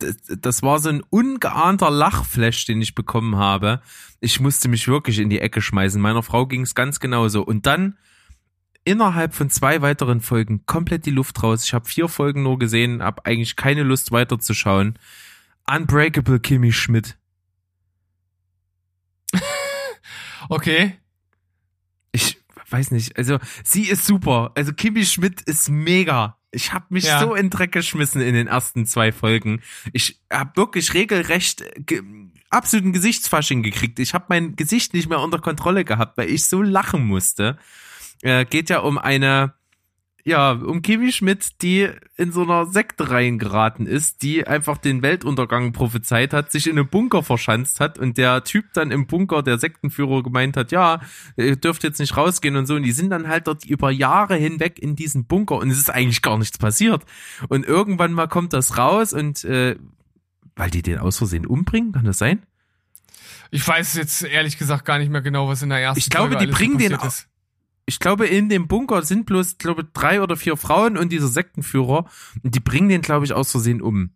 [0.00, 3.80] das, war so ein ungeahnter Lachflash, den ich bekommen habe.
[4.20, 6.00] Ich musste mich wirklich in die Ecke schmeißen.
[6.00, 7.42] Meiner Frau ging es ganz genauso.
[7.42, 7.96] Und dann
[8.84, 11.64] innerhalb von zwei weiteren Folgen komplett die Luft raus.
[11.64, 14.98] Ich habe vier Folgen nur gesehen, habe eigentlich keine Lust weiterzuschauen.
[15.70, 17.18] Unbreakable Kimmy Schmidt.
[20.50, 20.98] Okay.
[22.12, 24.52] Ich weiß nicht, also sie ist super.
[24.54, 26.36] Also Kimmy Schmidt ist mega.
[26.52, 27.20] Ich habe mich Ja.
[27.20, 29.62] so in Dreck geschmissen in den ersten zwei Folgen.
[29.92, 32.02] Ich habe wirklich regelrecht ge
[32.50, 34.00] absoluten Gesichtsfasching gekriegt.
[34.00, 37.56] Ich habe mein Gesicht nicht mehr unter Kontrolle gehabt, weil ich so lachen musste.
[38.22, 39.54] Äh, geht ja um eine,
[40.24, 45.72] ja, um Kimi Schmidt, die in so einer Sekte reingeraten ist, die einfach den Weltuntergang
[45.72, 49.58] prophezeit hat, sich in einem Bunker verschanzt hat und der Typ dann im Bunker, der
[49.58, 51.00] Sektenführer, gemeint hat, ja,
[51.36, 52.74] ihr dürft jetzt nicht rausgehen und so.
[52.74, 55.90] Und die sind dann halt dort über Jahre hinweg in diesem Bunker und es ist
[55.90, 57.04] eigentlich gar nichts passiert.
[57.48, 59.76] Und irgendwann mal kommt das raus und äh,
[60.56, 62.42] weil die den aus Versehen umbringen, kann das sein?
[63.50, 66.32] Ich weiß jetzt ehrlich gesagt gar nicht mehr genau, was in der ersten Ich glaube,
[66.32, 67.29] Folge die bringen den ist.
[67.86, 72.06] Ich glaube, in dem Bunker sind bloß, glaube drei oder vier Frauen und dieser Sektenführer.
[72.42, 74.10] Und die bringen den, glaube ich, aus Versehen um.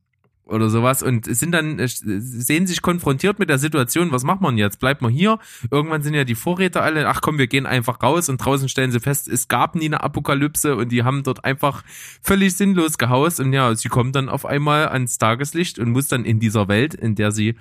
[0.47, 4.59] Oder sowas und sind dann, äh, sehen sich konfrontiert mit der Situation, was macht man
[4.59, 4.79] jetzt?
[4.79, 5.39] Bleibt man hier?
[5.71, 8.93] Irgendwann sind ja die Vorräte alle, ach komm, wir gehen einfach raus und draußen stellen
[8.93, 11.83] sie fest, es gab nie eine Apokalypse und die haben dort einfach
[12.21, 16.27] völlig sinnlos gehaust und ja, sie kommt dann auf einmal ans Tageslicht und muss dann
[16.27, 17.55] in dieser Welt, in der sie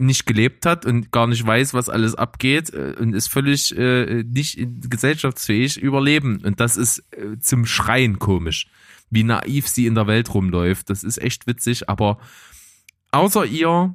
[0.00, 4.24] nicht gelebt hat und gar nicht weiß, was alles abgeht äh, und ist völlig äh,
[4.24, 4.58] nicht
[4.88, 6.42] gesellschaftsfähig überleben.
[6.44, 8.66] Und das ist äh, zum Schreien komisch,
[9.10, 10.90] wie naiv sie in der Welt rumläuft.
[10.90, 12.18] Das ist echt witzig, aber
[13.12, 13.94] außer ihr,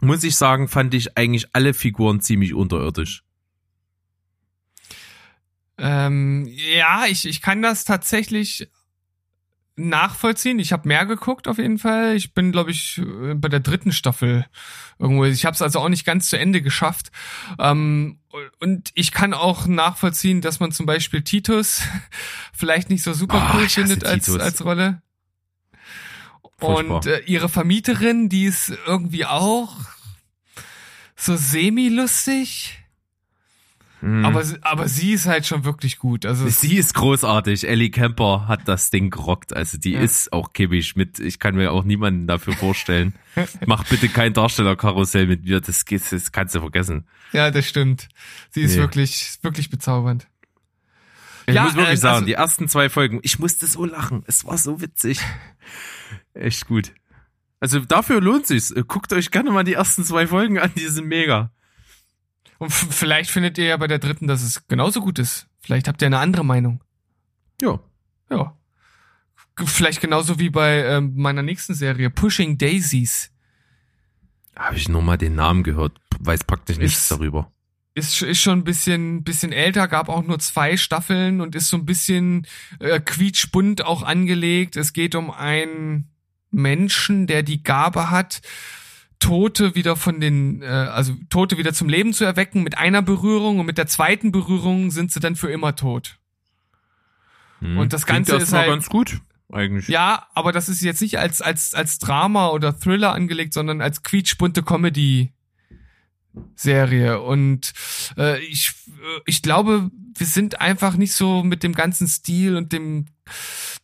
[0.00, 3.24] muss ich sagen, fand ich eigentlich alle Figuren ziemlich unterirdisch.
[5.76, 8.68] Ähm, ja, ich, ich kann das tatsächlich
[9.76, 10.58] nachvollziehen.
[10.58, 12.14] Ich habe mehr geguckt auf jeden Fall.
[12.16, 14.46] Ich bin, glaube ich, äh, bei der dritten Staffel
[14.98, 15.24] irgendwo.
[15.24, 17.10] Ich habe es also auch nicht ganz zu Ende geschafft.
[17.58, 18.18] Ähm,
[18.60, 21.82] und ich kann auch nachvollziehen, dass man zum Beispiel Titus
[22.52, 24.40] vielleicht nicht so super Oh, cool findet als, Titus.
[24.40, 25.02] als Rolle.
[26.58, 26.96] Furchtbar.
[26.96, 29.76] Und äh, ihre Vermieterin, die ist irgendwie auch
[31.16, 32.83] so semi-lustig.
[34.04, 34.24] Mhm.
[34.26, 36.26] Aber, sie- aber sie ist halt schon wirklich gut.
[36.26, 37.66] Also Sie ist großartig.
[37.66, 39.56] Ellie Kemper hat das Ding gerockt.
[39.56, 40.00] Also die Ja.
[40.00, 41.18] ist auch Kimi Schmidt.
[41.20, 43.14] Ich kann mir auch niemanden dafür vorstellen.
[43.66, 45.60] Mach bitte kein Darstellerkarussell mit mir.
[45.62, 47.06] Das, geht- das kannst du vergessen.
[47.32, 48.08] Ja, das stimmt.
[48.50, 48.82] Sie ist Nee.
[48.82, 50.26] wirklich, wirklich bezaubernd.
[51.46, 54.22] Ich Ja, muss wirklich äh, sagen, also- die ersten zwei Folgen, ich musste so lachen.
[54.26, 55.20] Es war so witzig.
[56.34, 56.92] Echt gut.
[57.60, 58.74] Also dafür lohnt sich's.
[58.88, 61.50] Guckt euch gerne mal die ersten zwei Folgen an, die sind mega.
[62.58, 65.46] Und vielleicht findet ihr ja bei der dritten, dass es genauso gut ist.
[65.60, 66.82] Vielleicht habt ihr eine andere Meinung.
[67.60, 67.80] Ja.
[68.30, 68.56] Ja.
[69.64, 73.30] Vielleicht genauso wie bei ähm, meiner nächsten Serie, Pushing Daisies.
[74.56, 76.00] Habe ich nur mal den Namen gehört.
[76.18, 77.50] Weiß praktisch nichts Ist- darüber.
[77.96, 81.76] Ist, ist schon ein bisschen, bisschen älter, gab auch nur zwei Staffeln und ist so
[81.76, 82.44] ein bisschen
[82.80, 84.74] äh, quietschbunt auch angelegt.
[84.74, 86.10] Es geht um einen
[86.50, 88.42] Menschen, der die Gabe hat,
[89.18, 93.58] Tote wieder von den, äh, also Tote wieder zum Leben zu erwecken mit einer Berührung
[93.60, 96.18] und mit der zweiten Berührung sind sie dann für immer tot.
[97.60, 97.78] Hm.
[97.78, 99.20] Und das Ganze ist halt- ganz gut,
[99.50, 99.88] eigentlich.
[99.88, 104.02] Ja, aber das ist jetzt nicht als, als, als Drama oder Thriller angelegt, sondern als
[104.02, 105.32] quietschbunte Comedy.
[106.56, 107.72] Serie und
[108.16, 112.72] äh, ich äh, ich glaube wir sind einfach nicht so mit dem ganzen Stil und
[112.72, 113.06] dem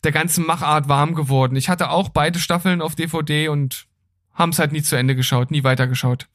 [0.03, 1.55] der ganzen Machart warm geworden.
[1.55, 3.87] Ich hatte auch beide Staffeln auf DVD und
[4.41, 6.27] haben es halt nie zu Ende geschaut, nie weitergeschaut.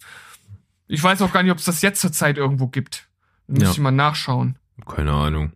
[0.88, 3.08] Ich weiß auch gar nicht, ob es das jetzt zur Zeit irgendwo gibt.
[3.48, 3.70] Muss Ja.
[3.72, 4.58] ich mal nachschauen.
[4.86, 5.52] Keine Ahnung.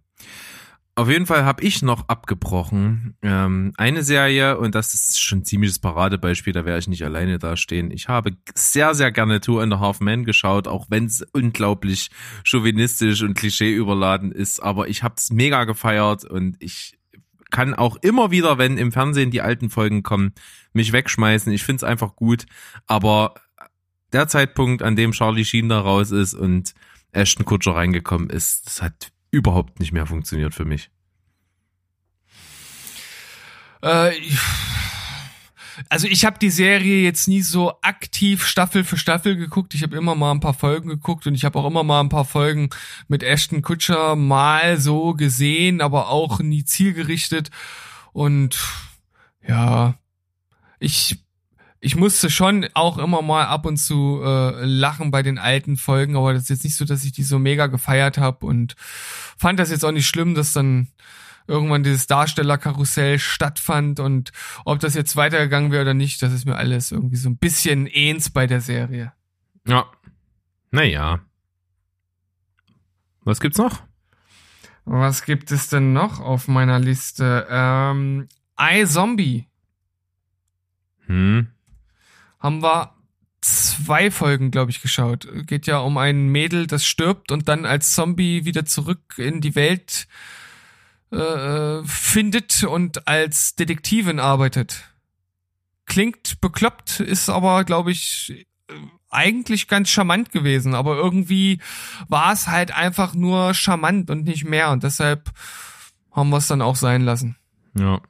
[0.97, 3.17] Auf jeden Fall habe ich noch abgebrochen.
[3.23, 7.39] Ähm, eine Serie, und das ist schon ein ziemliches Paradebeispiel, da werde ich nicht alleine
[7.39, 7.91] dastehen.
[7.91, 12.11] Ich habe sehr, sehr gerne Two and a Half Men geschaut, auch wenn es unglaublich
[12.45, 14.61] chauvinistisch und klischee überladen ist.
[14.61, 16.99] Aber ich habe es mega gefeiert und ich
[17.51, 20.33] kann auch immer wieder, wenn im Fernsehen die alten Folgen kommen,
[20.73, 21.53] mich wegschmeißen.
[21.53, 22.47] Ich finde es einfach gut.
[22.87, 23.35] Aber
[24.13, 26.75] der Zeitpunkt, an dem Charlie Sheen da raus ist und
[27.13, 30.91] Ashton Kutscher reingekommen ist, das hat überhaupt nicht mehr funktioniert für mich.
[33.83, 34.13] Äh,
[35.89, 39.75] also ich habe die Serie jetzt nie so aktiv Staffel für Staffel geguckt.
[39.75, 42.09] Ich habe immer mal ein paar Folgen geguckt und ich habe auch immer mal ein
[42.09, 42.71] paar Folgen
[43.09, 47.51] mit Ashton Kutscher mal so gesehen, aber auch nie zielgerichtet.
[48.13, 48.59] Und
[49.47, 49.95] ja,
[50.79, 51.19] ich
[51.81, 56.15] ich musste schon auch immer mal ab und zu äh, lachen bei den alten Folgen,
[56.15, 59.59] aber das ist jetzt nicht so, dass ich die so mega gefeiert habe und fand
[59.59, 60.89] das jetzt auch nicht schlimm, dass dann
[61.51, 64.31] irgendwann dieses Darstellerkarussell stattfand und
[64.65, 67.87] ob das jetzt weitergegangen wäre oder nicht, das ist mir alles irgendwie so ein bisschen
[67.87, 69.13] ähns bei der Serie.
[69.67, 69.87] Ja.
[70.71, 71.21] Naja.
[73.23, 73.83] Was gibt's noch?
[74.85, 77.47] Was gibt es denn noch auf meiner Liste?
[77.51, 78.29] Ähm,
[78.59, 79.47] iZombie
[81.07, 81.49] Hm.
[82.39, 82.95] haben wir
[83.41, 85.27] zwei Folgen, glaube ich, geschaut.
[85.47, 89.55] Geht ja um ein Mädel, das stirbt und dann als Zombie wieder zurück in die
[89.55, 90.40] Welt äh,
[91.13, 94.85] findet und als Detektivin arbeitet.
[95.87, 98.75] Klingt bekloppt, ist aber, glaube ich, äh,
[99.09, 100.75] eigentlich ganz charmant gewesen.
[100.75, 101.61] Aber irgendwie
[102.09, 104.71] war es halt einfach nur charmant und nicht mehr.
[104.71, 105.33] Und deshalb
[106.13, 107.37] haben wir es dann auch sein lassen.
[107.77, 108.01] Ja.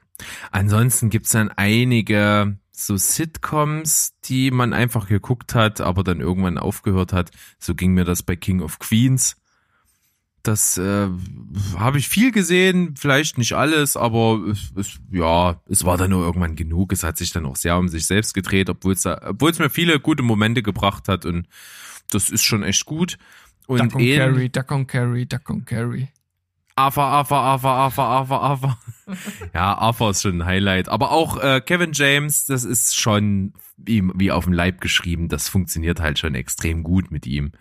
[0.51, 7.13] Ansonsten gibt's dann einige so Sitcoms, die man einfach geguckt hat, aber dann irgendwann aufgehört
[7.13, 7.31] hat.
[7.59, 9.37] So ging mir das bei King of Queens.
[10.43, 11.09] Das äh,
[11.77, 16.25] habe ich viel gesehen, vielleicht nicht alles, aber es, es, ja, es war dann nur
[16.25, 16.93] irgendwann genug.
[16.93, 19.59] Es hat sich dann auch sehr um sich selbst gedreht, obwohl es da, obwohl es
[19.59, 21.47] mir viele gute Momente gebracht hat und
[22.11, 23.19] das ist schon echt gut.
[23.67, 26.09] Und Duck und ähn- Carry, Duck und Carry, Duck und Carry.
[26.75, 28.79] Afa, Afa, Afa, Afa, Afa, Afa.
[29.55, 30.89] ja, Afa ist schon ein Highlight.
[30.89, 35.29] Aber auch äh, Kevin James, das ist schon wie, wie auf dem Leib geschrieben.
[35.29, 37.53] Das funktioniert halt schon extrem gut mit ihm.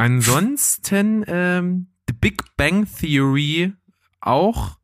[0.00, 3.74] Ansonsten ähm, The Big Bang Theory
[4.22, 4.78] auch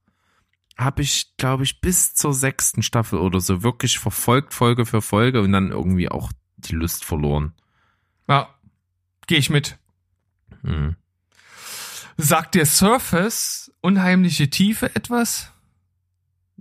[0.77, 5.41] habe ich, glaube ich, bis zur sechsten Staffel oder so wirklich verfolgt, Folge für Folge
[5.41, 7.55] und dann irgendwie auch die Lust verloren.
[8.29, 8.55] Ja,
[9.27, 9.79] gehe ich mit.
[10.61, 10.97] Hm.
[12.19, 15.51] Sagt dir Surface unheimliche Tiefe etwas?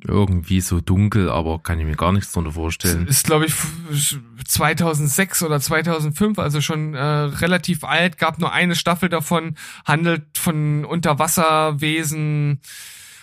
[0.03, 3.07] Irgendwie so dunkel, aber kann ich mir gar nichts drunter vorstellen.
[3.07, 8.75] Ist, glaube ich, f- 2006 oder 2005, also schon äh, relativ alt, gab nur eine
[8.75, 9.55] Staffel davon,
[9.85, 12.59] handelt von Unterwasserwesen.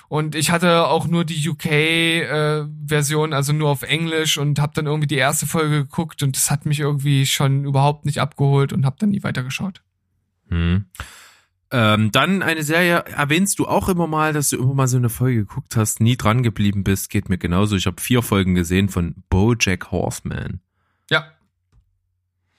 [0.09, 5.07] Und ich hatte auch nur die UK-Version, also nur auf Englisch und habe dann irgendwie
[5.07, 8.97] die erste Folge geguckt und das hat mich irgendwie schon überhaupt nicht abgeholt und habe
[8.99, 9.83] dann nie weitergeschaut.
[10.49, 10.85] Hm.
[11.75, 15.09] Ähm, dann eine Serie, erwähnst du auch immer mal, dass du immer mal so eine
[15.09, 17.77] Folge geguckt hast, nie dran geblieben bist, geht mir genauso.
[17.77, 20.61] Ich habe vier Folgen gesehen von BoJack Horseman.
[21.11, 21.25] Ja,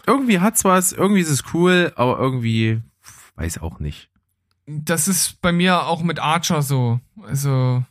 [0.08, 2.82] Irgendwie hat's was, irgendwie ist es cool, aber irgendwie
[3.36, 4.10] weiß auch nicht.
[4.66, 7.00] das ist bei mir auch mit Archer so.
[7.22, 7.84] Also,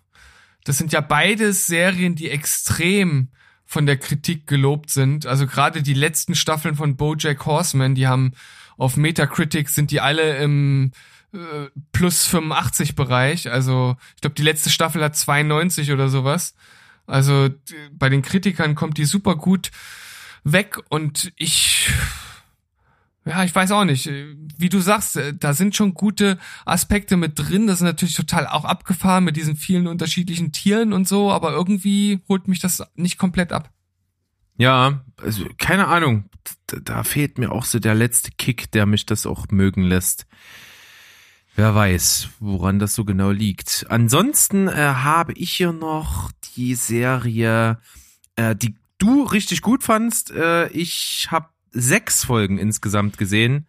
[0.64, 3.28] das sind ja beides Serien, die extrem
[3.64, 5.24] von der Kritik gelobt sind.
[5.26, 8.32] Also gerade die letzten Staffeln von BoJack Horseman, die haben
[8.82, 10.90] auf Metacritic sind die alle im
[11.32, 13.48] äh, plus 85 Bereich.
[13.48, 16.56] Also ich glaube, die letzte Staffel hat 92 oder sowas.
[17.06, 17.48] Also
[17.92, 19.70] bei den Kritikern kommt die super gut
[20.42, 21.90] weg und ich,
[23.24, 24.10] ja, ich weiß auch nicht.
[24.58, 27.68] Wie du sagst, äh, da sind schon gute Aspekte mit drin.
[27.68, 32.20] Das ist natürlich total auch abgefahren mit diesen vielen unterschiedlichen Tieren und so, aber irgendwie
[32.28, 33.70] holt mich das nicht komplett ab.
[34.56, 36.28] Ja, also keine Ahnung.
[36.66, 40.26] Da, da fehlt mir auch so der letzte Kick, der mich das auch mögen lässt.
[41.54, 43.86] Wer weiß, woran das so genau liegt.
[43.90, 47.78] Ansonsten äh, habe ich hier noch die Serie,
[48.36, 50.30] äh, die du richtig gut fandst.
[50.30, 53.66] Äh, ich habe sechs Folgen insgesamt gesehen,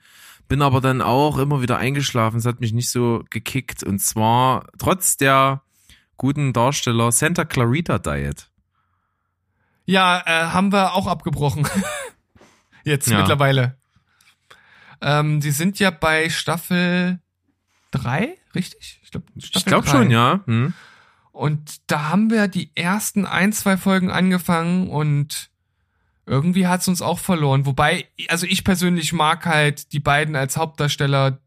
[0.47, 2.37] bin aber dann auch immer wieder eingeschlafen.
[2.37, 3.83] Es hat mich nicht so gekickt.
[3.83, 5.61] Und zwar trotz der
[6.15, 8.49] guten Darsteller Santa Clarita Diet.
[9.85, 11.67] Ja, äh, haben wir auch abgebrochen.
[12.83, 13.19] Jetzt Ja.
[13.19, 13.77] mittlerweile.
[15.01, 17.19] Ähm, die sind ja bei Staffel
[17.91, 18.99] drei, richtig?
[19.03, 20.39] Ich glaube Ich glaube schon, ja.
[20.45, 20.73] Hm.
[21.31, 25.49] Und da haben wir die ersten ein, zwei Folgen angefangen und
[26.25, 27.65] irgendwie hat's uns auch verloren.
[27.65, 31.39] Wobei, also ich persönlich mag halt die beiden als Hauptdarsteller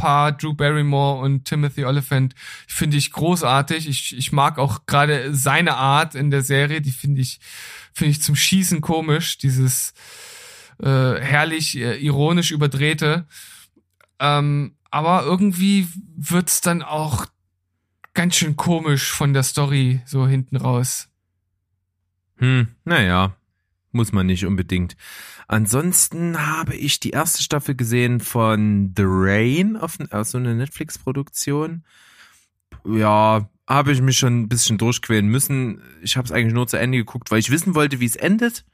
[0.00, 2.34] Paar Drew Barrymore und Timothy Oliphant
[2.66, 3.86] finde ich großartig.
[3.86, 7.38] Ich, ich mag auch gerade seine Art in der Serie, die finde ich
[7.92, 9.92] finde ich zum Schießen komisch, dieses
[10.78, 10.86] äh,
[11.20, 13.26] herrlich äh, ironisch überdrehte.
[14.18, 15.86] Ähm, aber irgendwie
[16.16, 17.26] wird's dann auch
[18.14, 21.10] ganz schön komisch von der Story so hinten raus.
[22.36, 23.36] Hm, naja,
[23.92, 24.96] muss man nicht unbedingt.
[25.50, 31.82] Ansonsten habe ich die erste Staffel gesehen von The Rain, auf, auf so eine Netflix-Produktion.
[32.84, 35.82] Ja, habe ich mich schon ein bisschen durchquälen müssen.
[36.02, 38.64] Ich habe es eigentlich nur zu Ende geguckt, weil ich wissen wollte, wie es endet.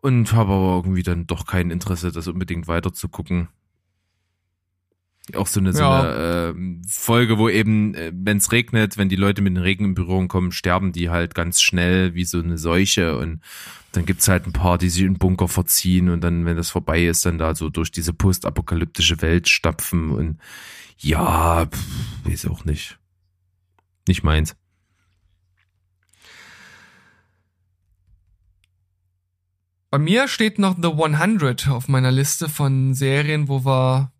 [0.00, 3.48] Und habe aber irgendwie dann doch kein Interesse, das unbedingt weiter zu gucken.
[5.36, 6.00] Auch so eine, so Ja.
[6.00, 9.84] eine ähm, Folge, wo eben, äh, wenn es regnet, wenn die Leute mit dem Regen
[9.86, 13.40] in Berührung kommen, sterben die halt ganz schnell wie so eine Seuche und
[13.92, 16.70] dann gibt's halt ein paar, die sich in den Bunker verziehen und dann, wenn das
[16.70, 20.38] vorbei ist, dann da so durch diese postapokalyptische Welt stapfen und
[20.98, 21.84] ja, pff,
[22.24, 22.98] weiß auch nicht.
[24.06, 24.56] Nicht meins.
[29.90, 34.12] Bei mir steht noch The 100 auf meiner Liste von Serien, wo wir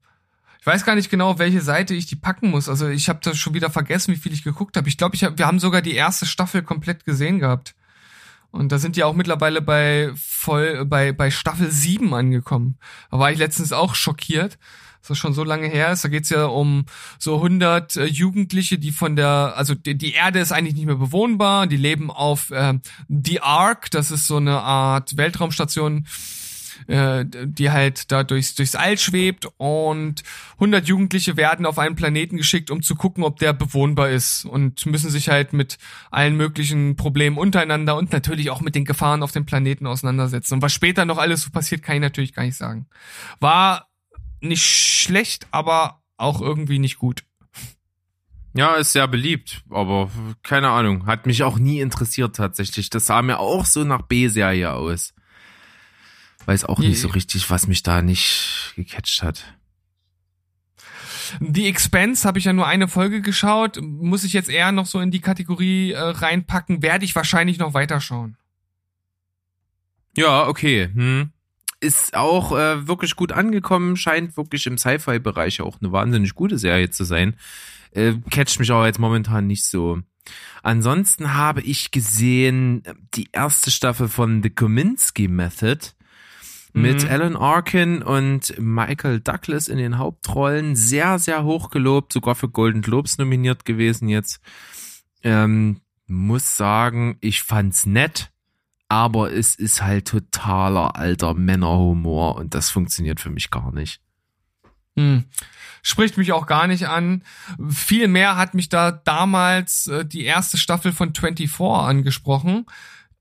[0.60, 2.68] ich weiß gar nicht genau, auf welche Seite ich die packen muss.
[2.68, 4.88] Also ich habe das schon wieder vergessen, wie viel ich geguckt habe.
[4.88, 7.74] Ich glaube, ich hab, wir haben sogar die erste Staffel komplett gesehen gehabt.
[8.50, 12.78] Und da sind die auch mittlerweile bei voll bei bei Staffel 7 angekommen.
[13.10, 14.58] Da war ich letztens auch schockiert.
[15.00, 16.04] Das ist schon so lange her ist.
[16.04, 16.84] Da geht's ja um
[17.18, 21.66] so 100 äh, Jugendliche, die von der, also die, Erde ist eigentlich nicht mehr bewohnbar.
[21.66, 23.90] Die leben auf ähm, The Ark.
[23.90, 26.06] Das ist so eine Art Weltraumstation,
[26.88, 30.22] äh, die halt da durchs, durchs All schwebt und
[30.54, 34.86] 100 Jugendliche werden auf einen Planeten geschickt, um zu gucken, ob der bewohnbar ist und
[34.86, 35.76] müssen sich halt mit
[36.10, 40.54] allen möglichen Problemen untereinander und natürlich auch mit den Gefahren auf dem Planeten auseinandersetzen.
[40.54, 42.86] Und was später noch alles so passiert, kann ich natürlich gar nicht sagen.
[43.38, 43.88] War
[44.40, 47.22] nicht schlecht, aber auch irgendwie nicht gut.
[48.54, 50.10] Ja, ist sehr beliebt, aber
[50.42, 52.88] keine Ahnung, hat mich auch nie interessiert tatsächlich.
[52.88, 55.12] Das sah mir auch so nach B-Serie aus.
[56.46, 59.58] Weiß auch nicht so richtig, was mich da nicht gecatcht hat.
[61.40, 65.00] The Expense habe ich ja nur eine Folge geschaut, muss ich jetzt eher noch so
[65.00, 68.36] in die Kategorie äh, reinpacken, werde ich wahrscheinlich noch weiterschauen.
[70.16, 70.88] Ja, okay.
[70.92, 71.30] Hm.
[71.80, 76.90] Ist auch äh, wirklich gut angekommen, scheint wirklich im Sci-Fi-Bereich auch eine wahnsinnig gute Serie
[76.90, 77.36] zu sein.
[77.92, 80.00] Äh, catcht mich aber jetzt momentan nicht so.
[80.62, 85.92] Ansonsten habe ich gesehen äh, die erste Staffel von The Kominsky Method
[86.80, 87.10] mit Mhm.
[87.10, 90.76] Alan Arkin und Michael Douglas in den Hauptrollen.
[90.76, 94.40] Sehr, sehr hoch gelobt, sogar für Golden Globes nominiert gewesen jetzt.
[95.22, 98.30] Ähm, muss sagen, ich fand's nett,
[98.88, 104.00] aber es ist halt totaler alter Männerhumor und das funktioniert für mich gar nicht.
[104.96, 105.24] Hm.
[105.82, 107.22] Spricht mich auch gar nicht an.
[107.70, 112.66] Viel mehr hat mich da damals äh, die erste Staffel von 24 angesprochen,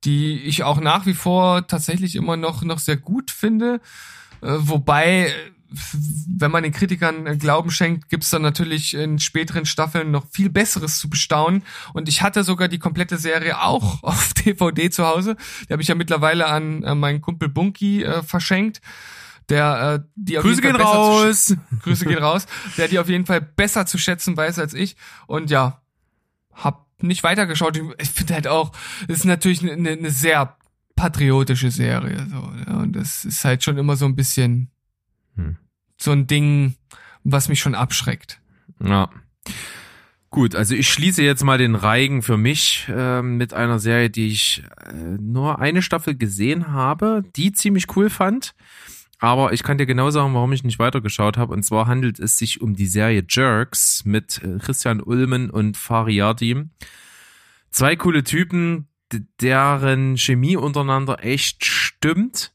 [0.08, 3.82] die ich auch nach wie vor tatsächlich immer noch, noch sehr gut finde.
[4.42, 5.34] Äh, wobei,
[5.70, 10.50] wenn man den Kritikern äh, Glauben schenkt, gibt's dann natürlich in späteren Staffeln noch viel
[10.50, 11.62] Besseres zu bestaunen.
[11.94, 15.36] Und ich hatte sogar die komplette Serie auch auf DVD zu Hause.
[15.68, 18.80] Die habe ich ja mittlerweile an äh, meinen Kumpel Bunky äh, verschenkt.
[19.50, 21.54] Der, äh, die Grüße gehen raus!
[21.84, 22.46] Grüße gehen raus,
[22.78, 24.96] der die auf jeden Fall besser zu schätzen weiß als ich.
[25.26, 25.82] Und ja,
[26.54, 27.80] hab nicht weitergeschaut.
[27.99, 28.72] Ich finde halt auch,
[29.07, 30.57] es ist natürlich eine, eine sehr
[30.95, 32.28] patriotische Serie.
[32.30, 34.72] So, ja, und das ist halt schon immer so ein bisschen
[35.36, 35.57] Hm.
[35.98, 36.76] so ein Ding,
[37.24, 38.41] was mich schon abschreckt.
[38.84, 39.10] Ja.
[40.30, 44.28] Gut, also ich schließe jetzt mal den Reigen für mich äh, mit einer Serie, die
[44.28, 48.53] ich äh, nur eine Staffel gesehen habe, die ziemlich cool fand.
[49.19, 51.53] Aber ich kann dir genau sagen, warum ich nicht weitergeschaut habe.
[51.53, 56.72] Und zwar handelt es sich um die Serie Jerks mit äh, Christian Ulmen und Fariadim.
[57.72, 58.88] Zwei coole Typen,
[59.41, 62.53] deren Chemie untereinander echt stimmt.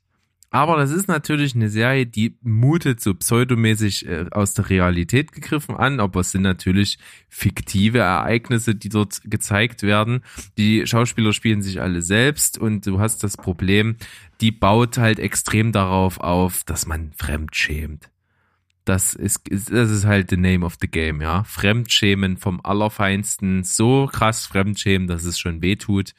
[0.54, 5.76] Aber das ist natürlich eine Serie, die mutet so pseudomäßig äh, aus der Realität gegriffen
[5.76, 6.98] an, aber es sind natürlich
[7.30, 10.20] fiktive Ereignisse, die dort gezeigt werden.
[10.58, 13.96] Die Schauspieler spielen sich alle selbst und du hast das Problem,
[14.42, 18.10] die baut halt extrem darauf auf, dass man fremdschämt.
[18.84, 21.44] Das ist, das ist halt the name of the game, ja.
[21.44, 26.12] Fremdschämen vom Allerfeinsten, so krass Fremdschämen, dass es schon weh tut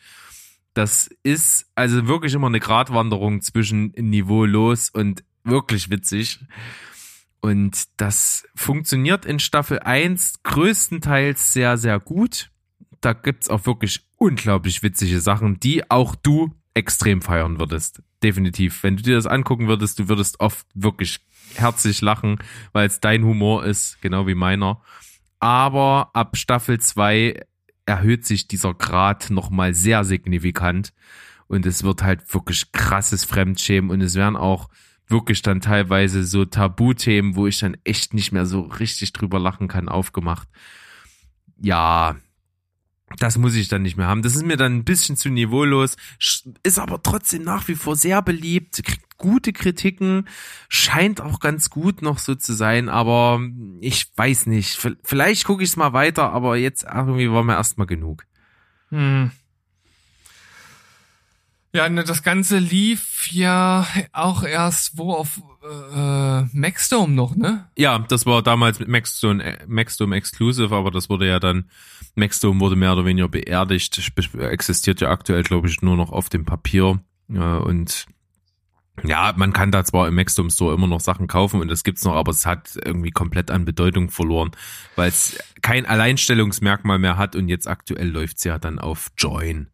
[0.74, 6.40] das ist also wirklich immer eine Gratwanderung zwischen niveaulos und wirklich witzig.
[7.42, 12.50] Und das funktioniert in Staffel 1 größtenteils sehr, sehr gut.
[13.02, 18.02] Da gibt's auch wirklich unglaublich witzige Sachen, die auch du extrem feiern würdest.
[18.24, 18.82] Definitiv.
[18.84, 21.20] Wenn du dir das angucken würdest, du würdest oft wirklich
[21.56, 22.40] herzlich lachen,
[22.72, 24.82] weil es dein Humor ist, genau wie meiner.
[25.40, 27.46] Aber ab Staffel 2
[27.86, 30.94] erhöht sich dieser Grad nochmal sehr signifikant.
[31.48, 34.70] Und es wird halt wirklich krasses Fremdschämen und es werden auch
[35.08, 39.68] wirklich dann teilweise so Tabuthemen, wo ich dann echt nicht mehr so richtig drüber lachen
[39.68, 40.48] kann, aufgemacht.
[41.60, 42.16] Ja,
[43.20, 44.22] das muss ich dann nicht mehr haben.
[44.22, 45.96] Das ist mir dann ein bisschen zu niveaulos,
[46.64, 50.28] ist aber trotzdem nach wie vor sehr beliebt, kriegt gute Kritiken,
[50.68, 53.40] scheint auch ganz gut noch so zu sein, aber
[53.80, 54.78] ich weiß nicht.
[55.04, 58.26] Vielleicht gucke ich es mal weiter, aber jetzt irgendwie war mir erstmal genug.
[58.90, 59.32] Hm.
[61.76, 67.68] Ja, ne, das Ganze lief ja auch erst wo auf äh, Maxdome noch, ne?
[67.76, 71.66] Ja, das war damals mit Maxdome, äh, Maxdome Exclusive, aber das wurde ja dann,
[72.14, 76.46] Maxdome wurde mehr oder weniger beerdigt, existiert ja aktuell, glaube ich, nur noch auf dem
[76.46, 77.00] Papier.
[77.28, 78.06] Ja, und
[79.04, 82.06] ja, man kann da zwar im Maxdome Store immer noch Sachen kaufen und das gibt's
[82.06, 84.52] noch, aber es hat irgendwie komplett an Bedeutung verloren,
[84.96, 89.70] weil es kein Alleinstellungsmerkmal mehr hat und jetzt aktuell läuft's ja dann auf Join.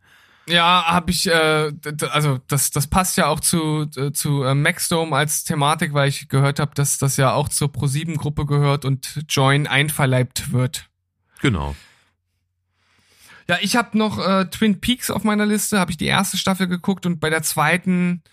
[0.49, 1.71] Ja, habe ich, äh,
[2.09, 6.27] also das, das passt ja auch zu, äh, zu äh, Maxdome als Thematik, weil ich
[6.27, 10.89] gehört habe, dass das ja auch zur Pro7-Gruppe gehört und Join einverleibt wird.
[11.41, 11.75] Genau.
[13.47, 16.67] Ja, ich habe noch äh, Twin Peaks auf meiner Liste, habe ich die erste Staffel
[16.67, 18.23] geguckt und bei der zweiten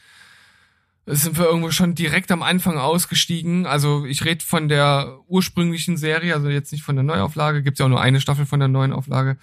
[1.06, 3.64] sind wir irgendwo schon direkt am Anfang ausgestiegen.
[3.66, 7.84] Also ich rede von der ursprünglichen Serie, also jetzt nicht von der Neuauflage, gibt ja
[7.84, 9.36] auch nur eine Staffel von der neuen Auflage.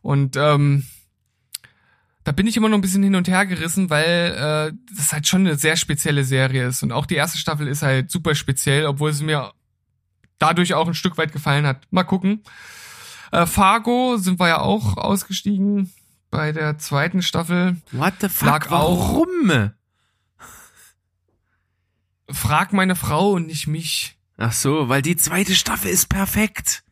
[0.00, 0.86] Und ähm,
[2.24, 5.26] da bin ich immer noch ein bisschen hin und her gerissen, weil äh, das halt
[5.26, 6.82] schon eine sehr spezielle Serie ist.
[6.82, 9.52] Und auch die erste Staffel ist halt super speziell, obwohl es mir
[10.38, 11.86] dadurch auch ein Stück weit gefallen hat.
[11.90, 12.42] Mal gucken.
[13.32, 15.92] Äh, Fargo sind wir ja auch ausgestiegen
[16.30, 17.76] bei der zweiten Staffel.
[17.92, 18.46] What the fuck?
[18.46, 19.50] Lag Warum?
[19.50, 19.70] Auch,
[22.34, 24.16] frag meine Frau und nicht mich.
[24.36, 26.82] Ach so, weil die zweite Staffel ist perfekt.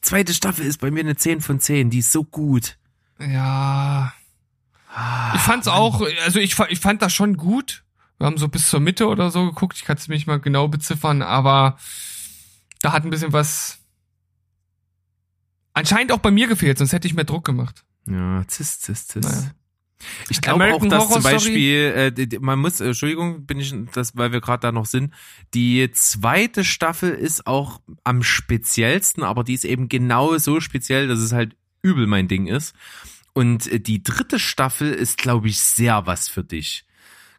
[0.00, 2.78] Zweite Staffel ist bei mir eine 10 von 10, die ist so gut.
[3.18, 4.12] Ja,
[5.34, 7.84] ich fand's auch, also ich, ich fand das schon gut.
[8.18, 9.76] Wir haben so bis zur Mitte oder so geguckt.
[9.76, 11.78] Ich kann es nicht mal genau beziffern, aber
[12.80, 13.78] da hat ein bisschen was
[15.72, 17.84] anscheinend auch bei mir gefehlt, sonst hätte ich mehr Druck gemacht.
[18.06, 19.24] Ja, zis, zis, zis.
[19.24, 19.50] Naja.
[20.28, 24.40] Ich glaube auch, dass zum Beispiel, äh, man muss, Entschuldigung, bin ich, das, weil wir
[24.40, 25.12] gerade da noch sind,
[25.54, 31.18] die zweite Staffel ist auch am speziellsten, aber die ist eben genau so speziell, dass
[31.18, 32.74] es halt übel mein Ding ist.
[33.38, 36.84] Und äh, die dritte Staffel ist, glaube ich, sehr was für dich.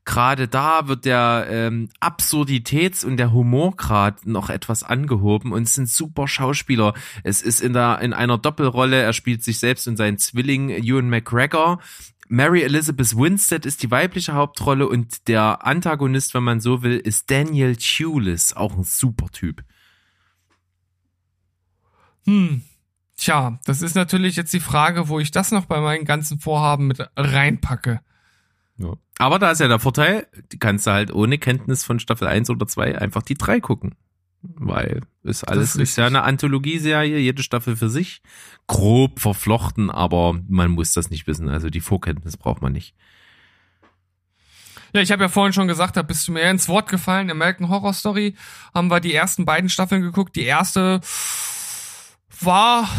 [0.06, 5.90] Gerade da wird der ähm, Absurditäts- und der Humorgrad noch etwas angehoben und es sind
[5.90, 6.94] super Schauspieler.
[7.26, 9.02] Es ist in der in einer Doppelrolle.
[9.02, 11.82] Er spielt sich selbst und seinen Zwilling Ewan McGregor.
[12.30, 17.30] Mary Elizabeth Winstead ist die weibliche Hauptrolle und der Antagonist, wenn man so will, ist
[17.30, 19.66] Daniel Tulis, auch ein super Typ.
[22.26, 22.62] Hm,
[23.20, 26.88] Tja, das ist natürlich jetzt die Frage, wo ich das noch bei meinen ganzen Vorhaben
[26.88, 28.00] mit reinpacke.
[28.78, 28.94] Ja.
[29.18, 32.50] Aber da ist ja der Vorteil, die kannst du halt ohne Kenntnis von Staffel 1
[32.50, 33.96] oder 2 einfach die 3 gucken.
[34.42, 38.22] Weil ist alles ist, ist ja eine Anthologieserie, jede Staffel für sich.
[38.68, 41.50] Grob verflochten, aber man muss das nicht wissen.
[41.50, 42.96] Also die Vorkenntnis braucht man nicht.
[44.94, 47.30] Ja, ich habe ja vorhin schon gesagt, da bist du mir ins Wort gefallen.
[47.30, 48.36] American Horror Story
[48.74, 50.38] haben wir die ersten beiden Staffeln geguckt.
[50.38, 51.02] Die erste
[52.42, 52.90] war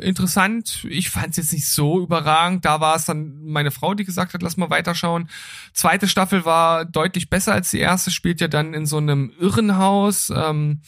[0.00, 0.86] interessant.
[0.88, 2.64] Ich fand es jetzt nicht so überragend.
[2.64, 5.28] Da war es dann meine Frau, die gesagt hat, lass mal weiterschauen.
[5.72, 10.30] Zweite Staffel war deutlich besser als die erste, spielt ja dann in so einem Irrenhaus.
[10.30, 10.82] Ähm,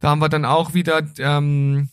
[0.00, 1.88] da haben wir dann auch wieder ähm,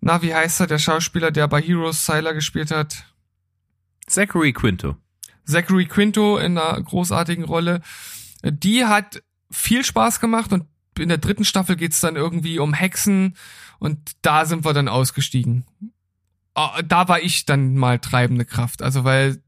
[0.00, 3.04] Na, wie heißt er, der Schauspieler, der bei Heroes Sylar gespielt hat?
[4.06, 4.96] Zachary Quinto.
[5.44, 7.80] Zachary Quinto in einer großartigen Rolle.
[8.42, 10.66] Die hat viel Spaß gemacht und
[10.98, 13.36] in der dritten Staffel geht's dann irgendwie um Hexen
[13.78, 15.64] und da sind wir dann ausgestiegen.
[16.54, 19.42] Ah, Da war ich dann mal treibende Kraft, also weil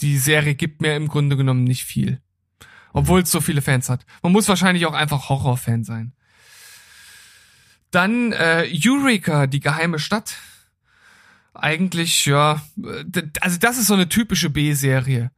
[0.00, 2.20] die Serie gibt mir im Grunde genommen nicht viel.
[2.92, 4.04] Obwohl es so viele Fans hat.
[4.22, 6.12] Man muss wahrscheinlich auch einfach Horrorfan sein.
[7.90, 10.34] Dann äh, Eureka, die geheime Stadt.
[11.54, 15.30] Eigentlich, ja, äh, also das ist so eine typische B-Serie.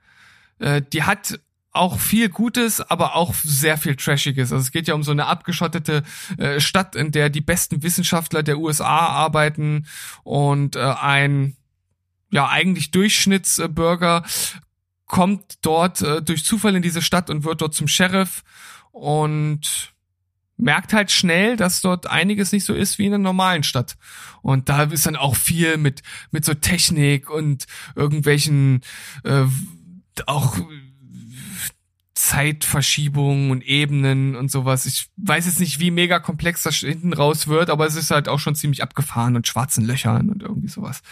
[0.58, 1.38] Äh, die hat
[1.74, 4.52] auch viel Gutes, aber auch sehr viel Trashiges.
[4.52, 6.04] Also es geht ja um so eine abgeschottete
[6.38, 9.86] äh, Stadt, in der die besten Wissenschaftler der USA arbeiten
[10.22, 11.56] und äh, ein
[12.30, 14.24] ja eigentlich Durchschnittsbürger
[15.06, 18.44] kommt dort äh, durch Zufall in diese Stadt und wird dort zum Sheriff
[18.92, 19.92] und
[20.56, 23.96] merkt halt schnell, dass dort einiges nicht so ist wie in einer normalen Stadt.
[24.42, 28.82] Und da ist dann auch viel mit mit so Technik und irgendwelchen
[29.24, 29.46] äh,
[30.26, 30.56] auch
[32.14, 34.86] Zeitverschiebungen und Ebenen und sowas.
[34.86, 38.28] Ich weiß jetzt nicht, wie mega komplex das hinten raus wird, aber es ist halt
[38.28, 41.02] auch schon ziemlich abgefahren und schwarzen Löchern und irgendwie sowas.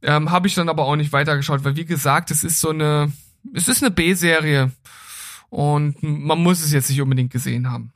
[0.00, 3.12] Ähm, Habe ich dann aber auch nicht weitergeschaut, weil wie gesagt, es ist so eine,
[3.52, 4.72] es ist eine B-Serie
[5.50, 7.92] und man muss es jetzt nicht unbedingt gesehen haben.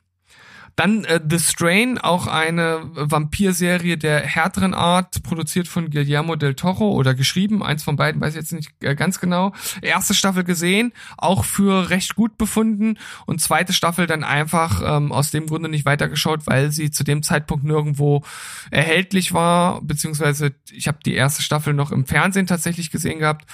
[0.76, 6.92] Dann äh, The Strain, auch eine Vampir-Serie der härteren Art, produziert von Guillermo del Toro
[6.92, 9.52] oder geschrieben, eins von beiden, weiß ich jetzt nicht äh, ganz genau.
[9.82, 12.98] Erste Staffel gesehen, auch für recht gut befunden.
[13.26, 17.22] Und zweite Staffel dann einfach ähm, aus dem Grunde nicht weitergeschaut, weil sie zu dem
[17.22, 18.22] Zeitpunkt nirgendwo
[18.70, 23.46] erhältlich war, beziehungsweise ich habe die erste Staffel noch im Fernsehen tatsächlich gesehen gehabt.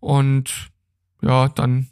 [0.00, 0.70] Und
[1.22, 1.88] ja, dann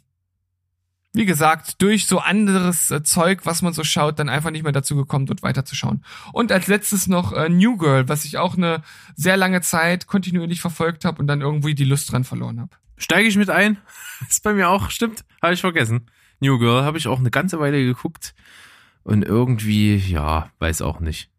[1.15, 4.73] wie gesagt, durch so anderes äh, Zeug, was man so schaut, dann einfach nicht mehr
[4.73, 6.03] dazu gekommen, dort weiterzuschauen.
[6.33, 8.83] Und als letztes noch äh, New Girl, was ich auch eine
[9.15, 12.71] sehr lange Zeit kontinuierlich verfolgt habe und dann irgendwie die Lust dran verloren habe.
[12.97, 13.77] Steige ich mit ein?
[14.29, 16.09] Ist bei mir auch, stimmt, habe ich vergessen.
[16.41, 18.35] New Girl habe ich auch eine ganze Weile geguckt
[19.03, 21.29] und irgendwie, ja, weiß auch nicht.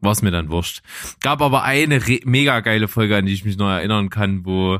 [0.00, 0.82] War es mir dann wurscht.
[1.20, 4.78] Gab aber eine mega geile Folge, an die ich mich noch erinnern kann, wo,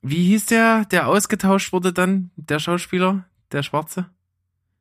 [0.00, 4.10] wie hieß der, der ausgetauscht wurde dann, der Schauspieler, der Schwarze?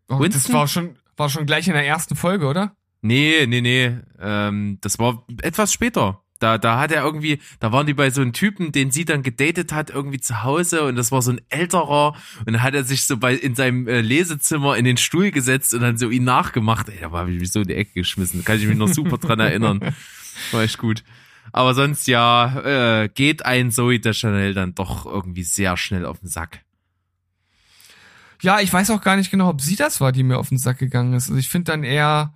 [0.09, 2.75] Oh, das war schon, war schon gleich in der ersten Folge, oder?
[3.01, 3.97] Nee, nee, nee.
[4.19, 6.23] Ähm, das war etwas später.
[6.39, 9.23] Da, da hat er irgendwie, da waren die bei so einem Typen, den sie dann
[9.23, 12.83] gedatet hat, irgendwie zu Hause und das war so ein älterer und dann hat er
[12.83, 16.25] sich so bei in seinem äh, Lesezimmer in den Stuhl gesetzt und dann so ihn
[16.25, 16.89] nachgemacht.
[16.89, 18.41] Ey, da war ich mich so in die Ecke geschmissen.
[18.41, 19.79] Da kann ich mich noch super dran erinnern.
[20.51, 21.03] War echt gut.
[21.53, 26.19] Aber sonst ja, äh, geht ein Zoe de Chanel dann doch irgendwie sehr schnell auf
[26.19, 26.65] den Sack.
[28.43, 30.57] Ja, ich weiß auch gar nicht genau, ob sie das war, die mir auf den
[30.57, 31.29] Sack gegangen ist.
[31.29, 32.33] Also ich finde dann eher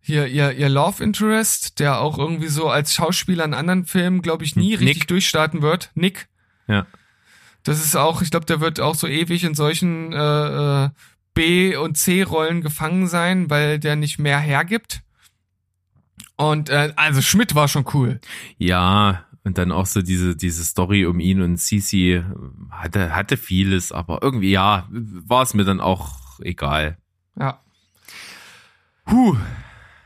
[0.00, 4.44] hier ihr, ihr Love Interest, der auch irgendwie so als Schauspieler in anderen Filmen, glaube
[4.44, 4.80] ich, nie Nick.
[4.80, 5.90] richtig durchstarten wird.
[5.94, 6.28] Nick.
[6.68, 6.86] Ja.
[7.64, 10.90] Das ist auch, ich glaube, der wird auch so ewig in solchen äh, äh,
[11.34, 15.00] B- und C-Rollen gefangen sein, weil der nicht mehr hergibt.
[16.36, 18.20] Und äh, also Schmidt war schon cool.
[18.58, 22.20] Ja, und dann auch so diese, diese Story um ihn und Sisi
[22.68, 26.98] hatte, hatte vieles, aber irgendwie, ja, war es mir dann auch egal.
[27.38, 27.60] Ja,
[29.08, 29.36] Huh,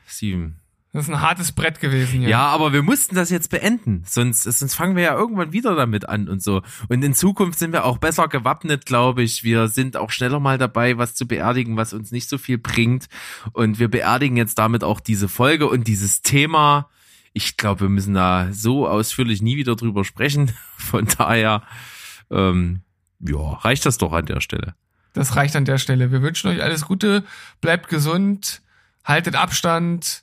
[0.07, 0.57] Steven.
[0.93, 2.29] das ist ein hartes Brett gewesen hier.
[2.29, 6.07] Ja, aber wir mussten das jetzt beenden, sonst, sonst fangen wir ja irgendwann wieder damit
[6.07, 6.61] an und so.
[6.91, 9.43] Und in Zukunft sind wir auch besser gewappnet, glaube ich.
[9.43, 13.09] Wir sind auch schneller mal dabei, was zu beerdigen, was uns nicht so viel bringt.
[13.55, 16.91] Und wir beerdigen jetzt damit auch diese Folge und dieses Thema.
[17.33, 20.53] Ich glaube, wir müssen da so ausführlich nie wieder drüber sprechen.
[20.77, 21.63] Von daher,
[22.31, 22.83] ähm,
[23.21, 24.75] ja, reicht das doch an der Stelle.
[25.13, 26.13] Das reicht an der Stelle.
[26.13, 27.25] Wir wünschen euch alles Gute,
[27.61, 28.63] bleibt gesund,
[29.05, 30.23] haltet Abstand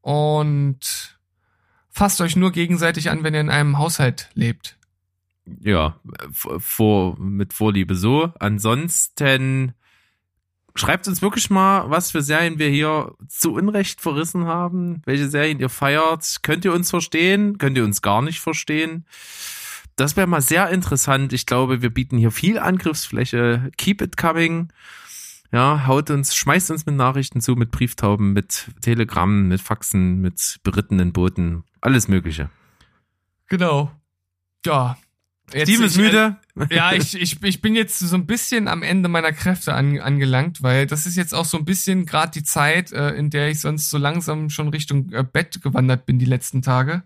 [0.00, 1.18] und
[1.88, 4.76] fasst euch nur gegenseitig an, wenn ihr in einem Haushalt lebt.
[5.60, 6.00] ja,
[6.32, 8.32] vor, mit Vorliebe so.
[8.38, 9.74] Ansonsten
[10.74, 15.60] schreibt uns wirklich mal, was für Serien wir hier zu Unrecht verrissen haben, welche Serien
[15.60, 16.38] ihr feiert.
[16.42, 17.58] Könnt ihr uns verstehen?
[17.58, 19.06] Könnt ihr uns gar nicht verstehen?
[19.96, 21.32] Das wäre mal sehr interessant.
[21.32, 23.70] Ich glaube, wir bieten hier viel Angriffsfläche.
[23.76, 24.68] Keep it coming.
[25.52, 30.58] Ja, haut uns, schmeißt uns mit Nachrichten zu, mit Brieftauben, mit Telegram, mit Faxen, mit
[30.62, 32.48] berittenen Booten, alles Mögliche.
[33.48, 33.92] Genau.
[34.64, 34.96] Ja.
[35.52, 36.36] Jetzt, Steven ist ich- müde.
[36.70, 40.62] Ja, ich, ich, ich bin jetzt so ein bisschen am Ende meiner Kräfte an, angelangt,
[40.62, 43.60] weil das ist jetzt auch so ein bisschen gerade die Zeit, äh, in der ich
[43.60, 47.04] sonst so langsam schon Richtung äh, Bett gewandert bin die letzten Tage.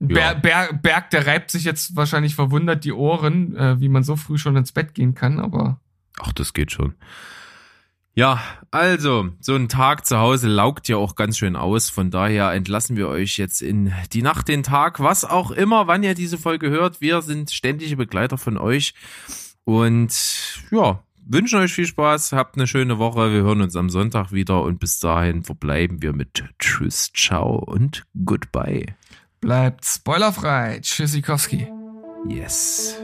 [0.00, 0.34] Ja.
[0.34, 4.16] Ber, Ber, Berg, der reibt sich jetzt wahrscheinlich verwundert die Ohren, äh, wie man so
[4.16, 5.80] früh schon ins Bett gehen kann, aber
[6.18, 6.94] Ach, das geht schon.
[8.16, 8.40] Ja,
[8.70, 11.90] also, so ein Tag zu Hause laugt ja auch ganz schön aus.
[11.90, 16.02] Von daher entlassen wir euch jetzt in die Nacht, den Tag, was auch immer, wann
[16.02, 17.02] ihr diese Folge hört.
[17.02, 18.94] Wir sind ständige Begleiter von euch.
[19.64, 23.34] Und ja, wünschen euch viel Spaß, habt eine schöne Woche.
[23.34, 28.04] Wir hören uns am Sonntag wieder und bis dahin verbleiben wir mit Tschüss, Ciao und
[28.24, 28.94] Goodbye.
[29.42, 30.80] Bleibt spoilerfrei.
[30.80, 31.68] Tschüssikowski.
[32.26, 32.96] Yes.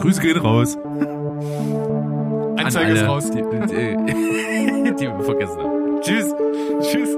[0.00, 0.76] Grüße gehen raus.
[2.64, 3.30] Anzeige ist alle, raus.
[3.30, 6.00] Die, die, die wir vergessen haben.
[6.02, 6.34] Tschüss.
[6.80, 7.16] Tschüss.